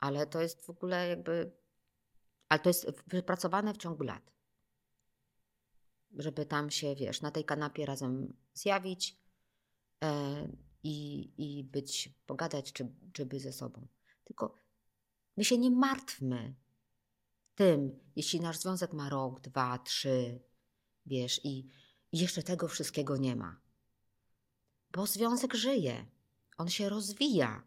ale 0.00 0.26
to 0.26 0.40
jest 0.40 0.66
w 0.66 0.70
ogóle 0.70 1.08
jakby, 1.08 1.52
ale 2.48 2.60
to 2.60 2.70
jest 2.70 2.86
wypracowane 3.06 3.74
w 3.74 3.78
ciągu 3.78 4.02
lat. 4.02 4.32
Żeby 6.18 6.46
tam 6.46 6.70
się, 6.70 6.94
wiesz, 6.94 7.20
na 7.20 7.30
tej 7.30 7.44
kanapie 7.44 7.86
razem 7.86 8.36
zjawić 8.54 9.18
e, 10.04 10.48
i, 10.82 11.30
i 11.38 11.64
być, 11.64 12.14
pogadać, 12.26 12.72
czy, 12.72 12.94
czy 13.12 13.26
być 13.26 13.42
ze 13.42 13.52
sobą. 13.52 13.86
Tylko 14.24 14.64
My 15.36 15.44
się 15.44 15.58
nie 15.58 15.70
martwmy 15.70 16.54
tym, 17.54 18.00
jeśli 18.16 18.40
nasz 18.40 18.58
związek 18.58 18.92
ma 18.92 19.08
rok, 19.08 19.40
dwa, 19.40 19.78
trzy, 19.78 20.40
wiesz, 21.06 21.44
i, 21.44 21.58
i 22.12 22.18
jeszcze 22.18 22.42
tego 22.42 22.68
wszystkiego 22.68 23.16
nie 23.16 23.36
ma. 23.36 23.63
Bo 24.94 25.06
związek 25.06 25.54
żyje, 25.54 26.06
on 26.58 26.68
się 26.68 26.88
rozwija. 26.88 27.62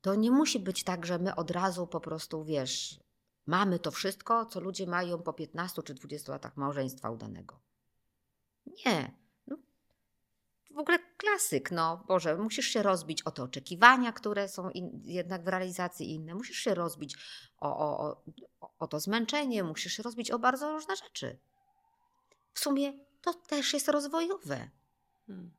To 0.00 0.14
nie 0.14 0.30
musi 0.30 0.58
być 0.58 0.84
tak, 0.84 1.06
że 1.06 1.18
my 1.18 1.34
od 1.34 1.50
razu 1.50 1.86
po 1.86 2.00
prostu, 2.00 2.44
wiesz, 2.44 3.00
mamy 3.46 3.78
to 3.78 3.90
wszystko, 3.90 4.46
co 4.46 4.60
ludzie 4.60 4.86
mają 4.86 5.22
po 5.22 5.32
15 5.32 5.82
czy 5.82 5.94
20 5.94 6.32
latach 6.32 6.56
małżeństwa 6.56 7.10
udanego. 7.10 7.60
Nie 8.66 9.22
w 10.74 10.78
ogóle 10.78 10.98
klasyk, 11.16 11.70
no 11.70 12.04
Boże, 12.08 12.36
musisz 12.36 12.66
się 12.66 12.82
rozbić 12.82 13.22
o 13.22 13.30
te 13.30 13.42
oczekiwania, 13.42 14.12
które 14.12 14.48
są 14.48 14.70
in, 14.70 15.02
jednak 15.04 15.44
w 15.44 15.48
realizacji 15.48 16.14
inne, 16.14 16.34
musisz 16.34 16.56
się 16.56 16.74
rozbić 16.74 17.16
o, 17.58 17.78
o, 17.78 18.22
o, 18.60 18.74
o 18.78 18.86
to 18.86 19.00
zmęczenie, 19.00 19.64
musisz 19.64 19.92
się 19.92 20.02
rozbić 20.02 20.30
o 20.30 20.38
bardzo 20.38 20.72
różne 20.72 20.96
rzeczy. 20.96 21.38
W 22.54 22.60
sumie 22.60 22.92
to 23.20 23.34
też 23.34 23.74
jest 23.74 23.88
rozwojowe. 23.88 24.70
Hmm. 25.26 25.50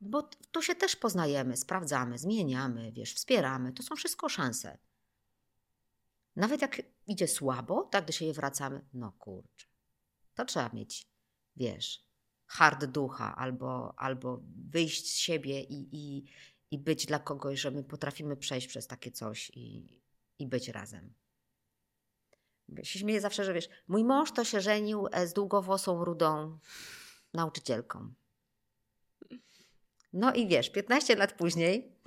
Bo 0.00 0.22
tu 0.22 0.62
się 0.62 0.74
też 0.74 0.96
poznajemy, 0.96 1.56
sprawdzamy, 1.56 2.18
zmieniamy, 2.18 2.92
wiesz, 2.92 3.14
wspieramy. 3.14 3.72
To 3.72 3.82
są 3.82 3.96
wszystko 3.96 4.28
szanse. 4.28 4.78
Nawet 6.36 6.62
jak 6.62 6.82
idzie 7.06 7.28
słabo, 7.28 7.82
tak 7.82 8.04
do 8.04 8.12
siebie 8.12 8.32
wracamy, 8.32 8.80
no 8.94 9.12
kurczę, 9.12 9.66
to 10.34 10.44
trzeba 10.44 10.70
mieć, 10.72 11.06
wiesz, 11.56 12.04
hard 12.46 12.84
ducha, 12.84 13.36
albo, 13.36 13.94
albo 13.96 14.40
wyjść 14.70 15.12
z 15.12 15.16
siebie 15.16 15.60
i, 15.60 15.88
i, 15.92 16.24
i 16.70 16.78
być 16.78 17.06
dla 17.06 17.18
kogoś, 17.18 17.60
że 17.60 17.70
my 17.70 17.84
potrafimy 17.84 18.36
przejść 18.36 18.66
przez 18.66 18.86
takie 18.86 19.10
coś 19.10 19.50
i, 19.54 19.88
i 20.38 20.46
być 20.46 20.68
razem. 20.68 21.14
Się 22.82 22.98
śmieję 22.98 23.20
zawsze, 23.20 23.44
że 23.44 23.54
wiesz, 23.54 23.68
mój 23.88 24.04
mąż 24.04 24.32
to 24.32 24.44
się 24.44 24.60
żenił 24.60 25.08
e, 25.12 25.26
z 25.26 25.32
długowłosą, 25.32 26.04
rudą 26.04 26.58
nauczycielką. 27.34 28.12
No 30.12 30.34
i 30.34 30.48
wiesz, 30.48 30.70
15 30.70 31.16
lat 31.16 31.32
później. 31.32 31.98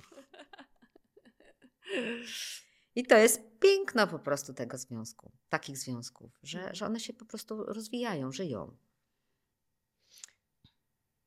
I 2.94 3.06
to 3.06 3.16
jest 3.16 3.40
piękno 3.60 4.06
po 4.06 4.18
prostu 4.18 4.54
tego 4.54 4.78
związku, 4.78 5.32
takich 5.48 5.78
związków, 5.78 6.38
że, 6.42 6.74
że 6.74 6.86
one 6.86 7.00
się 7.00 7.12
po 7.12 7.24
prostu 7.24 7.64
rozwijają, 7.64 8.32
żyją. 8.32 8.76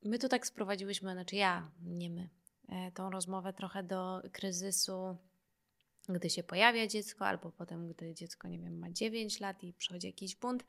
My 0.03 0.19
tu 0.19 0.29
tak 0.29 0.47
sprowadziłyśmy, 0.47 1.11
znaczy 1.11 1.35
ja, 1.35 1.71
nie 1.81 2.09
my, 2.09 2.29
e, 2.69 2.91
tą 2.91 3.09
rozmowę 3.09 3.53
trochę 3.53 3.83
do 3.83 4.21
kryzysu, 4.31 5.17
gdy 6.09 6.29
się 6.29 6.43
pojawia 6.43 6.87
dziecko, 6.87 7.27
albo 7.27 7.51
potem, 7.51 7.87
gdy 7.87 8.13
dziecko, 8.13 8.47
nie 8.47 8.59
wiem, 8.59 8.79
ma 8.79 8.91
9 8.91 9.39
lat 9.39 9.63
i 9.63 9.73
przychodzi 9.73 10.07
jakiś 10.07 10.35
bunt. 10.35 10.63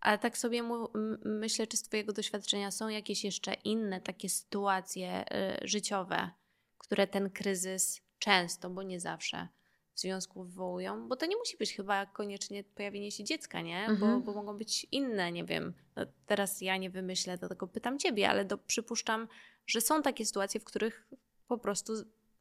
Ale 0.00 0.18
tak 0.18 0.38
sobie 0.38 0.62
mu, 0.62 0.88
myślę, 1.24 1.66
czy 1.66 1.76
z 1.76 1.82
Twojego 1.82 2.12
doświadczenia 2.12 2.70
są 2.70 2.88
jakieś 2.88 3.24
jeszcze 3.24 3.54
inne 3.54 4.00
takie 4.00 4.28
sytuacje 4.28 5.24
y, 5.62 5.68
życiowe, 5.68 6.30
które 6.78 7.06
ten 7.06 7.30
kryzys 7.30 8.00
często, 8.18 8.70
bo 8.70 8.82
nie 8.82 9.00
zawsze, 9.00 9.48
w 9.94 10.00
związku 10.00 10.44
wywołują, 10.44 11.08
bo 11.08 11.16
to 11.16 11.26
nie 11.26 11.36
musi 11.36 11.56
być 11.56 11.72
chyba 11.72 12.06
koniecznie 12.06 12.64
pojawienie 12.64 13.10
się 13.10 13.24
dziecka, 13.24 13.60
nie? 13.60 13.86
Mhm. 13.86 14.22
Bo, 14.22 14.32
bo, 14.32 14.38
mogą 14.38 14.58
być 14.58 14.86
inne, 14.92 15.32
nie 15.32 15.44
wiem. 15.44 15.74
No 15.96 16.06
teraz 16.26 16.60
ja 16.60 16.76
nie 16.76 16.90
wymyślę, 16.90 17.38
dlatego 17.38 17.66
pytam 17.66 17.98
ciebie, 17.98 18.30
ale 18.30 18.44
do, 18.44 18.58
przypuszczam, 18.58 19.28
że 19.66 19.80
są 19.80 20.02
takie 20.02 20.26
sytuacje, 20.26 20.60
w 20.60 20.64
których 20.64 21.08
po 21.48 21.58
prostu 21.58 21.92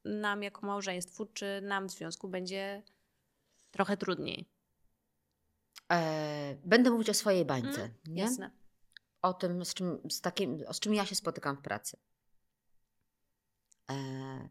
nam 0.06 0.44
jako 0.44 0.68
małżeństwu, 0.68 1.26
czy 1.26 1.62
nam 1.62 1.88
w 1.88 1.92
związku 1.92 2.28
będzie 2.28 2.84
trochę 3.72 3.98
trudniej. 3.98 4.46
E, 5.92 6.58
będę 6.64 6.92
mówić 6.92 7.10
o 7.10 7.14
swojej 7.14 7.46
bańce, 7.46 7.82
mm, 7.82 7.94
nie? 8.08 8.22
Jasne. 8.22 8.52
O 9.22 9.34
tym, 9.34 9.66
z 9.66 9.74
czym, 9.74 10.00
z 10.10 10.22
takim, 10.22 10.64
z 10.72 10.80
czym 10.80 10.94
ja 10.94 11.06
się 11.06 11.16
spotykam 11.16 11.58
w 11.58 11.62
pracy. 11.62 11.98
E, 13.90 14.50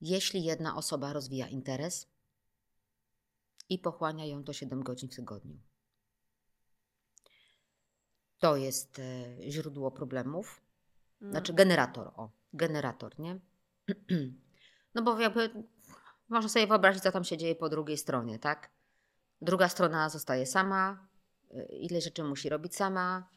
jeśli 0.00 0.44
jedna 0.44 0.76
osoba 0.76 1.12
rozwija 1.12 1.48
interes, 1.48 2.16
i 3.68 3.78
pochłania 3.78 4.26
ją 4.26 4.44
to 4.44 4.52
7 4.52 4.82
godzin 4.82 5.08
w 5.08 5.16
tygodniu. 5.16 5.58
To 8.38 8.56
jest 8.56 8.98
e, 8.98 9.02
źródło 9.50 9.90
problemów. 9.90 10.60
No. 11.20 11.30
Znaczy 11.30 11.52
generator, 11.52 12.12
o, 12.16 12.30
generator, 12.52 13.18
nie? 13.18 13.40
No 14.94 15.02
bo 15.02 15.20
jakby 15.20 15.64
można 16.28 16.48
sobie 16.48 16.66
wyobrazić, 16.66 17.02
co 17.02 17.12
tam 17.12 17.24
się 17.24 17.36
dzieje 17.36 17.54
po 17.54 17.68
drugiej 17.68 17.98
stronie, 17.98 18.38
tak? 18.38 18.70
Druga 19.40 19.68
strona 19.68 20.08
zostaje 20.08 20.46
sama, 20.46 21.08
e, 21.54 21.64
ile 21.64 22.00
rzeczy 22.00 22.24
musi 22.24 22.48
robić 22.48 22.76
sama, 22.76 23.28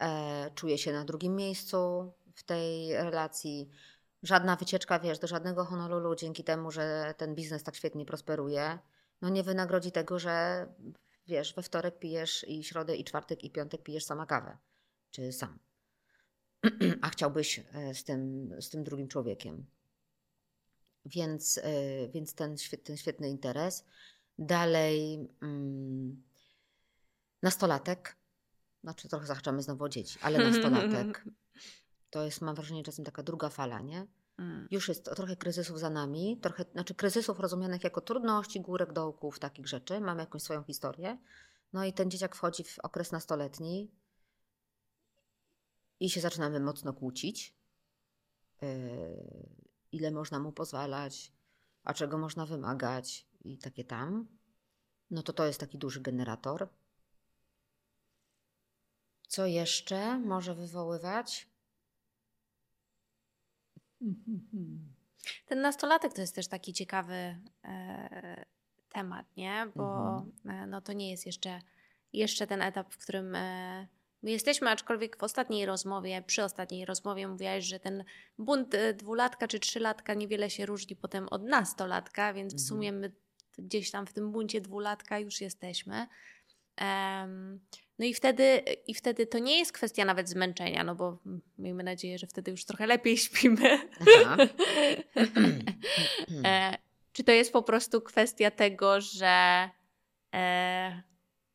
e, 0.00 0.50
czuje 0.54 0.78
się 0.78 0.92
na 0.92 1.04
drugim 1.04 1.36
miejscu 1.36 2.12
w 2.34 2.42
tej 2.42 2.92
relacji. 2.92 3.70
Żadna 4.22 4.56
wycieczka, 4.56 4.98
wiesz, 4.98 5.18
do 5.18 5.26
żadnego 5.26 5.64
Honolulu 5.64 6.14
dzięki 6.14 6.44
temu, 6.44 6.70
że 6.70 7.14
ten 7.16 7.34
biznes 7.34 7.62
tak 7.62 7.76
świetnie 7.76 8.06
prosperuje, 8.06 8.78
no 9.22 9.28
nie 9.28 9.42
wynagrodzi 9.42 9.92
tego, 9.92 10.18
że 10.18 10.66
wiesz, 11.26 11.54
we 11.54 11.62
wtorek 11.62 11.98
pijesz 11.98 12.44
i 12.48 12.64
środę 12.64 12.96
i 12.96 13.04
czwartek 13.04 13.44
i 13.44 13.50
piątek 13.50 13.82
pijesz 13.82 14.04
sama 14.04 14.26
kawę, 14.26 14.58
czy 15.10 15.32
sam. 15.32 15.58
A 17.02 17.08
chciałbyś 17.08 17.58
e, 17.58 17.94
z 17.94 18.04
tym, 18.04 18.50
z 18.60 18.70
tym 18.70 18.84
drugim 18.84 19.08
człowiekiem. 19.08 19.66
Więc, 21.04 21.58
e, 21.62 22.08
więc 22.08 22.34
ten, 22.34 22.56
ten 22.84 22.96
świetny 22.96 23.28
interes. 23.28 23.84
Dalej 24.38 25.28
mm, 25.42 26.22
nastolatek. 27.42 28.16
Znaczy 28.82 29.08
trochę 29.08 29.26
zahaczamy 29.26 29.62
znowu 29.62 29.84
o 29.84 29.88
dzieci, 29.88 30.18
ale 30.22 30.50
nastolatek. 30.50 31.24
To 32.10 32.24
jest, 32.24 32.40
mam 32.40 32.54
wrażenie, 32.54 32.82
czasem 32.82 33.04
taka 33.04 33.22
druga 33.22 33.48
fala, 33.48 33.80
nie? 33.80 34.06
Mm. 34.38 34.68
Już 34.70 34.88
jest 34.88 35.04
trochę 35.04 35.36
kryzysów 35.36 35.78
za 35.78 35.90
nami, 35.90 36.38
trochę, 36.42 36.64
znaczy 36.72 36.94
kryzysów 36.94 37.40
rozumianych 37.40 37.84
jako 37.84 38.00
trudności, 38.00 38.60
górek, 38.60 38.92
dołków, 38.92 39.38
takich 39.38 39.68
rzeczy. 39.68 40.00
Mamy 40.00 40.20
jakąś 40.20 40.42
swoją 40.42 40.62
historię. 40.62 41.18
No 41.72 41.84
i 41.84 41.92
ten 41.92 42.10
dzieciak 42.10 42.36
wchodzi 42.36 42.64
w 42.64 42.78
okres 42.82 43.12
nastoletni 43.12 43.90
i 46.00 46.10
się 46.10 46.20
zaczynamy 46.20 46.60
mocno 46.60 46.92
kłócić. 46.92 47.54
Yy, 48.62 48.68
ile 49.92 50.10
można 50.10 50.38
mu 50.38 50.52
pozwalać, 50.52 51.32
a 51.84 51.94
czego 51.94 52.18
można 52.18 52.46
wymagać 52.46 53.27
i 53.44 53.58
takie 53.58 53.84
tam. 53.84 54.28
No 55.10 55.22
to 55.22 55.32
to 55.32 55.46
jest 55.46 55.60
taki 55.60 55.78
duży 55.78 56.00
generator. 56.00 56.68
Co 59.28 59.46
jeszcze 59.46 60.18
może 60.18 60.54
wywoływać? 60.54 61.48
Ten 65.46 65.60
nastolatek 65.60 66.12
to 66.12 66.20
jest 66.20 66.34
też 66.34 66.48
taki 66.48 66.72
ciekawy 66.72 67.38
e, 67.64 68.44
temat, 68.88 69.36
nie? 69.36 69.72
Bo 69.76 70.08
mhm. 70.08 70.62
e, 70.62 70.66
no, 70.66 70.80
to 70.80 70.92
nie 70.92 71.10
jest 71.10 71.26
jeszcze, 71.26 71.62
jeszcze 72.12 72.46
ten 72.46 72.62
etap, 72.62 72.94
w 72.94 72.98
którym 72.98 73.34
e, 73.34 73.88
my 74.22 74.30
jesteśmy, 74.30 74.70
aczkolwiek 74.70 75.16
w 75.16 75.22
ostatniej 75.22 75.66
rozmowie, 75.66 76.22
przy 76.26 76.44
ostatniej 76.44 76.84
rozmowie 76.84 77.28
mówiłaś, 77.28 77.64
że 77.64 77.80
ten 77.80 78.04
bunt 78.38 78.74
e, 78.74 78.94
dwulatka 78.94 79.48
czy 79.48 79.60
trzylatka 79.60 80.14
niewiele 80.14 80.50
się 80.50 80.66
różni 80.66 80.96
potem 80.96 81.28
od 81.28 81.42
nastolatka, 81.42 82.32
więc 82.32 82.52
w 82.52 82.56
mhm. 82.56 82.68
sumie 82.68 82.92
my 82.92 83.12
gdzieś 83.58 83.90
tam 83.90 84.06
w 84.06 84.12
tym 84.12 84.32
buncie 84.32 84.60
dwulatka 84.60 85.18
już 85.18 85.40
jesteśmy. 85.40 86.06
No 87.98 88.04
i 88.04 88.14
wtedy, 88.14 88.62
i 88.86 88.94
wtedy 88.94 89.26
to 89.26 89.38
nie 89.38 89.58
jest 89.58 89.72
kwestia 89.72 90.04
nawet 90.04 90.28
zmęczenia, 90.28 90.84
no 90.84 90.94
bo 90.94 91.18
miejmy 91.58 91.82
nadzieję, 91.82 92.18
że 92.18 92.26
wtedy 92.26 92.50
już 92.50 92.64
trochę 92.64 92.86
lepiej 92.86 93.16
śpimy. 93.26 93.88
e, 96.44 96.78
czy 97.12 97.24
to 97.24 97.32
jest 97.32 97.52
po 97.52 97.62
prostu 97.62 98.00
kwestia 98.00 98.50
tego, 98.50 99.00
że. 99.00 99.70
E, 100.34 101.02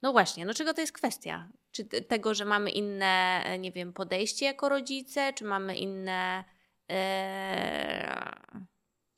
no 0.01 0.12
właśnie, 0.12 0.45
no 0.45 0.54
czego 0.54 0.74
to 0.74 0.82
jest 0.82 0.93
kwestia? 0.93 1.49
Czy 1.72 1.86
tego, 1.86 2.34
że 2.34 2.45
mamy 2.45 2.72
inne, 2.72 3.43
nie 3.60 3.72
wiem, 3.72 3.93
podejście 3.93 4.45
jako 4.45 4.70
rodzice, 4.70 5.34
czy 5.34 5.45
mamy 5.45 5.78
inne. 5.78 6.43
E, 6.91 8.34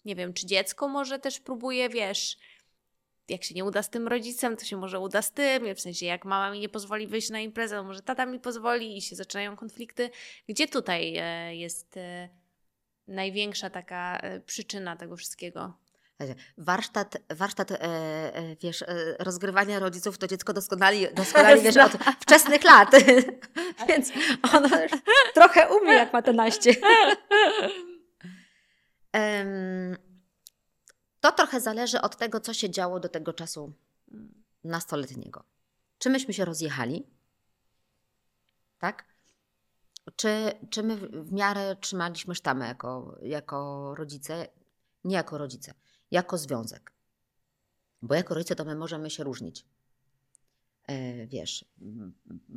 nie 0.05 0.15
wiem, 0.15 0.33
czy 0.33 0.45
dziecko 0.45 0.87
może 0.87 1.19
też 1.19 1.39
próbuje, 1.39 1.89
wiesz 1.89 2.37
jak 3.29 3.43
się 3.43 3.55
nie 3.55 3.65
uda 3.65 3.83
z 3.83 3.89
tym 3.89 4.07
rodzicem, 4.07 4.57
to 4.57 4.65
się 4.65 4.77
może 4.77 4.99
uda 4.99 5.21
z 5.21 5.31
tym, 5.31 5.75
w 5.75 5.81
sensie 5.81 6.05
jak 6.05 6.25
mama 6.25 6.51
mi 6.51 6.59
nie 6.59 6.69
pozwoli 6.69 7.07
wyjść 7.07 7.29
na 7.29 7.39
imprezę, 7.39 7.75
to 7.75 7.83
może 7.83 8.01
tata 8.01 8.25
mi 8.25 8.39
pozwoli 8.39 8.97
i 8.97 9.01
się 9.01 9.15
zaczynają 9.15 9.55
konflikty. 9.55 10.09
Gdzie 10.49 10.67
tutaj 10.67 11.17
e, 11.17 11.55
jest 11.55 11.97
e, 11.97 12.29
największa 13.07 13.69
taka 13.69 14.17
e, 14.17 14.39
przyczyna 14.39 14.95
tego 14.95 15.17
wszystkiego? 15.17 15.73
Warsztat, 16.57 17.17
warsztat 17.29 17.71
e, 17.71 18.55
wiesz, 18.61 18.83
rozgrywania 19.19 19.79
rodziców 19.79 20.17
to 20.17 20.27
dziecko 20.27 20.53
doskonale, 20.53 21.11
doskonale 21.13 21.61
wiesz, 21.61 21.77
od 21.77 21.91
wczesnych 22.23 22.63
lat. 22.63 22.91
Więc 23.89 24.11
ono 24.53 24.69
trochę 25.33 25.67
umie, 25.67 25.93
jak 25.93 26.13
ma 26.13 26.21
te 26.21 26.33
naście. 26.33 26.75
Um, 29.15 29.97
to 31.25 31.31
trochę 31.31 31.61
zależy 31.61 32.01
od 32.01 32.17
tego, 32.17 32.39
co 32.39 32.53
się 32.53 32.69
działo 32.69 32.99
do 32.99 33.09
tego 33.09 33.33
czasu 33.33 33.73
nastoletniego. 34.63 35.43
Czy 35.97 36.09
myśmy 36.09 36.33
się 36.33 36.45
rozjechali? 36.45 37.07
Tak? 38.79 39.05
Czy, 40.15 40.51
czy 40.69 40.83
my 40.83 40.95
w 40.97 41.31
miarę 41.31 41.75
trzymaliśmy 41.75 42.35
sztamę 42.35 42.67
jako, 42.67 43.17
jako 43.21 43.91
rodzice? 43.95 44.47
Nie 45.03 45.15
jako 45.15 45.37
rodzice, 45.37 45.73
jako 46.11 46.37
związek. 46.37 46.93
Bo 48.01 48.15
jako 48.15 48.33
rodzice 48.33 48.55
to 48.55 48.65
my 48.65 48.75
możemy 48.75 49.09
się 49.09 49.23
różnić. 49.23 49.65
E, 50.87 51.27
wiesz, 51.27 51.65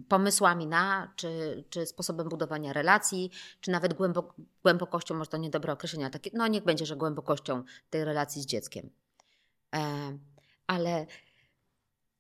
pomysłami 0.09 0.67
na, 0.67 1.13
czy, 1.17 1.65
czy 1.71 1.87
sposobem 1.87 2.29
budowania 2.29 2.73
relacji, 2.73 3.31
czy 3.61 3.71
nawet 3.71 3.95
głębok, 3.95 4.35
głębokością, 4.63 5.15
może 5.15 5.31
to 5.31 5.37
niedobre 5.37 5.73
określenia, 5.73 6.11
takie, 6.11 6.31
no 6.35 6.47
niech 6.47 6.65
będzie, 6.65 6.87
że 6.87 6.97
głębokością 6.97 7.63
tej 7.91 8.05
relacji 8.05 8.43
z 8.43 8.47
dzieckiem. 8.47 8.91
E, 9.75 10.19
ale 10.67 11.07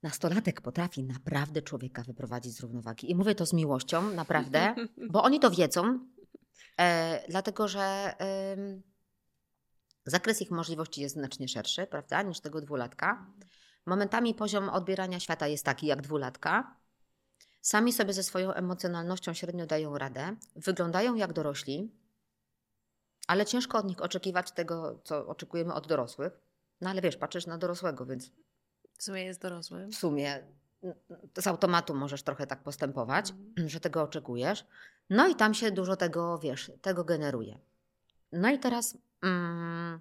nastolatek 0.02 0.60
potrafi 0.60 1.04
naprawdę 1.04 1.62
człowieka 1.62 2.02
wyprowadzić 2.02 2.56
z 2.56 2.60
równowagi. 2.60 3.10
I 3.10 3.14
mówię 3.14 3.34
to 3.34 3.46
z 3.46 3.52
miłością, 3.52 4.10
naprawdę, 4.10 4.74
bo 5.12 5.22
oni 5.22 5.40
to 5.40 5.50
wiedzą, 5.50 5.98
e, 6.78 7.24
dlatego 7.28 7.68
że 7.68 8.14
zakres 10.06 10.42
ich 10.42 10.50
możliwości 10.50 11.00
jest 11.00 11.14
znacznie 11.14 11.48
szerszy, 11.48 11.86
prawda, 11.86 12.22
niż 12.22 12.40
tego 12.40 12.60
dwulatka. 12.60 13.26
Momentami 13.88 14.34
poziom 14.34 14.68
odbierania 14.68 15.20
świata 15.20 15.46
jest 15.46 15.64
taki 15.64 15.86
jak 15.86 16.02
dwulatka. 16.02 16.76
Sami 17.60 17.92
sobie 17.92 18.12
ze 18.12 18.22
swoją 18.22 18.52
emocjonalnością 18.52 19.34
średnio 19.34 19.66
dają 19.66 19.98
radę, 19.98 20.36
wyglądają 20.56 21.14
jak 21.14 21.32
dorośli, 21.32 21.92
ale 23.26 23.46
ciężko 23.46 23.78
od 23.78 23.84
nich 23.84 24.02
oczekiwać 24.02 24.52
tego, 24.52 25.00
co 25.04 25.26
oczekujemy 25.26 25.74
od 25.74 25.86
dorosłych. 25.86 26.40
No 26.80 26.90
ale 26.90 27.00
wiesz, 27.00 27.16
patrzysz 27.16 27.46
na 27.46 27.58
dorosłego, 27.58 28.06
więc. 28.06 28.30
W 28.98 29.02
sumie 29.02 29.24
jest 29.24 29.40
dorosły. 29.40 29.86
W 29.86 29.94
sumie 29.94 30.46
z 31.38 31.46
automatu 31.46 31.94
możesz 31.94 32.22
trochę 32.22 32.46
tak 32.46 32.62
postępować, 32.62 33.30
mm. 33.56 33.68
że 33.68 33.80
tego 33.80 34.02
oczekujesz. 34.02 34.66
No 35.10 35.28
i 35.28 35.34
tam 35.34 35.54
się 35.54 35.70
dużo 35.70 35.96
tego, 35.96 36.38
wiesz, 36.38 36.72
tego 36.82 37.04
generuje. 37.04 37.58
No 38.32 38.50
i 38.50 38.58
teraz. 38.58 38.98
Mm, 39.22 40.00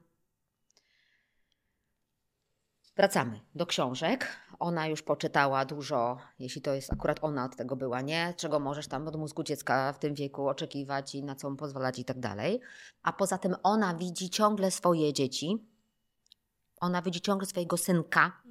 Wracamy 2.98 3.39
do 3.56 3.66
książek. 3.66 4.28
Ona 4.60 4.88
już 4.88 5.02
poczytała 5.02 5.66
dużo, 5.66 6.18
jeśli 6.39 6.62
to 6.62 6.74
jest 6.74 6.93
akurat 6.93 7.20
ona 7.22 7.45
od 7.45 7.56
tego 7.56 7.76
była, 7.76 8.02
nie? 8.02 8.34
Czego 8.38 8.60
możesz 8.60 8.88
tam 8.88 9.08
od 9.08 9.16
mózgu 9.16 9.43
dziecka 9.43 9.93
w 9.93 10.00
tym 10.00 10.14
wieku 10.14 10.48
oczekiwać 10.48 11.16
i 11.16 11.24
na 11.24 11.36
co 11.36 11.50
mu 11.50 11.56
pozwalać 11.56 12.00
i 12.00 12.06
tak 12.06 12.20
dalej. 12.20 12.60
A 13.04 13.14
poza 13.14 13.38
tym 13.38 13.56
ona 13.64 13.95
widzi 13.95 14.30
ciągle 14.30 14.72
swoje 14.72 15.14
dzieci. 15.14 15.68
Ona 16.80 17.02
widzi 17.02 17.22
ciągle 17.22 17.48
swojego 17.48 17.78
synka. 17.78 18.41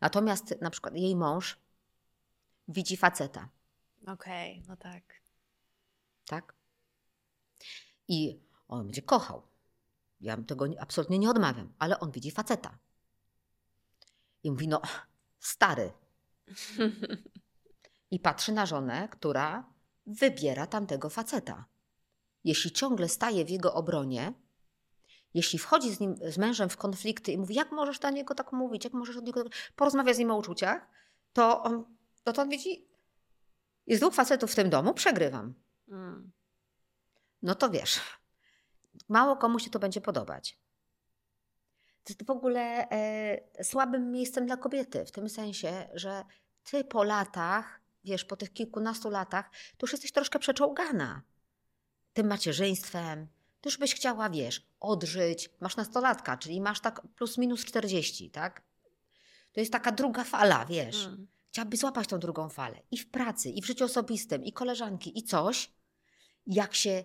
Natomiast 0.00 0.60
na 0.60 0.70
przykład 0.70 0.94
jej 0.94 1.16
mąż 1.16 1.58
widzi 2.68 2.96
faceta. 2.96 3.48
Okej, 4.06 4.52
okay, 4.52 4.68
no 4.68 4.76
tak. 4.76 5.02
Tak? 6.26 6.54
I 8.08 8.40
on 8.68 8.86
będzie 8.86 9.02
kochał. 9.02 9.49
Ja 10.20 10.36
tego 10.36 10.66
absolutnie 10.80 11.18
nie 11.18 11.30
odmawiam, 11.30 11.72
ale 11.78 12.00
on 12.00 12.10
widzi 12.10 12.30
faceta. 12.30 12.78
I 14.42 14.50
mówi, 14.50 14.68
no, 14.68 14.82
stary. 15.38 15.92
I 18.10 18.20
patrzy 18.20 18.52
na 18.52 18.66
żonę, 18.66 19.08
która 19.08 19.72
wybiera 20.06 20.66
tamtego 20.66 21.10
faceta. 21.10 21.64
Jeśli 22.44 22.70
ciągle 22.70 23.08
staje 23.08 23.44
w 23.44 23.50
jego 23.50 23.74
obronie, 23.74 24.32
jeśli 25.34 25.58
wchodzi 25.58 25.94
z 25.94 26.00
nim, 26.00 26.16
z 26.32 26.38
mężem 26.38 26.68
w 26.68 26.76
konflikty 26.76 27.32
i 27.32 27.38
mówi, 27.38 27.54
jak 27.54 27.72
możesz 27.72 27.98
do 27.98 28.10
niego 28.10 28.34
tak 28.34 28.52
mówić, 28.52 28.84
jak 28.84 28.92
możesz 28.92 29.16
do 29.16 29.22
niego 29.22 29.44
tak... 29.44 29.52
porozmawiać 29.76 30.16
z 30.16 30.18
nim 30.18 30.30
o 30.30 30.36
uczuciach, 30.36 30.88
to 31.32 31.62
on, 31.62 31.84
to, 32.24 32.32
to 32.32 32.42
on 32.42 32.48
widzi, 32.48 32.88
jest 33.86 34.02
dwóch 34.02 34.14
facetów 34.14 34.52
w 34.52 34.54
tym 34.54 34.70
domu, 34.70 34.94
przegrywam. 34.94 35.54
Mm. 35.88 36.32
No 37.42 37.54
to 37.54 37.70
wiesz, 37.70 38.00
mało 39.08 39.36
komu 39.36 39.58
się 39.58 39.70
to 39.70 39.78
będzie 39.78 40.00
podobać. 40.00 40.58
To 42.04 42.12
jest 42.12 42.26
w 42.26 42.30
ogóle 42.30 42.88
e, 42.90 43.64
słabym 43.64 44.12
miejscem 44.12 44.46
dla 44.46 44.56
kobiety, 44.56 45.04
w 45.04 45.10
tym 45.10 45.28
sensie, 45.28 45.88
że 45.94 46.24
ty 46.70 46.84
po 46.84 47.04
latach, 47.04 47.80
wiesz, 48.04 48.24
po 48.24 48.36
tych 48.36 48.52
kilkunastu 48.52 49.10
latach, 49.10 49.50
to 49.50 49.86
już 49.86 49.92
jesteś 49.92 50.12
troszkę 50.12 50.38
przeczołgana 50.38 51.22
tym 52.12 52.26
macierzyństwem. 52.26 53.26
Ty 53.60 53.68
już 53.68 53.78
byś 53.78 53.94
chciała, 53.94 54.30
wiesz, 54.30 54.66
odżyć. 54.80 55.50
Masz 55.60 55.76
nastolatka, 55.76 56.36
czyli 56.36 56.60
masz 56.60 56.80
tak 56.80 57.02
plus 57.16 57.38
minus 57.38 57.64
40, 57.64 58.30
tak? 58.30 58.62
To 59.52 59.60
jest 59.60 59.72
taka 59.72 59.92
druga 59.92 60.24
fala, 60.24 60.64
wiesz. 60.64 61.04
Mm. 61.04 61.26
Chciałabyś 61.48 61.80
złapać 61.80 62.08
tą 62.08 62.18
drugą 62.18 62.48
falę. 62.48 62.82
I 62.90 62.98
w 62.98 63.10
pracy, 63.10 63.50
i 63.50 63.62
w 63.62 63.66
życiu 63.66 63.84
osobistym, 63.84 64.44
i 64.44 64.52
koleżanki, 64.52 65.18
i 65.18 65.22
coś. 65.22 65.72
Jak 66.46 66.74
się 66.74 67.04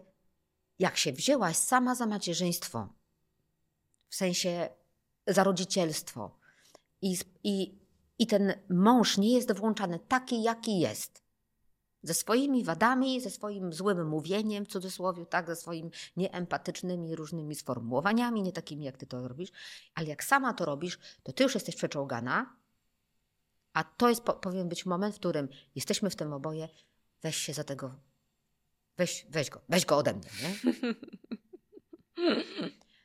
jak 0.80 0.98
się 0.98 1.14
wzięłaś 1.14 1.58
sama 1.58 1.96
za 1.96 2.06
macierzyństwo, 2.06 2.94
w 4.10 4.16
sensie 4.16 4.70
za 5.28 5.44
rodzicielstwo, 5.44 6.40
i, 7.02 7.18
i, 7.44 7.80
i 8.20 8.28
ten 8.28 8.54
mąż 8.70 9.18
nie 9.18 9.34
jest 9.34 9.58
włączany 9.58 10.00
taki, 10.00 10.44
jaki 10.44 10.80
jest, 10.80 11.26
ze 12.04 12.14
swoimi 12.14 12.64
wadami, 12.64 13.22
ze 13.22 13.30
swoim 13.30 13.74
złym 13.74 14.08
mówieniem, 14.08 14.66
w 14.66 14.68
cudzysłowie, 14.68 15.26
tak, 15.26 15.48
ze 15.48 15.56
swoimi 15.56 15.92
nieempatycznymi 16.18 17.16
różnymi 17.16 17.56
sformułowaniami, 17.56 18.44
nie 18.44 18.52
takimi, 18.52 18.86
jak 18.86 18.98
ty 18.98 19.06
to 19.06 19.28
robisz, 19.28 19.52
ale 19.96 20.08
jak 20.08 20.24
sama 20.24 20.54
to 20.54 20.66
robisz, 20.66 21.00
to 21.24 21.34
ty 21.34 21.44
już 21.44 21.54
jesteś 21.54 21.76
przeczołgana, 21.76 22.56
a 23.74 23.84
to 23.84 24.10
jest, 24.10 24.22
powinien 24.22 24.70
być 24.70 24.86
moment, 24.86 25.16
w 25.16 25.20
którym 25.20 25.50
jesteśmy 25.76 26.10
w 26.10 26.16
tym 26.16 26.34
oboje, 26.34 26.70
weź 27.22 27.38
się 27.38 27.54
za 27.54 27.64
tego 27.64 27.96
Weź, 28.98 29.26
weź 29.30 29.50
go, 29.50 29.62
weź 29.70 29.86
go 29.86 29.98
ode 29.98 30.14
mnie, 30.14 30.30
nie? 30.42 30.56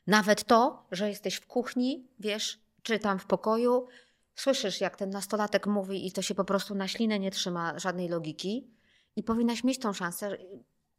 Nawet 0.07 0.45
to, 0.45 0.87
że 0.93 1.09
jesteś 1.09 1.35
w 1.35 1.47
kuchni, 1.47 2.09
wiesz, 2.19 2.61
czy 2.83 2.99
tam 2.99 3.19
w 3.19 3.27
pokoju, 3.27 3.87
słyszysz, 4.35 4.81
jak 4.81 4.97
ten 4.97 5.11
nastolatek 5.11 5.67
mówi 5.67 6.07
i 6.07 6.13
to 6.13 6.23
się 6.23 6.35
po 6.35 6.45
prostu 6.45 6.75
na 6.75 6.89
ślinę 6.89 7.19
nie 7.19 7.31
trzyma 7.31 7.79
żadnej 7.79 8.09
logiki 8.09 8.71
i 9.17 9.23
powinnaś 9.23 9.65
mieć 9.65 9.79
tą 9.79 9.93
szansę. 9.93 10.37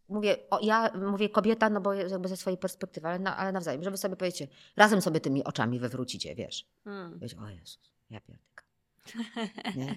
Mówię, 0.09 0.37
o, 0.49 0.59
ja 0.61 0.91
mówię 1.11 1.29
kobieta, 1.29 1.69
no 1.69 1.81
bo 1.81 1.93
jakby 1.93 2.27
ze 2.27 2.37
swojej 2.37 2.57
perspektywy, 2.57 3.07
ale, 3.07 3.19
na, 3.19 3.37
ale 3.37 3.51
nawzajem, 3.51 3.83
żeby 3.83 3.97
sobie 3.97 4.15
powiedzieć, 4.15 4.51
razem 4.75 5.01
sobie 5.01 5.19
tymi 5.19 5.43
oczami 5.43 5.79
wywrócicie, 5.79 6.35
wiesz. 6.35 6.65
Hmm. 6.83 7.19
Wiesz, 7.19 7.33
o 7.33 7.49
Jezus, 7.49 7.91
ja 8.09 8.19
pierdolę. 8.21 8.51
Nie? 9.75 9.95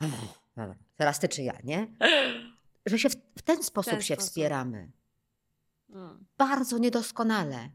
teraz 0.96 1.20
ty 1.20 1.28
czy 1.28 1.42
ja, 1.42 1.58
nie? 1.64 1.86
Że 2.88 2.98
się 2.98 3.10
w, 3.10 3.16
w 3.38 3.42
ten 3.42 3.62
sposób 3.62 3.92
ten 3.92 4.02
się 4.02 4.14
sposób. 4.14 4.30
wspieramy. 4.30 4.92
Mm. 5.90 6.26
Bardzo 6.38 6.78
niedoskonale. 6.78 7.70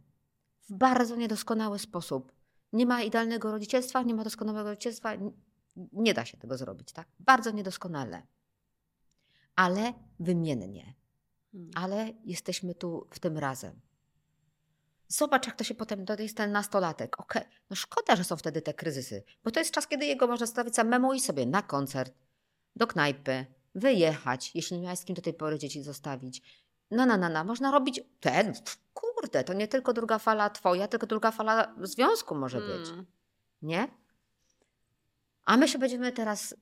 W 0.69 0.73
bardzo 0.73 1.15
niedoskonały 1.15 1.79
sposób. 1.79 2.31
Nie 2.73 2.85
ma 2.85 3.01
idealnego 3.01 3.51
rodzicielstwa, 3.51 4.01
nie 4.01 4.13
ma 4.13 4.23
doskonałego 4.23 4.69
rodzicielstwa. 4.69 5.11
Nie 5.93 6.13
da 6.13 6.25
się 6.25 6.37
tego 6.37 6.57
zrobić, 6.57 6.91
tak? 6.91 7.07
Bardzo 7.19 7.51
niedoskonale. 7.51 8.27
Ale 9.55 9.93
wymiennie. 10.19 10.93
Mm. 11.53 11.71
Ale 11.75 12.13
jesteśmy 12.25 12.75
tu 12.75 13.07
w 13.11 13.19
tym 13.19 13.37
razem. 13.37 13.81
Zobacz, 15.07 15.47
jak 15.47 15.55
to 15.55 15.63
się 15.63 15.75
potem, 15.75 16.05
to 16.05 16.21
jest 16.21 16.37
ten 16.37 16.51
nastolatek. 16.51 17.19
Okej, 17.19 17.43
no 17.69 17.75
szkoda, 17.75 18.15
że 18.15 18.23
są 18.23 18.35
wtedy 18.37 18.61
te 18.61 18.73
kryzysy, 18.73 19.23
bo 19.43 19.51
to 19.51 19.59
jest 19.59 19.71
czas, 19.71 19.87
kiedy 19.87 20.05
jego 20.05 20.27
można 20.27 20.45
zostawić 20.45 20.75
samemu 20.75 21.13
i 21.13 21.19
sobie 21.19 21.45
na 21.45 21.61
koncert, 21.61 22.13
do 22.75 22.87
knajpy, 22.87 23.45
wyjechać, 23.75 24.51
jeśli 24.55 24.77
nie 24.77 24.83
miałeś 24.83 24.99
z 24.99 25.05
kim 25.05 25.15
do 25.15 25.21
tej 25.21 25.33
pory 25.33 25.59
dzieci 25.59 25.83
zostawić. 25.83 26.41
No, 26.91 27.05
no, 27.05 27.17
no, 27.17 27.29
no, 27.29 27.43
można 27.43 27.71
robić 27.71 28.01
ten, 28.19 28.53
kurde, 28.93 29.43
to 29.43 29.53
nie 29.53 29.67
tylko 29.67 29.93
druga 29.93 30.19
fala 30.19 30.49
twoja, 30.49 30.87
tylko 30.87 31.07
druga 31.07 31.31
fala 31.31 31.75
związku 31.81 32.35
może 32.35 32.59
być, 32.61 32.89
Mm. 32.89 33.05
nie? 33.61 33.87
A 35.45 35.57
my 35.57 35.67
się 35.67 35.79
będziemy 35.79 36.11
teraz 36.11 36.55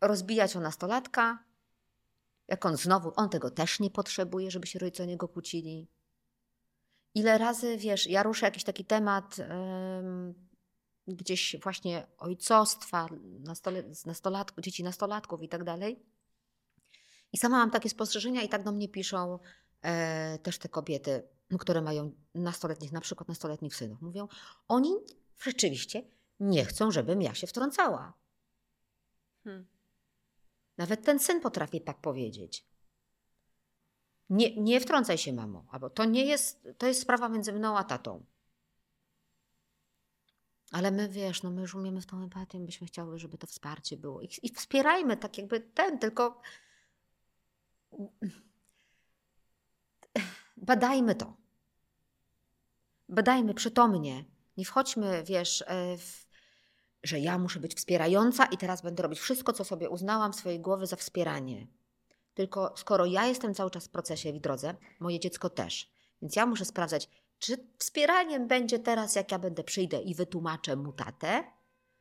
rozbijać 0.00 0.56
o 0.56 0.60
nastolatka, 0.60 1.38
jak 2.48 2.66
on 2.66 2.76
znowu, 2.76 3.12
on 3.16 3.28
tego 3.28 3.50
też 3.50 3.80
nie 3.80 3.90
potrzebuje, 3.90 4.50
żeby 4.50 4.66
się 4.66 4.78
rodzice 4.78 5.02
o 5.02 5.06
niego 5.06 5.28
kłócili. 5.28 5.88
Ile 7.14 7.38
razy, 7.38 7.76
wiesz, 7.76 8.06
ja 8.06 8.22
ruszę 8.22 8.46
jakiś 8.46 8.64
taki 8.64 8.84
temat 8.84 9.36
em, 9.38 10.34
gdzieś 11.08 11.56
właśnie 11.62 12.06
ojcostwa, 12.18 13.06
nastole, 13.40 13.82
nastolatków, 14.06 14.64
dzieci 14.64 14.84
nastolatków 14.84 15.42
i 15.42 15.48
tak 15.48 15.64
dalej. 15.64 16.02
I 17.32 17.38
sama 17.38 17.56
mam 17.56 17.70
takie 17.70 17.88
spostrzeżenia 17.88 18.42
i 18.42 18.48
tak 18.48 18.62
do 18.62 18.72
mnie 18.72 18.88
piszą 18.88 19.38
e, 19.82 20.38
też 20.38 20.58
te 20.58 20.68
kobiety, 20.68 21.22
które 21.58 21.82
mają 21.82 22.12
nastoletnich, 22.34 22.92
na 22.92 23.00
przykład 23.00 23.28
nastoletnich 23.28 23.76
synów. 23.76 24.02
Mówią, 24.02 24.28
oni 24.68 24.94
rzeczywiście 25.38 26.02
nie 26.40 26.64
chcą, 26.64 26.90
żebym 26.90 27.22
ja 27.22 27.34
się 27.34 27.46
wtrącała. 27.46 28.12
Hmm. 29.44 29.66
Nawet 30.78 31.04
ten 31.04 31.18
syn 31.18 31.40
potrafi 31.40 31.80
tak 31.80 32.00
powiedzieć. 32.00 32.66
Nie, 34.30 34.56
nie 34.56 34.80
wtrącaj 34.80 35.18
się, 35.18 35.32
mamo, 35.32 35.64
albo 35.70 35.90
to 35.90 36.04
nie 36.04 36.24
jest, 36.24 36.68
to 36.78 36.86
jest 36.86 37.00
sprawa 37.00 37.28
między 37.28 37.52
mną 37.52 37.78
a 37.78 37.84
tatą. 37.84 38.24
Ale 40.72 40.90
my, 40.90 41.08
wiesz, 41.08 41.42
no 41.42 41.50
my 41.50 41.60
już 41.60 41.74
umiemy 41.74 42.00
w 42.00 42.06
tą 42.06 42.22
empatię, 42.22 42.58
byśmy 42.58 42.86
chciały, 42.86 43.18
żeby 43.18 43.38
to 43.38 43.46
wsparcie 43.46 43.96
było. 43.96 44.22
I, 44.22 44.28
I 44.42 44.48
wspierajmy 44.54 45.16
tak 45.16 45.38
jakby 45.38 45.60
ten, 45.60 45.98
tylko 45.98 46.40
badajmy 50.56 51.14
to. 51.14 51.36
Badajmy 53.08 53.54
przytomnie. 53.54 54.24
Nie 54.56 54.64
wchodźmy, 54.64 55.24
wiesz, 55.24 55.64
e, 55.66 55.98
w, 55.98 56.26
że 57.02 57.20
ja 57.20 57.38
muszę 57.38 57.60
być 57.60 57.74
wspierająca 57.74 58.46
i 58.46 58.56
teraz 58.56 58.82
będę 58.82 59.02
robić 59.02 59.20
wszystko, 59.20 59.52
co 59.52 59.64
sobie 59.64 59.90
uznałam 59.90 60.32
w 60.32 60.36
swojej 60.36 60.60
głowy 60.60 60.86
za 60.86 60.96
wspieranie. 60.96 61.66
Tylko 62.34 62.74
skoro 62.76 63.06
ja 63.06 63.26
jestem 63.26 63.54
cały 63.54 63.70
czas 63.70 63.86
w 63.86 63.90
procesie 63.90 64.28
i 64.28 64.32
w 64.32 64.40
drodze, 64.40 64.74
moje 65.00 65.20
dziecko 65.20 65.50
też. 65.50 65.90
Więc 66.22 66.36
ja 66.36 66.46
muszę 66.46 66.64
sprawdzać, 66.64 67.08
czy 67.38 67.68
wspieraniem 67.78 68.48
będzie 68.48 68.78
teraz, 68.78 69.14
jak 69.14 69.32
ja 69.32 69.38
będę 69.38 69.64
przyjdę 69.64 70.02
i 70.02 70.14
wytłumaczę 70.14 70.76
mu 70.76 70.92
tatę, 70.92 71.44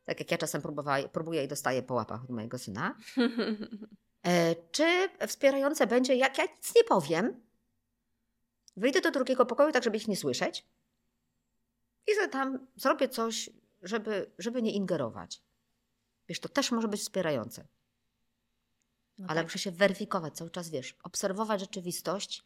tak 0.05 0.19
jak 0.19 0.31
ja 0.31 0.37
czasem 0.37 0.61
próbuję 1.11 1.43
i 1.43 1.47
dostaję 1.47 1.83
po 1.83 1.93
łapach 1.93 2.23
od 2.23 2.29
mojego 2.29 2.57
syna, 2.57 2.95
Czy 4.71 5.09
wspierające 5.27 5.87
będzie, 5.87 6.15
jak 6.15 6.37
ja 6.37 6.43
nic 6.43 6.75
nie 6.75 6.83
powiem, 6.83 7.41
wyjdę 8.77 9.01
do 9.01 9.11
drugiego 9.11 9.45
pokoju, 9.45 9.71
tak 9.71 9.83
żeby 9.83 9.97
ich 9.97 10.07
nie 10.07 10.17
słyszeć 10.17 10.65
i 12.07 12.15
że 12.21 12.27
tam 12.27 12.67
zrobię 12.75 13.09
coś, 13.09 13.49
żeby, 13.81 14.31
żeby 14.37 14.61
nie 14.61 14.71
ingerować. 14.71 15.41
Wiesz, 16.27 16.39
to 16.39 16.49
też 16.49 16.71
może 16.71 16.87
być 16.87 17.01
wspierające, 17.01 17.67
No 19.17 19.25
ale 19.29 19.39
tak. 19.39 19.45
muszę 19.45 19.59
się 19.59 19.71
weryfikować 19.71 20.35
cały 20.35 20.49
czas, 20.49 20.69
wiesz, 20.69 20.97
obserwować 21.03 21.59
rzeczywistość 21.61 22.43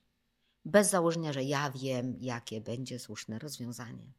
bez 0.66 0.90
założenia, 0.90 1.34
że 1.34 1.44
ja 1.44 1.72
wiem, 1.72 2.16
jakie 2.20 2.62
będzie 2.62 3.00
słuszne 3.00 3.40
rozwiązanie. 3.40 4.14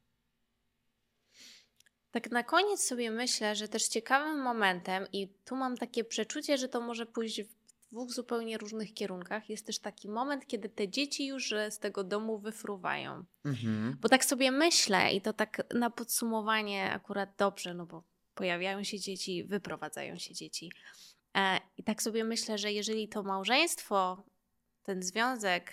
Tak 2.11 2.31
na 2.31 2.43
koniec 2.43 2.87
sobie 2.87 3.11
myślę, 3.11 3.57
że 3.57 3.69
też 3.69 3.89
ciekawym 3.89 4.43
momentem, 4.43 5.07
i 5.13 5.29
tu 5.45 5.57
mam 5.57 5.77
takie 5.77 6.05
przeczucie, 6.05 6.59
że 6.59 6.69
to 6.69 6.81
może 6.81 7.07
pójść 7.07 7.43
w 7.43 7.61
dwóch 7.93 8.11
zupełnie 8.11 8.59
różnych 8.59 8.95
kierunkach, 8.95 9.51
jest 9.51 9.67
też 9.67 9.79
taki 9.79 10.09
moment, 10.09 10.47
kiedy 10.47 10.69
te 10.69 10.89
dzieci 10.89 11.27
już 11.27 11.53
e, 11.53 11.71
z 11.71 11.79
tego 11.79 12.05
domu 12.05 12.39
wyfruwają. 12.39 13.25
Mhm. 13.45 13.97
Bo 14.01 14.09
tak 14.09 14.25
sobie 14.25 14.51
myślę, 14.51 15.13
i 15.13 15.21
to 15.21 15.33
tak 15.33 15.75
na 15.75 15.91
podsumowanie 15.91 16.93
akurat 16.93 17.31
dobrze, 17.39 17.75
no 17.75 17.87
bo 17.87 18.03
pojawiają 18.35 18.85
się 18.85 18.99
dzieci, 18.99 19.45
wyprowadzają 19.45 20.19
się 20.19 20.35
dzieci. 20.35 20.73
E, 21.37 21.61
I 21.77 21.85
tak 21.85 22.03
sobie 22.03 22.25
myślę, 22.25 22.59
że 22.59 22.73
jeżeli 22.73 23.09
to 23.09 23.23
małżeństwo, 23.23 24.25
ten 24.83 25.03
związek, 25.03 25.73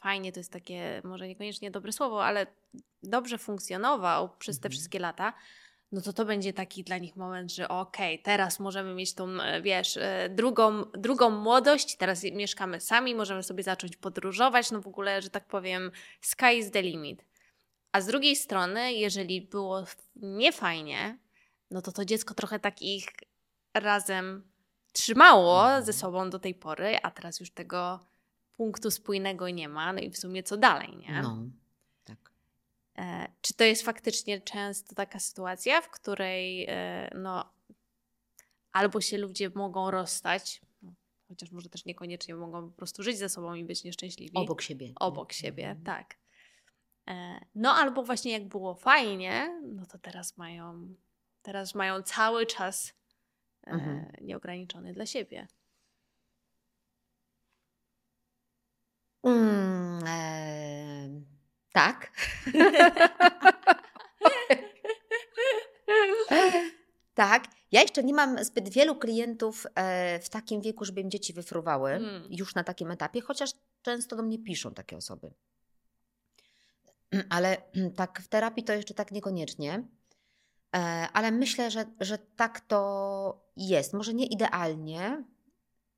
fajnie 0.00 0.32
to 0.32 0.40
jest 0.40 0.52
takie, 0.52 1.02
może 1.04 1.28
niekoniecznie 1.28 1.70
dobre 1.70 1.92
słowo, 1.92 2.24
ale 2.24 2.46
dobrze 3.02 3.38
funkcjonował 3.38 4.36
przez 4.38 4.60
te 4.60 4.66
Mhm. 4.68 4.72
wszystkie 4.72 4.98
lata, 4.98 5.32
no 5.92 6.00
to 6.00 6.12
to 6.12 6.24
będzie 6.24 6.52
taki 6.52 6.84
dla 6.84 6.98
nich 6.98 7.16
moment, 7.16 7.52
że 7.52 7.68
okej, 7.68 8.22
teraz 8.22 8.60
możemy 8.60 8.94
mieć 8.94 9.14
tą, 9.14 9.28
e, 9.40 9.62
wiesz, 9.62 9.96
e, 9.96 10.28
drugą, 10.30 10.84
drugą 10.84 11.30
młodość, 11.30 11.96
teraz 11.96 12.22
mieszkamy 12.24 12.80
sami, 12.80 13.14
możemy 13.14 13.42
sobie 13.42 13.62
zacząć 13.62 13.96
podróżować, 13.96 14.70
no 14.70 14.80
w 14.80 14.86
ogóle, 14.86 15.22
że 15.22 15.30
tak 15.30 15.46
powiem, 15.46 15.90
sky 16.20 16.52
is 16.58 16.70
the 16.70 16.82
limit. 16.82 17.24
A 17.92 18.00
z 18.00 18.06
drugiej 18.06 18.36
strony, 18.36 18.92
jeżeli 18.92 19.42
było 19.42 19.84
niefajnie, 20.16 21.18
no 21.70 21.82
to 21.82 21.92
to 21.92 22.04
dziecko 22.04 22.34
trochę 22.34 22.58
tak 22.60 22.82
ich 22.82 23.06
razem 23.74 24.42
trzymało 24.92 25.64
Mhm. 25.64 25.84
ze 25.84 25.92
sobą 25.92 26.30
do 26.30 26.38
tej 26.38 26.54
pory, 26.54 26.98
a 27.02 27.10
teraz 27.10 27.40
już 27.40 27.50
tego 27.50 28.00
punktu 28.56 28.90
spójnego 28.90 29.48
nie 29.48 29.68
ma, 29.68 29.92
no 29.92 30.00
i 30.00 30.10
w 30.10 30.18
sumie 30.18 30.42
co 30.42 30.56
dalej, 30.56 30.96
nie? 30.96 31.22
No, 31.22 31.38
Czy 33.40 33.54
to 33.54 33.64
jest 33.64 33.82
faktycznie 33.82 34.40
często 34.40 34.94
taka 34.94 35.20
sytuacja, 35.20 35.80
w 35.80 35.90
której 35.90 36.66
e, 36.68 37.10
no, 37.14 37.52
albo 38.72 39.00
się 39.00 39.18
ludzie 39.18 39.50
mogą 39.54 39.90
rozstać, 39.90 40.60
no, 40.82 40.92
chociaż 41.28 41.50
może 41.50 41.68
też 41.68 41.84
niekoniecznie 41.84 42.34
mogą 42.34 42.70
po 42.70 42.76
prostu 42.76 43.02
żyć 43.02 43.18
ze 43.18 43.28
sobą 43.28 43.54
i 43.54 43.64
być 43.64 43.84
nieszczęśliwi. 43.84 44.36
Obok 44.36 44.62
siebie. 44.62 44.92
Obok 44.96 45.32
siebie, 45.32 45.68
Mhm. 45.68 45.84
tak. 45.84 46.14
E, 47.08 47.40
No 47.54 47.74
albo 47.74 48.02
właśnie 48.02 48.32
jak 48.32 48.48
było 48.48 48.74
fajnie, 48.74 49.60
no 49.62 49.86
to 49.86 49.98
teraz 49.98 50.36
mają, 50.36 50.94
teraz 51.42 51.74
mają 51.74 52.02
cały 52.02 52.46
czas 52.46 52.92
e, 53.66 53.70
Mhm. 53.70 54.12
nieograniczony 54.20 54.92
dla 54.92 55.06
siebie. 55.06 55.48
Mm, 59.24 60.04
tak. 61.74 62.10
tak. 67.14 67.44
Ja 67.72 67.82
jeszcze 67.82 68.04
nie 68.04 68.14
mam 68.14 68.44
zbyt 68.44 68.68
wielu 68.68 68.96
klientów 68.96 69.66
e, 69.74 70.20
w 70.20 70.28
takim 70.28 70.60
wieku, 70.60 70.84
żeby 70.84 71.00
im 71.00 71.10
dzieci 71.10 71.32
wyfruwały, 71.32 71.90
Mm. 71.90 72.26
już 72.30 72.54
na 72.54 72.64
takim 72.64 72.90
etapie, 72.90 73.20
chociaż 73.20 73.50
często 73.82 74.16
do 74.16 74.22
mnie 74.22 74.38
piszą 74.38 74.74
takie 74.74 74.96
osoby. 74.96 75.30
Ale 77.30 77.56
tak 77.96 78.20
w 78.20 78.28
terapii 78.28 78.64
to 78.64 78.72
jeszcze 78.72 78.94
tak 78.94 79.12
niekoniecznie. 79.12 79.82
E, 80.76 80.78
ale 81.12 81.30
myślę, 81.30 81.70
że, 81.70 81.84
że 82.00 82.18
tak 82.18 82.60
to 82.60 83.44
jest. 83.56 83.92
Może 83.92 84.14
nie 84.14 84.26
idealnie. 84.26 85.24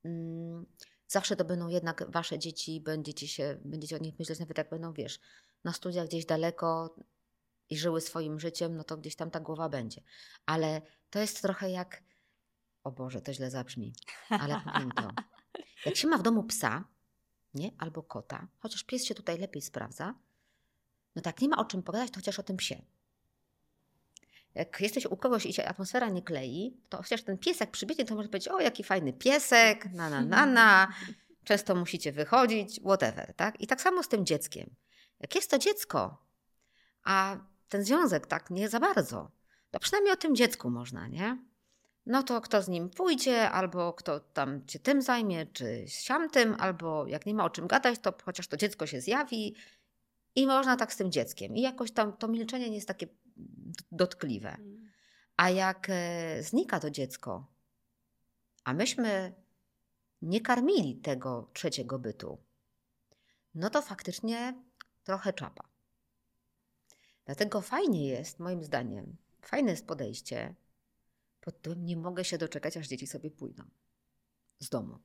Mm, 0.04 0.66
Zawsze 1.08 1.36
to 1.36 1.44
będą 1.44 1.68
jednak 1.68 2.10
wasze 2.10 2.38
dzieci, 2.38 2.80
będziecie, 2.80 3.28
się, 3.28 3.58
będziecie 3.64 3.96
o 3.96 3.98
nich 3.98 4.18
myśleć, 4.18 4.38
nawet 4.38 4.58
jak 4.58 4.70
będą, 4.70 4.92
wiesz, 4.92 5.20
na 5.66 5.72
studiach 5.72 6.06
gdzieś 6.06 6.26
daleko 6.26 6.94
i 7.70 7.78
żyły 7.78 8.00
swoim 8.00 8.40
życiem, 8.40 8.76
no 8.76 8.84
to 8.84 8.96
gdzieś 8.96 9.16
tam 9.16 9.30
ta 9.30 9.40
głowa 9.40 9.68
będzie. 9.68 10.00
Ale 10.46 10.82
to 11.10 11.18
jest 11.18 11.42
trochę 11.42 11.70
jak, 11.70 12.02
o 12.84 12.90
Boże, 12.92 13.20
to 13.20 13.32
źle 13.32 13.50
zabrzmi, 13.50 13.94
ale 14.28 14.60
powiem 14.64 14.92
to. 14.92 15.10
Jak 15.86 15.96
się 15.96 16.08
ma 16.08 16.18
w 16.18 16.22
domu 16.22 16.42
psa, 16.44 16.84
nie, 17.54 17.70
albo 17.78 18.02
kota, 18.02 18.48
chociaż 18.58 18.84
pies 18.84 19.04
się 19.04 19.14
tutaj 19.14 19.38
lepiej 19.38 19.62
sprawdza, 19.62 20.14
no 21.16 21.22
tak 21.22 21.40
nie 21.40 21.48
ma 21.48 21.56
o 21.56 21.64
czym 21.64 21.82
pogadać, 21.82 22.10
to 22.10 22.16
chociaż 22.16 22.38
o 22.38 22.42
tym 22.42 22.56
psie. 22.56 22.82
Jak 24.54 24.80
jesteś 24.80 25.06
u 25.06 25.16
kogoś 25.16 25.46
i 25.46 25.52
się 25.52 25.64
atmosfera 25.64 26.08
nie 26.08 26.22
klei, 26.22 26.76
to 26.88 26.96
chociaż 26.96 27.22
ten 27.22 27.38
piesek 27.38 27.70
przybiegnie, 27.70 28.04
to 28.04 28.14
może 28.14 28.28
powiedzieć, 28.28 28.48
o 28.48 28.60
jaki 28.60 28.84
fajny 28.84 29.12
piesek, 29.12 29.92
na 29.92 30.10
na 30.10 30.20
na 30.20 30.46
na, 30.46 30.92
często 31.44 31.74
musicie 31.74 32.12
wychodzić, 32.12 32.80
whatever, 32.80 33.34
tak? 33.34 33.60
I 33.60 33.66
tak 33.66 33.80
samo 33.80 34.02
z 34.02 34.08
tym 34.08 34.26
dzieckiem. 34.26 34.74
Jak 35.20 35.34
jest 35.34 35.50
to 35.50 35.58
dziecko, 35.58 36.26
a 37.04 37.36
ten 37.68 37.84
związek 37.84 38.26
tak 38.26 38.50
nie 38.50 38.68
za 38.68 38.80
bardzo, 38.80 39.30
to 39.70 39.78
przynajmniej 39.78 40.12
o 40.12 40.16
tym 40.16 40.36
dziecku 40.36 40.70
można, 40.70 41.08
nie? 41.08 41.38
no 42.06 42.22
to 42.22 42.40
kto 42.40 42.62
z 42.62 42.68
nim 42.68 42.90
pójdzie, 42.90 43.50
albo 43.50 43.92
kto 43.92 44.20
tam 44.20 44.62
się 44.68 44.78
tym 44.78 45.02
zajmie, 45.02 45.46
czy 45.46 45.84
siam 45.86 46.30
tym, 46.30 46.56
albo 46.58 47.06
jak 47.06 47.26
nie 47.26 47.34
ma 47.34 47.44
o 47.44 47.50
czym 47.50 47.66
gadać, 47.66 47.98
to 47.98 48.14
chociaż 48.24 48.48
to 48.48 48.56
dziecko 48.56 48.86
się 48.86 49.00
zjawi 49.00 49.54
i 50.34 50.46
można 50.46 50.76
tak 50.76 50.92
z 50.92 50.96
tym 50.96 51.12
dzieckiem. 51.12 51.56
I 51.56 51.60
jakoś 51.60 51.92
tam 51.92 52.16
to 52.16 52.28
milczenie 52.28 52.70
nie 52.70 52.74
jest 52.76 52.88
takie 52.88 53.06
dotkliwe. 53.92 54.56
A 55.36 55.50
jak 55.50 55.86
e, 55.90 56.42
znika 56.42 56.80
to 56.80 56.90
dziecko, 56.90 57.46
a 58.64 58.72
myśmy 58.72 59.34
nie 60.22 60.40
karmili 60.40 60.96
tego 60.96 61.50
trzeciego 61.52 61.98
bytu, 61.98 62.38
no 63.54 63.70
to 63.70 63.82
faktycznie 63.82 64.54
trochę 65.06 65.32
czapa. 65.32 65.68
Dlatego 67.24 67.60
fajnie 67.60 68.08
jest, 68.08 68.38
moim 68.38 68.64
zdaniem, 68.64 69.16
fajne 69.40 69.70
jest 69.70 69.86
podejście 69.86 70.54
pod 71.46 71.62
tym 71.62 71.84
nie 71.84 71.96
mogę 71.96 72.24
się 72.24 72.38
doczekać, 72.38 72.76
aż 72.76 72.88
dzieci 72.88 73.06
sobie 73.06 73.30
pójdą 73.30 73.62
z 74.58 74.68
domu. 74.68 74.98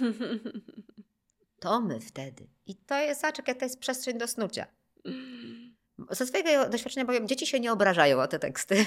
To 1.60 1.80
my 1.80 2.00
wtedy. 2.00 2.46
I 2.66 2.74
to 2.74 3.00
jest, 3.00 3.20
zobacz, 3.20 3.36
to 3.58 3.64
jest 3.64 3.78
przestrzeń 3.78 4.18
do 4.18 4.28
snucia. 4.28 4.66
Ze 6.10 6.26
swojego 6.26 6.68
doświadczenia 6.68 7.06
powiem, 7.06 7.28
dzieci 7.28 7.46
się 7.46 7.60
nie 7.60 7.72
obrażają 7.72 8.20
o 8.20 8.28
te 8.28 8.38
teksty. 8.38 8.86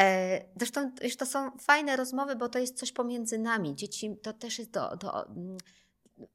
E, 0.00 0.44
zresztą 0.56 0.92
to 1.18 1.26
są 1.26 1.58
fajne 1.58 1.96
rozmowy, 1.96 2.36
bo 2.36 2.48
to 2.48 2.58
jest 2.58 2.78
coś 2.78 2.92
pomiędzy 2.92 3.38
nami. 3.38 3.74
Dzieci 3.74 4.16
to 4.22 4.32
też 4.32 4.58
jest 4.58 4.70
do, 4.70 4.96
do, 4.96 5.26
mm, 5.26 5.58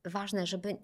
ważne, 0.06 0.48
żeby 0.48 0.78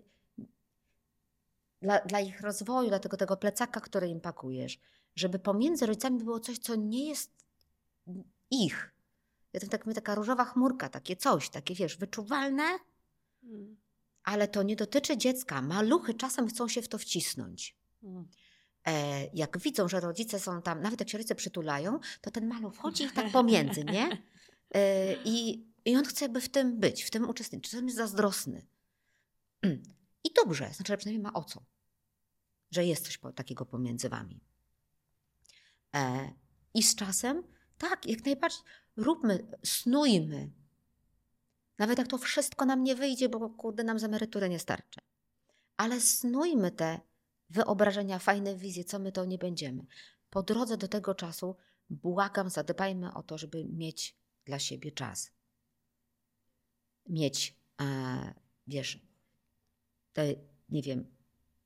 dla, 1.82 2.00
dla 2.00 2.20
ich 2.20 2.42
rozwoju, 2.42 2.90
dla 2.90 3.00
tego, 3.00 3.18
tego 3.18 3.38
plecaka, 3.38 3.82
który 3.82 4.08
im 4.08 4.22
pakujesz, 4.22 4.80
żeby 5.16 5.40
pomiędzy 5.40 5.86
rodzicami 5.86 6.24
było 6.24 6.40
coś, 6.40 6.58
co 6.58 6.76
nie 6.76 7.10
jest 7.10 7.32
ich. 8.52 8.94
Ja 9.54 9.60
to 9.60 9.68
tak 9.68 9.86
mówię, 9.86 9.96
taka 9.96 10.16
różowa 10.16 10.46
chmurka, 10.46 10.90
takie 10.90 11.16
coś, 11.16 11.50
takie 11.50 11.76
wiesz, 11.76 11.98
wyczuwalne, 11.98 12.64
mm. 13.44 13.78
ale 14.24 14.48
to 14.48 14.64
nie 14.64 14.76
dotyczy 14.76 15.18
dziecka. 15.18 15.62
Maluchy 15.62 16.14
czasem 16.14 16.48
chcą 16.48 16.68
się 16.68 16.82
w 16.82 16.88
to 16.88 16.98
wcisnąć. 16.98 17.76
Mm. 18.04 18.28
E, 18.86 19.26
jak 19.34 19.58
widzą, 19.58 19.88
że 19.88 20.00
rodzice 20.00 20.40
są 20.40 20.62
tam, 20.62 20.82
nawet 20.82 21.00
jak 21.00 21.10
się 21.10 21.18
rodzice 21.18 21.36
przytulają, 21.36 22.00
to 22.22 22.32
ten 22.32 22.48
maluch 22.48 22.76
wchodzi 22.76 23.04
ich 23.04 23.14
tak 23.14 23.32
pomiędzy, 23.32 23.84
nie? 23.84 24.24
E, 24.76 25.14
i, 25.26 25.66
I 25.86 25.96
on 25.96 26.06
chce 26.06 26.30
by 26.30 26.42
w 26.42 26.50
tym 26.50 26.80
być, 26.80 27.04
w 27.04 27.10
tym 27.10 27.30
uczestniczyć. 27.30 27.72
Czasem 27.72 27.86
jest 27.86 27.98
zazdrosny. 27.98 28.66
I 30.24 30.34
dobrze, 30.36 30.74
znaczy, 30.74 30.94
że 30.94 30.98
przynajmniej 30.98 31.24
ma 31.24 31.34
o 31.34 31.44
co. 31.44 31.64
Że 32.72 32.86
jest 32.86 33.06
coś 33.06 33.20
takiego 33.36 33.66
pomiędzy 33.66 34.10
wami. 34.10 34.40
E, 35.96 36.32
I 36.74 36.84
z 36.84 36.96
czasem, 36.96 37.44
tak, 37.78 38.06
jak 38.06 38.26
najbardziej, 38.26 38.62
róbmy, 38.96 39.48
snujmy. 39.64 40.52
Nawet 41.78 41.98
jak 41.98 42.08
to 42.08 42.18
wszystko 42.18 42.66
nam 42.66 42.84
nie 42.84 42.96
wyjdzie, 42.96 43.30
bo 43.30 43.50
kurde 43.50 43.84
nam 43.84 44.00
z 44.00 44.04
emerytury 44.04 44.50
nie 44.50 44.60
starczy. 44.60 45.02
Ale 45.78 46.02
snujmy 46.02 46.72
te 46.72 47.00
wyobrażenia, 47.50 48.20
fajne 48.20 48.56
wizje, 48.56 48.84
co 48.84 49.00
my 49.00 49.12
to 49.12 49.26
nie 49.26 49.38
będziemy. 49.38 49.86
Po 50.30 50.44
drodze 50.44 50.78
do 50.78 50.88
tego 50.88 51.16
czasu 51.16 51.56
błagam, 51.90 52.50
zadbajmy 52.50 53.14
o 53.14 53.24
to, 53.24 53.38
żeby 53.38 53.66
mieć 53.66 54.16
dla 54.46 54.60
siebie 54.60 54.92
czas. 54.92 55.32
Mieć, 57.10 57.56
e, 57.82 58.34
wiesz, 58.68 59.07
nie 60.70 60.82
wiem, 60.82 61.06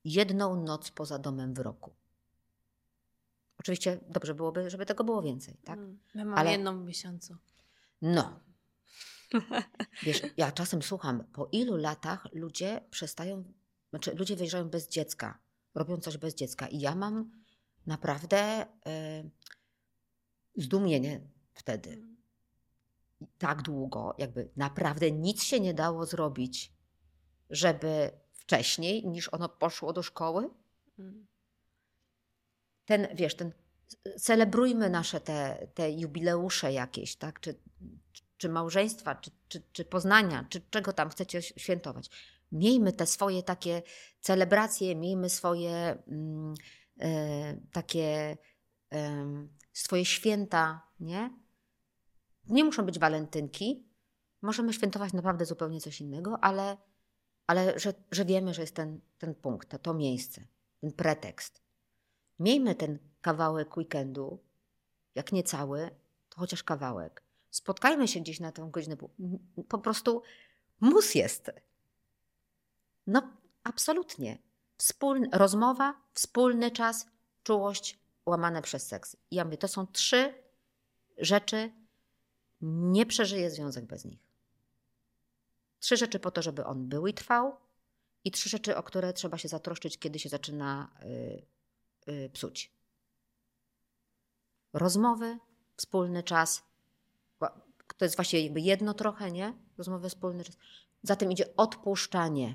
jedną 0.04 0.62
noc 0.62 0.90
poza 0.90 1.18
domem 1.18 1.54
w 1.54 1.58
roku. 1.58 1.94
Oczywiście 3.58 4.00
dobrze 4.08 4.34
byłoby, 4.34 4.70
żeby 4.70 4.86
tego 4.86 5.04
było 5.04 5.22
więcej, 5.22 5.56
tak? 5.64 5.78
Mm, 5.78 5.98
my 6.14 6.24
mamy 6.24 6.36
Ale... 6.36 6.52
jedną 6.52 6.82
w 6.82 6.86
miesiącu. 6.86 7.36
No. 8.02 8.40
Wiesz, 10.02 10.22
ja 10.36 10.52
czasem 10.52 10.82
słucham, 10.82 11.24
po 11.24 11.48
ilu 11.52 11.76
latach 11.76 12.26
ludzie 12.32 12.80
przestają, 12.90 13.44
znaczy 13.90 14.14
ludzie 14.14 14.36
wyjeżdżają 14.36 14.68
bez 14.68 14.88
dziecka, 14.88 15.38
robią 15.74 15.96
coś 15.96 16.16
bez 16.16 16.34
dziecka 16.34 16.68
i 16.68 16.80
ja 16.80 16.94
mam 16.94 17.30
naprawdę 17.86 18.62
y, 18.62 19.30
zdumienie 20.56 21.20
wtedy. 21.52 21.90
Mm. 21.90 22.16
Tak 23.38 23.62
długo, 23.62 24.14
jakby 24.18 24.50
naprawdę 24.56 25.12
nic 25.12 25.42
się 25.42 25.60
nie 25.60 25.74
dało 25.74 26.06
zrobić, 26.06 26.72
żeby 27.50 28.10
wcześniej 28.42 29.06
niż 29.06 29.28
ono 29.34 29.48
poszło 29.48 29.92
do 29.92 30.02
szkoły. 30.02 30.50
Mm 30.98 31.32
ten, 32.84 33.08
wiesz, 33.14 33.34
ten, 33.34 33.52
celebrujmy 34.18 34.90
nasze 34.90 35.20
te, 35.20 35.68
te 35.74 35.92
jubileusze 35.92 36.72
jakieś, 36.72 37.16
tak? 37.16 37.40
Czy, 37.40 37.54
czy 38.36 38.48
małżeństwa, 38.48 39.14
czy, 39.14 39.30
czy, 39.48 39.62
czy 39.72 39.84
poznania, 39.84 40.46
czy 40.48 40.60
czego 40.70 40.92
tam 40.92 41.10
chcecie 41.10 41.42
świętować. 41.42 42.10
Miejmy 42.52 42.92
te 42.92 43.06
swoje 43.06 43.42
takie 43.42 43.82
celebracje, 44.20 44.96
miejmy 44.96 45.30
swoje 45.30 46.02
mm, 46.08 46.54
e, 47.00 47.56
takie 47.72 48.36
e, 48.92 49.26
swoje 49.72 50.04
święta, 50.04 50.82
nie? 51.00 51.30
Nie 52.48 52.64
muszą 52.64 52.86
być 52.86 52.98
walentynki, 52.98 53.86
możemy 54.42 54.72
świętować 54.72 55.12
naprawdę 55.12 55.46
zupełnie 55.46 55.80
coś 55.80 56.00
innego, 56.00 56.38
ale, 56.44 56.76
ale 57.46 57.78
że, 57.78 57.94
że 58.10 58.24
wiemy, 58.24 58.54
że 58.54 58.62
jest 58.62 58.74
ten, 58.74 59.00
ten 59.18 59.34
punkt, 59.34 59.68
to, 59.68 59.78
to 59.78 59.94
miejsce, 59.94 60.46
ten 60.80 60.92
pretekst. 60.92 61.62
Miejmy 62.38 62.74
ten 62.74 62.98
kawałek 63.20 63.76
weekendu, 63.76 64.38
jak 65.14 65.32
nie 65.32 65.42
cały, 65.42 65.90
to 66.28 66.40
chociaż 66.40 66.62
kawałek. 66.62 67.22
Spotkajmy 67.50 68.08
się 68.08 68.20
gdzieś 68.20 68.40
na 68.40 68.52
tę 68.52 68.68
godzinę. 68.72 68.96
Po 69.68 69.78
prostu 69.78 70.22
mus 70.80 71.14
jest. 71.14 71.50
No, 73.06 73.32
absolutnie. 73.64 74.38
Wspólny, 74.76 75.28
rozmowa, 75.32 75.94
wspólny 76.12 76.70
czas, 76.70 77.06
czułość 77.42 77.98
łamane 78.26 78.62
przez 78.62 78.86
seks. 78.86 79.16
I 79.30 79.36
ja 79.36 79.44
mówię, 79.44 79.58
to 79.58 79.68
są 79.68 79.86
trzy 79.86 80.34
rzeczy, 81.18 81.72
nie 82.60 83.06
przeżyje 83.06 83.50
związek 83.50 83.84
bez 83.84 84.04
nich. 84.04 84.31
Trzy 85.82 85.96
rzeczy 85.96 86.18
po 86.18 86.30
to, 86.30 86.42
żeby 86.42 86.64
on 86.64 86.88
był 86.88 87.06
i 87.06 87.14
trwał, 87.14 87.56
i 88.24 88.30
trzy 88.30 88.48
rzeczy, 88.48 88.76
o 88.76 88.82
które 88.82 89.12
trzeba 89.12 89.38
się 89.38 89.48
zatroszczyć, 89.48 89.98
kiedy 89.98 90.18
się 90.18 90.28
zaczyna 90.28 90.90
y, 91.02 91.46
Y, 92.08 92.30
psuć. 92.32 92.70
Rozmowy, 94.72 95.38
wspólny 95.76 96.22
czas. 96.22 96.62
To 97.96 98.04
jest 98.04 98.16
właśnie 98.16 98.40
jakby 98.40 98.60
jedno 98.60 98.94
trochę, 98.94 99.30
nie? 99.30 99.54
Rozmowy, 99.78 100.08
wspólny 100.08 100.44
czas. 100.44 100.56
Za 101.02 101.16
tym 101.16 101.32
idzie 101.32 101.56
odpuszczanie 101.56 102.54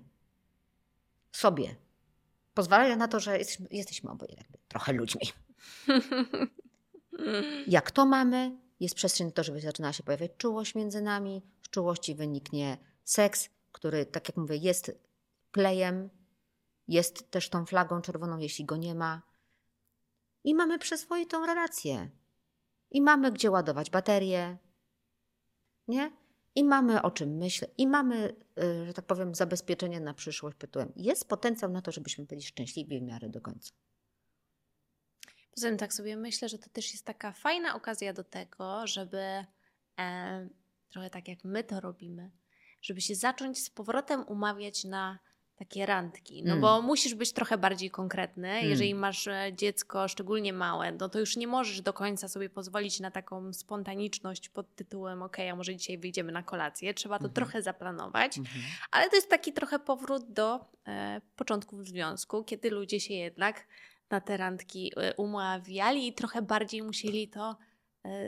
sobie. 1.32 1.76
Pozwalanie 2.54 2.96
na 2.96 3.08
to, 3.08 3.20
że 3.20 3.38
jesteśmy, 3.38 3.68
jesteśmy 3.72 4.12
oboje 4.12 4.34
jakby 4.38 4.58
trochę 4.68 4.94
ludźmi. 4.94 5.22
Jak 7.68 7.92
to 7.92 8.06
mamy, 8.06 8.58
jest 8.80 8.96
przestrzeń 8.96 9.28
na 9.28 9.34
to, 9.34 9.44
żeby 9.44 9.62
zaczynała 9.62 9.94
się 9.94 10.04
pojawiać 10.04 10.32
czułość 10.38 10.76
między 10.76 11.02
nami. 11.02 11.42
Z 11.62 11.70
czułości 11.70 12.16
wyniknie 12.16 12.78
seks, 13.10 13.50
który, 13.72 14.06
tak 14.06 14.28
jak 14.28 14.38
mówię, 14.38 14.56
jest 14.56 14.92
klejem, 15.52 16.10
jest 16.88 17.32
też 17.32 17.50
tą 17.50 17.66
flagą 17.66 18.02
czerwoną, 18.02 18.38
jeśli 18.38 18.66
go 18.66 18.78
nie 18.78 18.96
ma 18.96 19.22
i 20.44 20.56
mamy 20.56 20.80
przyzwoitą 20.80 21.46
relację. 21.46 22.10
I 22.92 23.02
mamy 23.02 23.32
gdzie 23.32 23.52
ładować 23.52 23.90
baterie, 23.90 24.58
nie? 25.88 26.12
I 26.56 26.64
mamy 26.64 27.02
o 27.02 27.12
czym 27.12 27.38
myśleć, 27.38 27.72
i 27.78 27.88
mamy, 27.88 28.36
y, 28.60 28.86
że 28.86 28.94
tak 28.94 29.06
powiem, 29.06 29.36
zabezpieczenie 29.36 30.00
na 30.00 30.14
przyszłość 30.14 30.58
pytułem. 30.58 30.92
Jest 30.96 31.28
potencjał 31.28 31.72
na 31.72 31.82
to, 31.82 31.92
żebyśmy 31.92 32.26
byli 32.26 32.42
szczęśliwi 32.42 33.00
w 33.00 33.04
miarę 33.04 33.30
do 33.30 33.42
końca. 33.42 33.72
Poza 35.52 35.68
tym 35.68 35.78
tak 35.78 35.94
sobie 35.94 36.18
myślę, 36.18 36.50
że 36.50 36.58
to 36.58 36.70
też 36.70 36.92
jest 36.92 37.06
taka 37.06 37.32
fajna 37.32 37.76
okazja 37.76 38.14
do 38.14 38.24
tego, 38.24 38.88
żeby 38.88 39.46
e, 40.00 40.50
trochę 40.90 41.10
tak 41.10 41.28
jak 41.28 41.44
my 41.44 41.64
to 41.64 41.80
robimy, 41.80 42.32
żeby 42.82 43.02
się 43.02 43.16
zacząć 43.16 43.64
z 43.64 43.70
powrotem 43.70 44.24
umawiać 44.28 44.84
na 44.84 45.20
takie 45.58 45.86
randki. 45.86 46.44
No 46.44 46.52
mm. 46.52 46.62
bo 46.62 46.82
musisz 46.82 47.16
być 47.16 47.34
trochę 47.34 47.58
bardziej 47.58 47.92
konkretny. 47.92 48.50
Mm. 48.50 48.70
Jeżeli 48.70 48.96
masz 48.96 49.28
e, 49.28 49.52
dziecko 49.56 50.08
szczególnie 50.08 50.54
małe, 50.54 50.92
no 50.92 51.10
to 51.10 51.20
już 51.20 51.36
nie 51.36 51.48
możesz 51.48 51.82
do 51.82 51.94
końca 51.94 52.28
sobie 52.28 52.50
pozwolić 52.50 53.00
na 53.00 53.12
taką 53.12 53.54
spontaniczność 53.54 54.50
pod 54.50 54.76
tytułem 54.76 55.22
ok, 55.22 55.38
a 55.52 55.56
może 55.56 55.76
dzisiaj 55.76 55.98
wyjdziemy 55.98 56.32
na 56.32 56.44
kolację. 56.44 56.94
Trzeba 56.94 57.18
to 57.18 57.24
mm 57.24 57.32
-hmm. 57.32 57.36
trochę 57.36 57.62
zaplanować. 57.62 58.38
-hmm. 58.38 58.48
Ale 58.92 59.10
to 59.10 59.16
jest 59.16 59.30
taki 59.30 59.54
trochę 59.54 59.80
powrót 59.80 60.32
do 60.34 60.66
e, 60.88 61.22
początków 61.36 61.88
związku, 61.88 62.44
kiedy 62.44 62.70
ludzie 62.70 63.00
się 63.00 63.14
jednak 63.14 63.68
na 64.10 64.22
te 64.22 64.38
randki 64.38 64.92
e, 64.96 65.14
umawiali 65.14 66.08
i 66.08 66.14
trochę 66.14 66.42
bardziej 66.42 66.84
musieli 66.84 67.28
to 67.28 67.58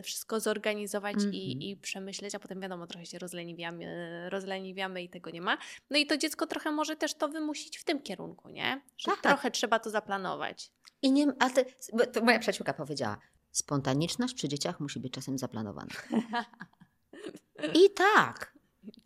wszystko 0.04 0.40
zorganizować 0.40 1.16
mm 1.16 1.32
-hmm. 1.32 1.36
i, 1.36 1.52
mhm. 1.52 1.62
i, 1.62 1.78
przemyśleć, 1.78 2.36
a 2.36 2.40
potem 2.40 2.62
wiadomo, 2.62 2.88
trochę 2.88 3.06
się 3.06 3.20
rozleniwiamy, 3.20 4.30
rozleniwiamy 4.30 5.04
i 5.04 5.10
tego 5.10 5.30
nie 5.30 5.42
ma. 5.42 5.58
No 5.90 5.98
i 5.98 6.06
to 6.06 6.18
dziecko 6.18 6.48
trochę 6.48 6.72
może 6.72 6.96
też 6.96 7.14
to 7.14 7.28
wymusić 7.28 7.78
w 7.78 7.84
tym 7.84 8.02
kierunku, 8.02 8.50
nie? 8.50 8.82
Że 8.98 9.12
tak. 9.12 9.22
trochę 9.22 9.52
trzeba 9.52 9.80
to 9.80 9.90
zaplanować. 9.90 10.72
I 11.02 11.12
nie, 11.12 11.28
a 11.40 11.50
ty, 11.50 11.66
to 12.14 12.22
moja 12.22 12.40
przyjaciółka 12.40 12.74
powiedziała, 12.74 13.18
spontaniczność 13.52 14.34
przy 14.34 14.48
dzieciach 14.48 14.80
musi 14.80 15.00
być 15.00 15.14
czasem 15.14 15.38
zaplanowana. 15.38 15.94
I 17.86 17.90
tak. 17.90 18.54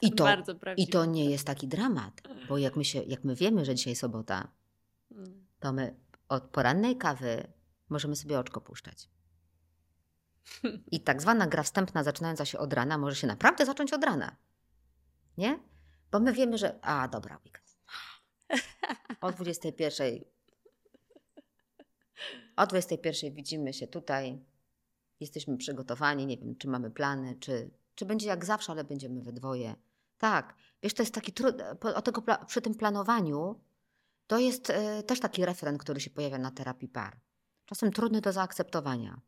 I 0.01 0.11
to, 0.11 0.23
Bardzo 0.23 0.55
I 0.77 0.87
to 0.87 1.05
nie 1.05 1.29
jest 1.29 1.47
taki 1.47 1.67
dramat, 1.67 2.21
bo 2.49 2.57
jak 2.57 2.75
my, 2.75 2.85
się, 2.85 3.03
jak 3.03 3.23
my 3.23 3.35
wiemy, 3.35 3.65
że 3.65 3.75
dzisiaj 3.75 3.95
sobota, 3.95 4.47
Mm. 5.17 5.45
to 5.59 5.73
my 5.73 5.95
od 6.29 6.43
porannej 6.43 6.97
kawy 6.97 7.47
możemy 7.89 8.15
sobie 8.15 8.39
oczko 8.39 8.61
puszczać. 8.61 9.09
I 10.91 10.99
tak 10.99 11.21
zwana 11.21 11.47
gra 11.47 11.63
wstępna 11.63 12.03
zaczynająca 12.03 12.45
się 12.45 12.57
od 12.57 12.73
rana 12.73 12.97
może 12.97 13.15
się 13.15 13.27
naprawdę 13.27 13.65
zacząć 13.65 13.93
od 13.93 14.03
rana. 14.03 14.35
Nie? 15.37 15.59
Bo 16.11 16.19
my 16.19 16.33
wiemy, 16.33 16.57
że 16.57 16.79
a 16.81 17.07
dobra, 17.07 17.39
weekend. 17.45 17.77
O 19.21 19.31
21. 19.31 20.19
O 22.55 22.67
21 22.67 23.33
widzimy 23.33 23.73
się 23.73 23.87
tutaj. 23.87 24.45
Jesteśmy 25.19 25.57
przygotowani, 25.57 26.25
nie 26.25 26.37
wiem, 26.37 26.55
czy 26.55 26.67
mamy 26.67 26.91
plany, 26.91 27.35
czy, 27.39 27.71
czy 27.95 28.05
będzie 28.05 28.27
jak 28.27 28.45
zawsze, 28.45 28.71
ale 28.71 28.83
będziemy 28.83 29.21
we 29.21 29.31
dwoje. 29.31 29.75
Tak, 30.17 30.55
wiesz, 30.83 30.93
to 30.93 31.03
jest 31.03 31.13
taki 31.13 31.33
trud, 31.33 31.55
o 31.95 32.01
tego, 32.01 32.23
przy 32.47 32.61
tym 32.61 32.75
planowaniu 32.75 33.59
to 34.27 34.39
jest 34.39 34.69
e, 34.69 35.03
też 35.03 35.19
taki 35.19 35.45
refren, 35.45 35.77
który 35.77 35.99
się 35.99 36.09
pojawia 36.09 36.37
na 36.37 36.51
terapii 36.51 36.87
par. 36.87 37.19
Czasem 37.65 37.91
trudny 37.91 38.21
do 38.21 38.31
zaakceptowania. 38.31 39.21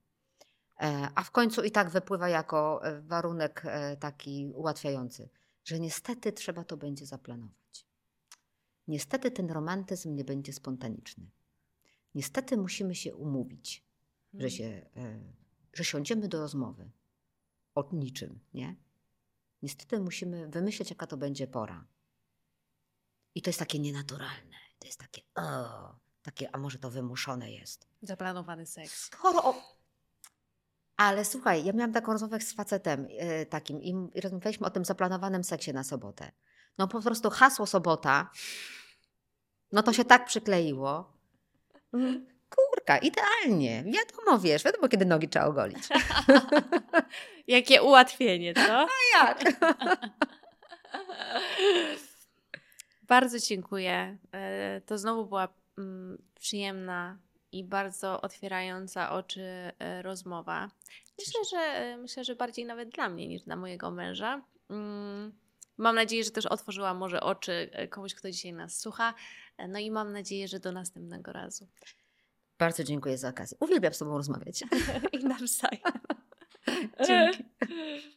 E, 0.81 1.09
a 1.15 1.23
w 1.23 1.31
końcu 1.31 1.63
i 1.63 1.71
tak 1.71 1.89
wypływa 1.89 2.29
jako 2.29 2.85
e, 2.85 3.01
warunek 3.01 3.61
e, 3.65 3.97
taki 3.97 4.51
ułatwiający, 4.55 5.29
że 5.63 5.79
niestety 5.79 6.31
trzeba 6.31 6.63
to 6.63 6.77
będzie 6.77 7.05
zaplanować. 7.05 7.87
Niestety 8.87 9.31
ten 9.31 9.51
romantyzm 9.51 10.15
nie 10.15 10.23
będzie 10.23 10.53
spontaniczny. 10.53 11.29
Niestety 12.15 12.57
musimy 12.57 12.95
się 12.95 13.15
umówić, 13.15 13.83
że, 14.33 14.49
się, 14.49 14.65
e, 14.95 15.19
że 15.73 15.83
siądziemy 15.83 16.27
do 16.27 16.39
rozmowy 16.39 16.91
o 17.75 17.89
niczym, 17.91 18.39
nie? 18.53 18.75
Niestety 19.61 19.99
musimy 19.99 20.47
wymyśleć, 20.47 20.89
jaka 20.89 21.07
to 21.07 21.17
będzie 21.17 21.47
pora. 21.47 21.85
I 23.35 23.41
to 23.41 23.49
jest 23.49 23.59
takie 23.59 23.79
nienaturalne. 23.79 24.55
To 24.79 24.87
jest 24.87 24.99
takie, 24.99 25.21
o, 25.35 25.95
takie, 26.21 26.55
a 26.55 26.57
może 26.57 26.79
to 26.79 26.89
wymuszone 26.89 27.51
jest. 27.51 27.87
Zaplanowany 28.01 28.65
seks. 28.65 29.03
Skoro 29.03 29.43
o... 29.43 29.74
Ale 30.97 31.25
słuchaj, 31.25 31.65
ja 31.65 31.73
miałam 31.73 31.93
taką 31.93 32.11
rozmowę 32.11 32.39
z 32.39 32.53
facetem 32.53 33.07
e, 33.19 33.45
takim 33.45 33.81
i, 33.83 33.95
rozmawialiśmy 34.23 34.67
o 34.67 34.69
tym 34.69 34.85
zaplanowanym 34.85 35.43
seksie 35.43 35.73
na 35.73 35.83
sobotę. 35.83 36.31
No 36.77 36.87
po 36.87 37.01
prostu 37.01 37.29
hasło 37.29 37.65
sobota, 37.65 38.29
no 39.71 39.83
to 39.83 39.93
się 39.93 40.05
tak 40.05 40.25
przykleiło. 40.25 41.13
Kurka, 42.49 42.97
idealnie. 42.97 43.83
Wiadomo, 43.83 44.39
wiesz, 44.39 44.63
wiadomo, 44.63 44.87
kiedy 44.87 45.05
nogi 45.05 45.29
trzeba 45.29 45.45
ogolić. 45.45 45.87
Jakie 47.47 47.81
ułatwienie, 47.83 48.53
co? 48.53 48.87
Jak? 49.19 49.43
Bardzo 53.03 53.39
dziękuję. 53.39 54.17
E, 54.31 54.81
To 54.81 54.97
znowu 54.97 55.25
była 55.25 55.47
mm, 55.77 56.17
przyjemna 56.39 57.17
i 57.51 57.63
bardzo 57.63 58.21
otwierająca 58.21 59.11
oczy 59.11 59.41
e, 59.79 60.01
rozmowa. 60.01 60.69
Myślę, 61.19 61.39
że 61.51 61.57
e, 61.57 61.97
myślę, 61.97 62.23
że 62.23 62.35
bardziej 62.35 62.65
nawet 62.65 62.89
dla 62.89 63.09
mnie 63.09 63.27
niż 63.27 63.41
dla 63.43 63.55
mojego 63.55 63.91
męża. 63.91 64.41
Mm, 64.69 65.31
Mam 65.77 65.95
nadzieję, 65.95 66.23
że 66.23 66.31
też 66.31 66.45
otworzyła 66.45 66.93
może 66.93 67.21
oczy 67.21 67.69
e, 67.71 67.87
komuś, 67.87 68.15
kto 68.15 68.31
dzisiaj 68.31 68.53
nas 68.53 68.79
słucha. 68.79 69.13
No 69.69 69.79
i 69.79 69.91
mam 69.91 70.11
nadzieję, 70.11 70.47
że 70.47 70.59
do 70.59 70.71
następnego 70.71 71.31
razu. 71.31 71.67
Bardzo 72.57 72.83
dziękuję 72.83 73.17
za 73.17 73.29
okazję. 73.29 73.57
Uwielbiam 73.59 73.93
z 73.93 73.97
Tobą 73.97 74.17
rozmawiać. 74.17 74.63
I 75.21 75.25
nawzajem. 75.25 75.81
Dzięki. 77.07 77.43